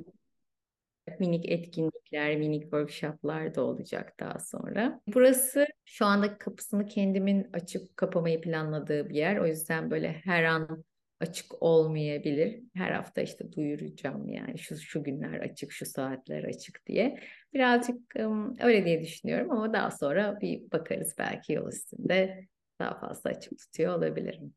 Minik 1.19 1.49
etkinlikler, 1.49 2.38
minik 2.38 2.61
workshoplar 2.61 3.55
da 3.55 3.61
olacak 3.61 4.13
daha 4.19 4.39
sonra. 4.39 5.01
Burası 5.13 5.67
şu 5.86 6.05
anda 6.05 6.38
kapısını 6.38 6.86
kendimin 6.86 7.47
açıp 7.53 7.97
kapamayı 7.97 8.41
planladığı 8.41 9.09
bir 9.09 9.15
yer. 9.15 9.38
O 9.38 9.47
yüzden 9.47 9.91
böyle 9.91 10.11
her 10.23 10.43
an 10.43 10.84
açık 11.20 11.63
olmayabilir. 11.63 12.63
Her 12.76 12.91
hafta 12.91 13.22
işte 13.22 13.51
duyuracağım 13.51 14.30
yani 14.30 14.59
şu 14.59 14.78
şu 14.78 15.03
günler 15.03 15.39
açık, 15.39 15.72
şu 15.72 15.86
saatler 15.86 16.43
açık 16.43 16.86
diye. 16.88 17.20
Birazcık 17.53 18.15
öyle 18.59 18.86
diye 18.86 19.01
düşünüyorum 19.01 19.51
ama 19.51 19.74
daha 19.74 19.91
sonra 19.91 20.41
bir 20.41 20.72
bakarız 20.72 21.15
belki 21.20 21.53
yol 21.53 21.68
üstünde 21.68 22.47
daha 22.80 22.99
fazla 22.99 23.30
açık 23.30 23.59
tutuyor 23.59 23.97
olabilirim. 23.97 24.53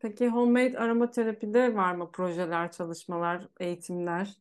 Peki 0.00 0.28
homemade 0.28 0.78
aromaterapide 0.78 1.74
var 1.74 1.94
mı 1.94 2.10
projeler, 2.12 2.72
çalışmalar, 2.72 3.48
eğitimler? 3.60 4.34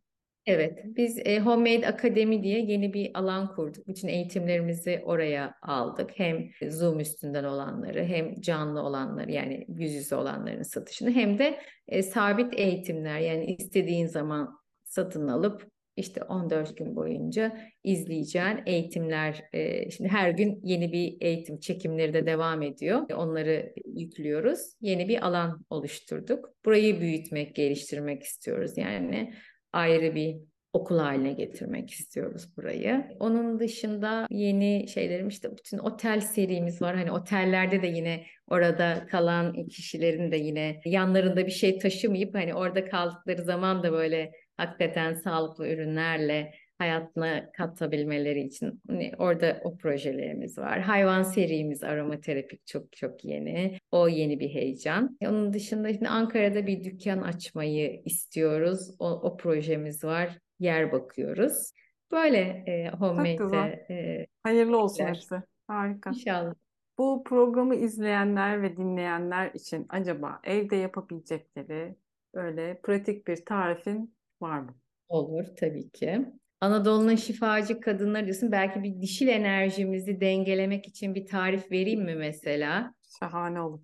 Evet, 0.45 0.79
biz 0.85 1.19
e, 1.25 1.39
Homemade 1.39 1.87
Akademi 1.87 2.43
diye 2.43 2.59
yeni 2.59 2.93
bir 2.93 3.11
alan 3.13 3.55
kurduk. 3.55 3.87
Bütün 3.87 4.07
eğitimlerimizi 4.07 5.01
oraya 5.05 5.53
aldık. 5.61 6.11
Hem 6.15 6.49
Zoom 6.69 6.99
üstünden 6.99 7.43
olanları, 7.43 8.03
hem 8.05 8.41
canlı 8.41 8.81
olanları 8.81 9.31
yani 9.31 9.65
yüz 9.67 9.93
yüze 9.93 10.15
olanların 10.15 10.63
satışını, 10.63 11.11
hem 11.11 11.39
de 11.39 11.59
e, 11.87 12.03
sabit 12.03 12.59
eğitimler 12.59 13.19
yani 13.19 13.45
istediğin 13.45 14.07
zaman 14.07 14.59
satın 14.83 15.27
alıp 15.27 15.71
işte 15.95 16.23
14 16.23 16.77
gün 16.77 16.95
boyunca 16.95 17.57
izleyeceğin 17.83 18.59
eğitimler. 18.65 19.43
E, 19.53 19.89
şimdi 19.91 20.09
her 20.09 20.29
gün 20.29 20.59
yeni 20.63 20.91
bir 20.91 21.17
eğitim 21.21 21.59
çekimleri 21.59 22.13
de 22.13 22.25
devam 22.25 22.61
ediyor. 22.61 23.09
Onları 23.15 23.73
yüklüyoruz. 23.85 24.59
Yeni 24.81 25.07
bir 25.07 25.27
alan 25.27 25.65
oluşturduk. 25.69 26.49
Burayı 26.65 27.01
büyütmek, 27.01 27.55
geliştirmek 27.55 28.23
istiyoruz. 28.23 28.77
Yani 28.77 29.33
ayrı 29.73 30.15
bir 30.15 30.37
okul 30.73 30.99
haline 30.99 31.33
getirmek 31.33 31.89
istiyoruz 31.89 32.57
burayı. 32.57 33.05
Onun 33.19 33.59
dışında 33.59 34.27
yeni 34.29 34.87
şeylerim 34.87 35.27
işte 35.27 35.57
bütün 35.57 35.77
otel 35.77 36.21
serimiz 36.21 36.81
var. 36.81 36.95
Hani 36.95 37.11
otellerde 37.11 37.81
de 37.81 37.87
yine 37.87 38.25
orada 38.47 39.07
kalan 39.11 39.67
kişilerin 39.67 40.31
de 40.31 40.37
yine 40.37 40.81
yanlarında 40.85 41.45
bir 41.45 41.51
şey 41.51 41.79
taşımayıp 41.79 42.35
hani 42.35 42.53
orada 42.53 42.85
kaldıkları 42.89 43.43
zaman 43.43 43.83
da 43.83 43.91
böyle 43.91 44.31
hakikaten 44.57 45.13
sağlıklı 45.13 45.67
ürünlerle 45.67 46.53
hayatına 46.81 47.51
katabilmeleri 47.51 48.41
için 48.41 48.81
hani 48.87 49.11
orada 49.17 49.61
o 49.63 49.77
projelerimiz 49.77 50.57
var. 50.57 50.81
Hayvan 50.81 51.23
serimiz 51.23 51.83
aromaterapik 51.83 52.67
çok 52.67 52.91
çok 52.91 53.25
yeni. 53.25 53.77
O 53.91 54.07
yeni 54.07 54.39
bir 54.39 54.49
heyecan. 54.49 55.17
Onun 55.25 55.53
dışında 55.53 55.93
şimdi 55.93 56.09
Ankara'da 56.09 56.67
bir 56.67 56.83
dükkan 56.83 57.21
açmayı 57.21 58.01
istiyoruz. 58.05 58.95
O, 58.99 59.09
o 59.09 59.37
projemiz 59.37 60.03
var. 60.03 60.39
Yer 60.59 60.91
bakıyoruz. 60.91 61.71
Böyle 62.11 62.39
e, 62.39 62.89
homemade'de. 62.89 63.85
E, 63.89 64.27
Hayırlı 64.43 64.77
olsun 64.77 65.05
hepsi. 65.05 65.35
Harika. 65.67 66.09
İnşallah. 66.09 66.53
Bu 66.97 67.23
programı 67.23 67.75
izleyenler 67.75 68.61
ve 68.61 68.77
dinleyenler 68.77 69.51
için 69.53 69.85
acaba 69.89 70.39
evde 70.43 70.75
yapabilecekleri 70.75 71.95
böyle 72.35 72.79
pratik 72.83 73.27
bir 73.27 73.45
tarifin 73.45 74.15
var 74.41 74.59
mı? 74.59 74.75
Olur 75.09 75.45
tabii 75.59 75.89
ki. 75.89 76.25
Anadolu'nun 76.61 77.15
şifacı 77.15 77.79
kadınları 77.81 78.25
diyorsun. 78.25 78.51
Belki 78.51 78.83
bir 78.83 79.01
dişil 79.01 79.27
enerjimizi 79.27 80.21
dengelemek 80.21 80.87
için 80.87 81.15
bir 81.15 81.25
tarif 81.25 81.71
vereyim 81.71 82.01
mi 82.03 82.15
mesela? 82.15 82.93
Şahane 83.19 83.61
olur. 83.61 83.79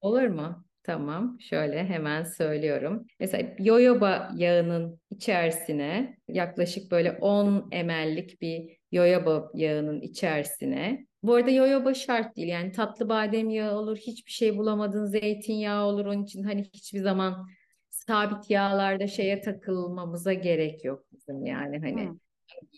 Olur 0.00 0.26
mu? 0.26 0.64
Tamam. 0.82 1.38
Şöyle 1.40 1.84
hemen 1.84 2.24
söylüyorum. 2.24 3.06
Mesela 3.20 3.48
yoyoba 3.58 4.30
yağının 4.36 5.00
içerisine 5.10 6.16
yaklaşık 6.28 6.90
böyle 6.90 7.12
10 7.12 7.68
ml'lik 7.72 8.40
bir 8.42 8.78
yoyoba 8.92 9.50
yağının 9.54 10.00
içerisine 10.00 11.06
bu 11.22 11.34
arada 11.34 11.50
yoyoba 11.50 11.94
şart 11.94 12.36
değil. 12.36 12.48
Yani 12.48 12.72
tatlı 12.72 13.08
badem 13.08 13.50
yağı 13.50 13.78
olur, 13.78 13.96
hiçbir 13.96 14.32
şey 14.32 14.56
bulamadın 14.56 15.06
zeytinyağı 15.06 15.84
olur. 15.86 16.06
Onun 16.06 16.24
için 16.24 16.42
hani 16.42 16.64
hiçbir 16.64 17.00
zaman 17.00 17.46
sabit 17.90 18.50
yağlarda 18.50 19.06
şeye 19.06 19.40
takılmamıza 19.40 20.32
gerek 20.32 20.84
yok 20.84 21.04
bizim 21.28 21.46
yani 21.46 21.78
hani 21.78 22.08
hmm. 22.08 22.18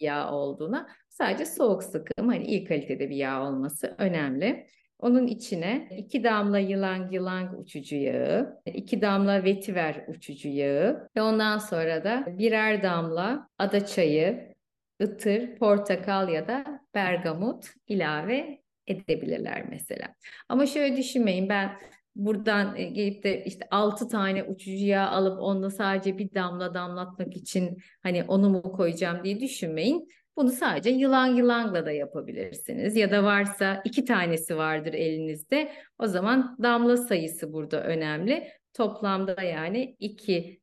yağ 0.00 0.32
olduğuna. 0.32 0.88
Sadece 1.08 1.46
soğuk 1.46 1.82
sıkım 1.82 2.28
hani 2.28 2.44
iyi 2.44 2.64
kalitede 2.64 3.10
bir 3.10 3.16
yağ 3.16 3.42
olması 3.48 3.94
önemli. 3.98 4.66
Onun 4.98 5.26
içine 5.26 5.88
iki 5.98 6.24
damla 6.24 6.58
yılan 6.58 7.10
yılan 7.10 7.60
uçucu 7.60 7.96
yağı, 7.96 8.62
iki 8.66 9.02
damla 9.02 9.44
vetiver 9.44 10.04
uçucu 10.08 10.48
yağı 10.48 11.08
ve 11.16 11.22
ondan 11.22 11.58
sonra 11.58 12.04
da 12.04 12.38
birer 12.38 12.82
damla 12.82 13.48
ada 13.58 13.86
çayı, 13.86 14.54
ıtır, 15.02 15.56
portakal 15.56 16.28
ya 16.28 16.48
da 16.48 16.80
bergamot 16.94 17.66
ilave 17.88 18.60
edebilirler 18.86 19.66
mesela. 19.68 20.14
Ama 20.48 20.66
şöyle 20.66 20.96
düşünmeyin 20.96 21.48
ben 21.48 21.72
buradan 22.16 22.76
e, 22.76 22.84
gelip 22.84 23.24
de 23.24 23.44
işte 23.44 23.68
6 23.70 24.08
tane 24.08 24.44
uçucu 24.44 24.84
yağ 24.84 25.10
alıp 25.10 25.42
onunla 25.42 25.70
sadece 25.70 26.18
bir 26.18 26.34
damla 26.34 26.74
damlatmak 26.74 27.36
için 27.36 27.78
hani 28.02 28.24
onu 28.24 28.50
mu 28.50 28.62
koyacağım 28.62 29.24
diye 29.24 29.40
düşünmeyin. 29.40 30.08
Bunu 30.36 30.50
sadece 30.50 30.90
yılan 30.90 31.26
yılanla 31.26 31.86
da 31.86 31.92
yapabilirsiniz. 31.92 32.96
Ya 32.96 33.10
da 33.10 33.24
varsa 33.24 33.82
iki 33.84 34.04
tanesi 34.04 34.56
vardır 34.56 34.94
elinizde. 34.94 35.72
O 35.98 36.06
zaman 36.06 36.56
damla 36.62 36.96
sayısı 36.96 37.52
burada 37.52 37.84
önemli. 37.84 38.48
Toplamda 38.74 39.42
yani 39.42 39.96
2, 39.98 40.60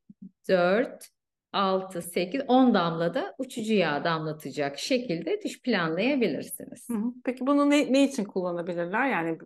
4, 0.49 1.10
6, 1.54 2.01
8, 2.01 2.41
10 2.47 2.74
damla 2.74 3.14
da 3.14 3.36
uçucu 3.38 3.74
yağ 3.74 4.04
damlatacak 4.04 4.80
şekilde 4.80 5.41
düş 5.43 5.62
planlayabilirsiniz. 5.62 6.88
Peki 7.26 7.47
bunu 7.47 7.70
ne, 7.70 7.93
ne 7.93 8.04
için 8.04 8.24
kullanabilirler? 8.24 9.10
Yani 9.10 9.38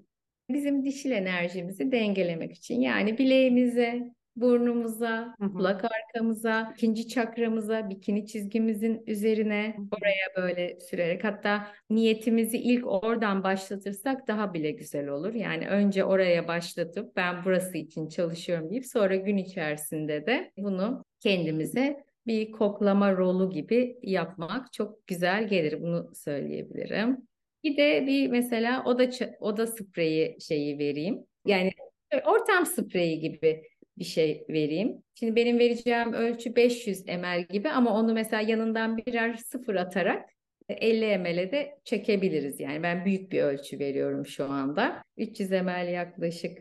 bizim 0.50 0.86
dişil 0.86 1.12
enerjimizi 1.12 1.92
dengelemek 1.92 2.54
için. 2.54 2.82
Yani 2.82 3.18
bileğimize, 3.18 4.12
burnumuza, 4.36 5.36
hı 5.40 5.46
hı. 5.46 5.54
kulak 5.54 5.86
arkamıza, 5.86 6.74
ikinci 6.76 7.08
çakramıza, 7.08 7.90
bikini 7.90 8.28
çizgimizin 8.28 9.04
üzerine 9.08 9.74
hı 9.78 9.82
hı. 9.82 9.86
oraya 9.92 10.48
böyle 10.48 10.80
sürerek 10.80 11.24
hatta 11.24 11.68
niyetimizi 11.90 12.58
ilk 12.58 12.88
oradan 12.88 13.44
başlatırsak 13.44 14.28
daha 14.28 14.54
bile 14.54 14.72
güzel 14.72 15.08
olur. 15.08 15.34
Yani 15.34 15.68
önce 15.68 16.04
oraya 16.04 16.48
başlatıp 16.48 17.16
ben 17.16 17.36
burası 17.46 17.78
için 17.78 18.10
çalışıyorum 18.10 18.70
deyip 18.70 18.86
sonra 18.86 19.16
gün 19.16 19.38
içerisinde 19.38 20.26
de 20.26 20.52
bunu 20.58 21.06
kendimize 21.20 22.04
bir 22.28 22.52
koklama 22.52 23.18
rolu 23.18 23.50
gibi 23.50 23.98
yapmak 24.04 24.74
çok 24.74 25.08
güzel 25.08 25.48
gelir. 25.48 25.82
Bunu 25.82 26.12
söyleyebilirim. 26.16 27.28
Bir 27.68 27.78
de 27.78 28.08
bir 28.08 28.28
mesela 28.28 28.84
oda 28.86 29.10
oda 29.40 29.68
spreyi 29.68 30.38
şeyi 30.42 30.80
vereyim. 30.80 31.20
Yani 31.46 31.72
ortam 32.26 32.66
spreyi 32.66 33.20
gibi 33.20 33.64
bir 33.98 34.04
şey 34.04 34.46
vereyim. 34.50 35.04
Şimdi 35.16 35.36
benim 35.36 35.60
vereceğim 35.60 36.14
ölçü 36.14 36.56
500 36.56 37.06
ml 37.06 37.46
gibi 37.50 37.70
ama 37.70 37.94
onu 38.00 38.14
mesela 38.14 38.42
yanından 38.42 38.98
birer 38.98 39.34
sıfır 39.34 39.76
atarak 39.76 40.30
50 40.70 41.18
ml'e 41.18 41.52
de 41.52 41.80
çekebiliriz. 41.84 42.60
Yani 42.60 42.84
ben 42.84 43.06
büyük 43.06 43.32
bir 43.32 43.42
ölçü 43.42 43.80
veriyorum 43.80 44.26
şu 44.26 44.46
anda. 44.46 45.04
300 45.18 45.52
ml 45.52 45.92
yaklaşık 45.94 46.58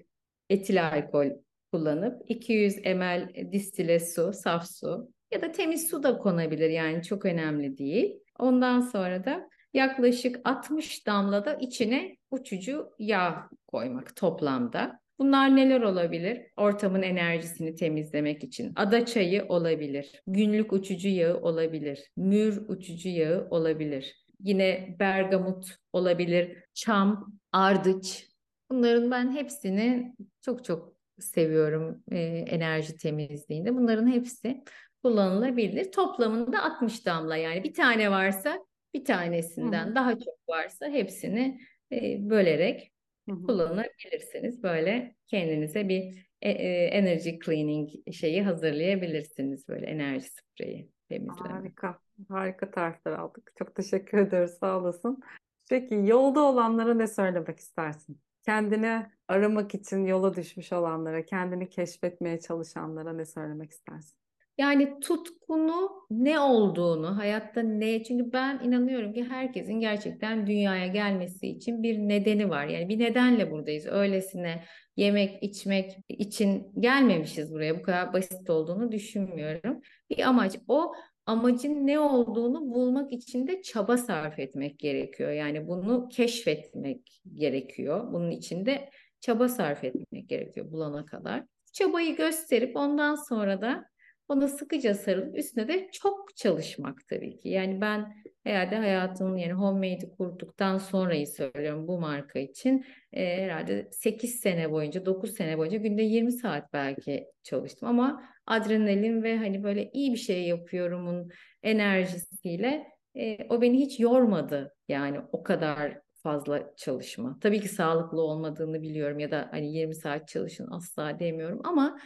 etil 0.51 0.89
alkol 0.89 1.31
kullanıp 1.73 2.23
200 2.31 2.77
ml 2.77 3.53
distile 3.53 4.01
su, 4.01 4.33
saf 4.33 4.67
su 4.67 5.13
ya 5.33 5.43
da 5.43 5.53
temiz 5.53 5.91
su 5.91 6.03
da 6.03 6.19
konabilir 6.19 6.71
yani 6.71 7.03
çok 7.03 7.25
önemli 7.25 7.79
değil. 7.79 8.15
Ondan 8.39 8.81
sonra 8.81 9.25
da 9.25 9.49
yaklaşık 9.77 10.41
60 10.45 11.07
damla 11.07 11.45
da 11.45 11.55
içine 11.55 12.17
uçucu 12.31 12.91
yağ 12.99 13.49
koymak 13.67 14.17
toplamda. 14.17 15.01
Bunlar 15.19 15.57
neler 15.57 15.81
olabilir? 15.81 16.43
Ortamın 16.57 17.03
enerjisini 17.03 17.75
temizlemek 17.75 18.45
için. 18.45 18.73
Ada 18.77 19.07
çayı 19.07 19.45
olabilir. 19.49 20.23
Günlük 20.27 20.73
uçucu 20.73 21.09
yağı 21.09 21.41
olabilir. 21.41 22.11
Mür 22.17 22.69
uçucu 22.69 23.09
yağı 23.09 23.49
olabilir. 23.51 24.27
Yine 24.41 24.97
bergamot 25.01 25.67
olabilir. 25.93 26.57
Çam, 26.75 27.33
ardıç. 27.53 28.29
Bunların 28.71 29.11
ben 29.11 29.33
hepsini 29.33 30.15
çok 30.43 30.65
çok 30.65 30.93
seviyorum 31.19 32.03
e, 32.11 32.19
enerji 32.49 32.97
temizliğinde. 32.97 33.75
Bunların 33.75 34.13
hepsi 34.13 34.65
kullanılabilir. 35.03 35.93
Toplamında 35.93 36.63
60 36.63 37.07
damla 37.07 37.37
yani 37.37 37.65
bir 37.65 37.75
tane 37.75 38.11
varsa 38.11 38.66
bir 38.97 39.05
tanesinden 39.05 39.87
Hı. 39.87 39.95
daha 39.95 40.19
çok 40.19 40.49
varsa 40.49 40.89
hepsini 40.89 41.61
e, 41.93 42.31
bölerek 42.31 42.93
Hı. 43.29 43.43
kullanabilirsiniz. 43.43 44.63
Böyle 44.63 45.17
kendinize 45.27 45.89
bir 45.89 46.29
e, 46.43 46.51
e, 46.51 46.85
energy 46.85 47.31
cleaning 47.45 47.91
şeyi 48.13 48.43
hazırlayabilirsiniz. 48.43 49.69
Böyle 49.69 49.87
enerji 49.87 50.27
spreyi 50.29 50.91
temizleme. 51.09 51.49
Harika. 51.49 51.99
Harika 52.29 52.71
tarifler 52.71 53.13
aldık. 53.13 53.53
Çok 53.59 53.75
teşekkür 53.75 54.19
ederiz. 54.19 54.57
Sağ 54.61 54.79
olasın. 54.79 55.23
Peki 55.71 55.95
yolda 56.05 56.41
olanlara 56.41 56.95
ne 56.95 57.07
söylemek 57.07 57.59
istersin? 57.59 58.21
Kendini 58.43 59.07
aramak 59.29 59.75
için 59.75 60.05
yola 60.05 60.37
düşmüş 60.37 60.73
olanlara, 60.73 61.25
kendini 61.25 61.69
keşfetmeye 61.69 62.41
çalışanlara 62.41 63.13
ne 63.13 63.25
söylemek 63.25 63.71
istersin? 63.71 64.19
Yani 64.59 65.01
tutkunu 65.01 65.91
ne 66.11 66.41
olduğunu, 66.41 67.17
hayatta 67.17 67.61
ne? 67.61 68.05
Çünkü 68.05 68.33
ben 68.33 68.61
inanıyorum 68.65 69.13
ki 69.13 69.25
herkesin 69.25 69.81
gerçekten 69.81 70.47
dünyaya 70.47 70.87
gelmesi 70.87 71.47
için 71.49 71.83
bir 71.83 71.99
nedeni 71.99 72.51
var. 72.51 72.67
Yani 72.67 72.89
bir 72.89 72.99
nedenle 72.99 73.51
buradayız. 73.51 73.87
Öylesine 73.87 74.65
yemek, 74.97 75.43
içmek 75.43 75.93
için 76.09 76.73
gelmemişiz 76.81 77.53
buraya. 77.53 77.79
Bu 77.79 77.83
kadar 77.83 78.13
basit 78.13 78.51
olduğunu 78.51 78.93
düşünmüyorum. 78.93 79.81
Bir 80.11 80.29
amaç 80.29 80.59
o 80.69 80.93
amacın 81.27 81.87
ne 81.87 81.99
olduğunu 81.99 82.75
bulmak 82.75 83.13
için 83.13 83.47
de 83.47 83.63
çaba 83.63 83.97
sarf 83.97 84.39
etmek 84.39 84.79
gerekiyor. 84.79 85.31
Yani 85.31 85.69
bunu 85.69 86.09
keşfetmek 86.09 87.21
gerekiyor. 87.35 88.13
Bunun 88.13 88.31
için 88.31 88.67
de 88.67 88.91
çaba 89.21 89.49
sarf 89.49 89.85
etmek 89.85 90.29
gerekiyor 90.29 90.71
bulana 90.73 91.07
kadar. 91.07 91.45
Çabayı 91.73 92.17
gösterip 92.17 92.77
ondan 92.77 93.15
sonra 93.15 93.61
da 93.61 93.85
ona 94.29 94.49
sıkıca 94.49 94.95
sarılıp 94.95 95.39
üstüne 95.39 95.69
de 95.69 95.89
çok 95.93 96.37
çalışmak 96.37 97.09
tabii 97.09 97.37
ki. 97.37 97.49
Yani 97.49 97.81
ben 97.81 98.15
herhalde 98.45 98.77
hayatımın 98.77 99.37
yani 99.37 99.53
Homemade'i 99.53 100.11
kurduktan 100.17 100.79
sonrayı 100.79 101.27
söylüyorum 101.27 101.89
bu 101.89 102.01
marka 102.01 102.39
için. 102.39 102.85
E, 103.13 103.43
herhalde 103.43 103.89
8 103.93 104.41
sene 104.41 104.71
boyunca, 104.71 105.07
9 105.07 105.35
sene 105.35 105.59
boyunca 105.59 105.79
günde 105.79 106.03
20 106.03 106.33
saat 106.33 106.73
belki 106.73 107.27
çalıştım 107.43 107.89
ama 107.89 108.23
adrenalin 108.47 109.23
ve 109.23 109.37
hani 109.37 109.63
böyle 109.63 109.91
iyi 109.93 110.13
bir 110.13 110.19
şey 110.19 110.47
yapıyorumun 110.47 111.31
enerjisiyle 111.63 112.87
e, 113.15 113.39
o 113.49 113.63
beni 113.63 113.79
hiç 113.79 114.01
yormadı. 114.01 114.75
Yani 114.89 115.21
o 115.33 115.43
kadar 115.43 116.01
fazla 116.23 116.75
çalışma. 116.77 117.39
Tabii 117.41 117.61
ki 117.61 117.69
sağlıklı 117.69 118.23
olmadığını 118.23 118.83
biliyorum 118.83 119.19
ya 119.19 119.31
da 119.31 119.49
hani 119.51 119.73
20 119.73 119.95
saat 119.95 120.29
çalışın 120.29 120.69
asla 120.71 121.19
demiyorum 121.19 121.61
ama 121.65 121.99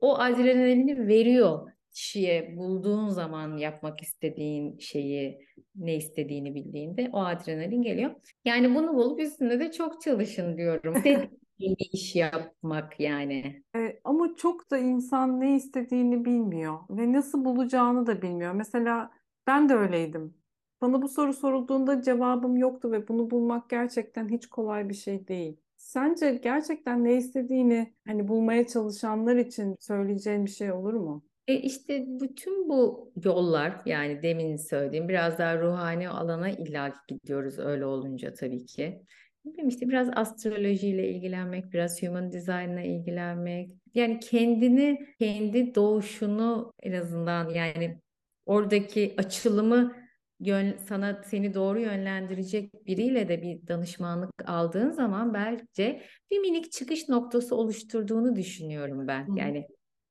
o 0.00 0.18
adrenalini 0.18 1.08
veriyor 1.08 1.72
kişiye 1.92 2.56
bulduğun 2.56 3.08
zaman 3.08 3.56
yapmak 3.56 4.02
istediğin 4.02 4.78
şeyi 4.78 5.38
ne 5.74 5.96
istediğini 5.96 6.54
bildiğinde 6.54 7.10
o 7.12 7.20
adrenalin 7.20 7.82
geliyor. 7.82 8.14
Yani 8.44 8.74
bunu 8.74 8.94
bulup 8.94 9.20
üstünde 9.20 9.60
de 9.60 9.72
çok 9.72 10.02
çalışın 10.02 10.56
diyorum. 10.56 10.94
Bir 11.60 11.76
iş 11.92 12.16
yapmak 12.16 13.00
yani. 13.00 13.62
E, 13.76 14.00
ama 14.04 14.36
çok 14.36 14.70
da 14.70 14.78
insan 14.78 15.40
ne 15.40 15.56
istediğini 15.56 16.24
bilmiyor 16.24 16.78
ve 16.90 17.12
nasıl 17.12 17.44
bulacağını 17.44 18.06
da 18.06 18.22
bilmiyor. 18.22 18.52
Mesela 18.52 19.10
ben 19.46 19.68
de 19.68 19.74
öyleydim. 19.74 20.34
Bana 20.80 21.02
bu 21.02 21.08
soru 21.08 21.32
sorulduğunda 21.32 22.02
cevabım 22.02 22.56
yoktu 22.56 22.92
ve 22.92 23.08
bunu 23.08 23.30
bulmak 23.30 23.70
gerçekten 23.70 24.28
hiç 24.28 24.46
kolay 24.46 24.88
bir 24.88 24.94
şey 24.94 25.28
değil. 25.28 25.60
Sence 25.76 26.40
gerçekten 26.42 27.04
ne 27.04 27.14
istediğini 27.14 27.94
hani 28.06 28.28
bulmaya 28.28 28.66
çalışanlar 28.66 29.36
için 29.36 29.76
söyleyeceğin 29.80 30.44
bir 30.44 30.50
şey 30.50 30.72
olur 30.72 30.94
mu? 30.94 31.24
E 31.48 31.54
işte 31.54 32.04
bütün 32.20 32.68
bu 32.68 33.12
yollar 33.24 33.76
yani 33.86 34.22
demin 34.22 34.56
söylediğim 34.56 35.08
biraz 35.08 35.38
daha 35.38 35.58
ruhani 35.58 36.08
alana 36.08 36.50
illa 36.50 36.92
gidiyoruz 37.08 37.58
öyle 37.58 37.86
olunca 37.86 38.34
tabii 38.34 38.66
ki. 38.66 39.02
Bilmiyorum 39.44 39.68
işte 39.68 39.88
biraz 39.88 40.08
astrolojiyle 40.14 41.08
ilgilenmek, 41.08 41.72
biraz 41.72 42.02
human 42.02 42.32
design'la 42.32 42.80
ilgilenmek. 42.80 43.70
Yani 43.94 44.20
kendini, 44.20 45.06
kendi 45.18 45.74
doğuşunu 45.74 46.72
en 46.82 46.92
azından 46.92 47.50
yani 47.50 48.00
oradaki 48.46 49.14
açılımı 49.18 50.05
yön, 50.40 50.76
sana 50.88 51.22
seni 51.24 51.54
doğru 51.54 51.80
yönlendirecek 51.80 52.86
biriyle 52.86 53.28
de 53.28 53.42
bir 53.42 53.68
danışmanlık 53.68 54.30
aldığın 54.46 54.90
zaman 54.90 55.34
bence 55.34 56.02
bir 56.30 56.38
minik 56.38 56.72
çıkış 56.72 57.08
noktası 57.08 57.56
oluşturduğunu 57.56 58.36
düşünüyorum 58.36 59.06
ben. 59.06 59.34
Yani 59.34 59.66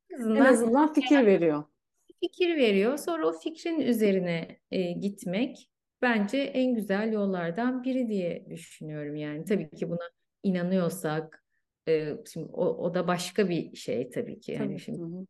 en 0.10 0.18
azından, 0.18 0.36
en 0.36 0.46
azından 0.46 0.94
fikir 0.94 1.26
veriyor. 1.26 1.64
Fikir 2.20 2.58
veriyor. 2.58 2.98
Sonra 2.98 3.28
o 3.28 3.32
fikrin 3.40 3.80
üzerine 3.80 4.60
e, 4.72 4.92
gitmek 4.92 5.70
bence 6.02 6.38
en 6.38 6.76
güzel 6.76 7.14
yollardan 7.14 7.84
biri 7.84 8.08
diye 8.08 8.46
düşünüyorum 8.50 9.16
yani. 9.16 9.46
Tabii 9.46 9.70
ki 9.70 9.90
buna 9.90 10.10
inanıyorsak 10.44 11.44
e, 11.88 12.14
şimdi 12.34 12.50
o, 12.54 12.66
o 12.66 12.94
da 12.94 13.08
başka 13.08 13.50
bir 13.50 13.76
şey 13.76 14.10
tabii 14.10 14.40
ki. 14.40 14.54
Tabii. 14.58 14.64
Yani 14.64 14.80
şimdi 14.80 15.28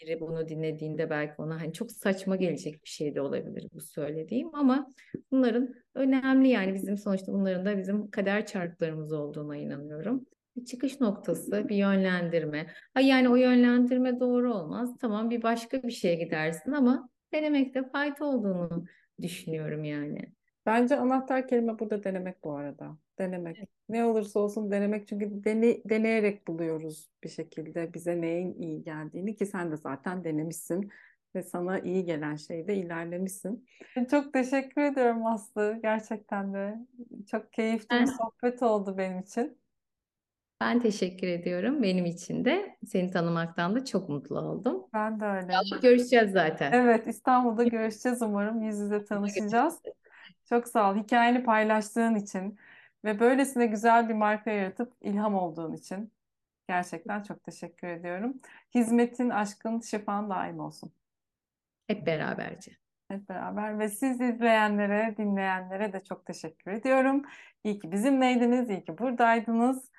biri 0.00 0.20
bunu 0.20 0.48
dinlediğinde 0.48 1.10
belki 1.10 1.34
ona 1.38 1.60
hani 1.60 1.72
çok 1.72 1.92
saçma 1.92 2.36
gelecek 2.36 2.84
bir 2.84 2.88
şey 2.88 3.14
de 3.14 3.20
olabilir 3.20 3.68
bu 3.72 3.80
söylediğim 3.80 4.54
ama 4.54 4.88
bunların 5.30 5.74
önemli 5.94 6.48
yani 6.48 6.74
bizim 6.74 6.98
sonuçta 6.98 7.32
bunların 7.32 7.66
da 7.66 7.78
bizim 7.78 8.10
kader 8.10 8.46
çarklarımız 8.46 9.12
olduğuna 9.12 9.56
inanıyorum. 9.56 10.26
Bir 10.56 10.64
çıkış 10.64 11.00
noktası, 11.00 11.68
bir 11.68 11.76
yönlendirme. 11.76 12.66
Ha 12.94 13.00
yani 13.00 13.28
o 13.28 13.36
yönlendirme 13.36 14.20
doğru 14.20 14.54
olmaz. 14.54 14.98
Tamam 15.00 15.30
bir 15.30 15.42
başka 15.42 15.82
bir 15.82 15.90
şeye 15.90 16.14
gidersin 16.14 16.72
ama 16.72 17.08
denemekte 17.32 17.88
fayda 17.88 18.24
olduğunu 18.24 18.84
düşünüyorum 19.22 19.84
yani. 19.84 20.32
Bence 20.66 20.96
anahtar 20.96 21.48
kelime 21.48 21.78
burada 21.78 22.04
denemek 22.04 22.44
bu 22.44 22.56
arada. 22.56 22.98
Denemek. 23.18 23.58
Evet. 23.58 23.75
Ne 23.88 24.04
olursa 24.04 24.40
olsun 24.40 24.70
denemek 24.70 25.08
çünkü 25.08 25.44
dene, 25.44 25.76
deneyerek 25.84 26.48
buluyoruz 26.48 27.10
bir 27.24 27.28
şekilde 27.28 27.94
bize 27.94 28.20
neyin 28.20 28.54
iyi 28.54 28.82
geldiğini 28.82 29.36
ki 29.36 29.46
sen 29.46 29.72
de 29.72 29.76
zaten 29.76 30.24
denemişsin 30.24 30.90
ve 31.34 31.42
sana 31.42 31.78
iyi 31.78 32.04
gelen 32.04 32.36
şeyde 32.36 32.76
ilerlemişsin. 32.76 33.66
Çok 34.10 34.32
teşekkür 34.32 34.82
ediyorum 34.82 35.26
Aslı 35.26 35.78
gerçekten 35.82 36.54
de. 36.54 36.78
Çok 37.30 37.52
keyifli 37.52 37.86
ben, 37.90 38.02
bir 38.02 38.12
sohbet 38.12 38.62
oldu 38.62 38.98
benim 38.98 39.18
için. 39.18 39.58
Ben 40.60 40.80
teşekkür 40.80 41.26
ediyorum. 41.26 41.82
Benim 41.82 42.04
için 42.04 42.44
de 42.44 42.76
seni 42.86 43.10
tanımaktan 43.10 43.74
da 43.74 43.84
çok 43.84 44.08
mutlu 44.08 44.40
oldum. 44.40 44.84
Ben 44.94 45.20
de 45.20 45.24
öyle. 45.24 45.54
Görüşeceğiz 45.82 46.32
zaten. 46.32 46.72
Evet 46.72 47.06
İstanbul'da 47.06 47.64
görüşeceğiz 47.68 48.22
umarım. 48.22 48.62
Yüz 48.62 48.78
yüze 48.78 49.04
tanışacağız. 49.04 49.78
Çok 50.48 50.68
sağ 50.68 50.92
ol. 50.92 50.96
Hikayeni 50.96 51.44
paylaştığın 51.44 52.14
için 52.14 52.58
ve 53.06 53.20
böylesine 53.20 53.66
güzel 53.66 54.08
bir 54.08 54.14
marka 54.14 54.50
yaratıp 54.50 54.92
ilham 55.00 55.34
olduğun 55.34 55.72
için 55.72 56.12
gerçekten 56.68 57.22
çok 57.22 57.44
teşekkür 57.44 57.88
ediyorum. 57.88 58.34
Hizmetin, 58.74 59.30
aşkın, 59.30 59.80
şifan 59.80 60.30
daim 60.30 60.60
olsun. 60.60 60.92
Hep 61.86 62.06
beraberce. 62.06 62.72
Hep 63.08 63.28
beraber 63.28 63.78
ve 63.78 63.88
siz 63.88 64.20
izleyenlere, 64.20 65.14
dinleyenlere 65.18 65.92
de 65.92 66.04
çok 66.04 66.26
teşekkür 66.26 66.70
ediyorum. 66.70 67.22
İyi 67.64 67.78
ki 67.78 67.92
bizimleydiniz, 67.92 68.70
iyi 68.70 68.84
ki 68.84 68.98
buradaydınız. 68.98 69.90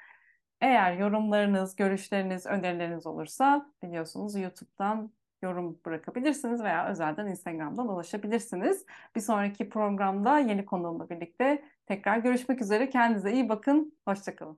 Eğer 0.62 0.94
yorumlarınız, 0.94 1.76
görüşleriniz, 1.76 2.46
önerileriniz 2.46 3.08
olursa 3.08 3.72
biliyorsunuz 3.84 4.36
YouTube'dan 4.36 5.12
yorum 5.42 5.80
bırakabilirsiniz 5.86 6.64
veya 6.64 6.90
özelden 6.90 7.28
Instagram'dan 7.28 7.88
ulaşabilirsiniz. 7.88 8.86
Bir 9.16 9.22
sonraki 9.22 9.70
programda 9.70 10.40
yeni 10.40 10.66
konuğumla 10.66 11.10
birlikte 11.10 11.64
tekrar 11.88 12.18
görüşmek 12.18 12.62
üzere. 12.62 12.90
Kendinize 12.90 13.34
iyi 13.34 13.50
bakın. 13.50 13.98
Hoşçakalın. 14.08 14.58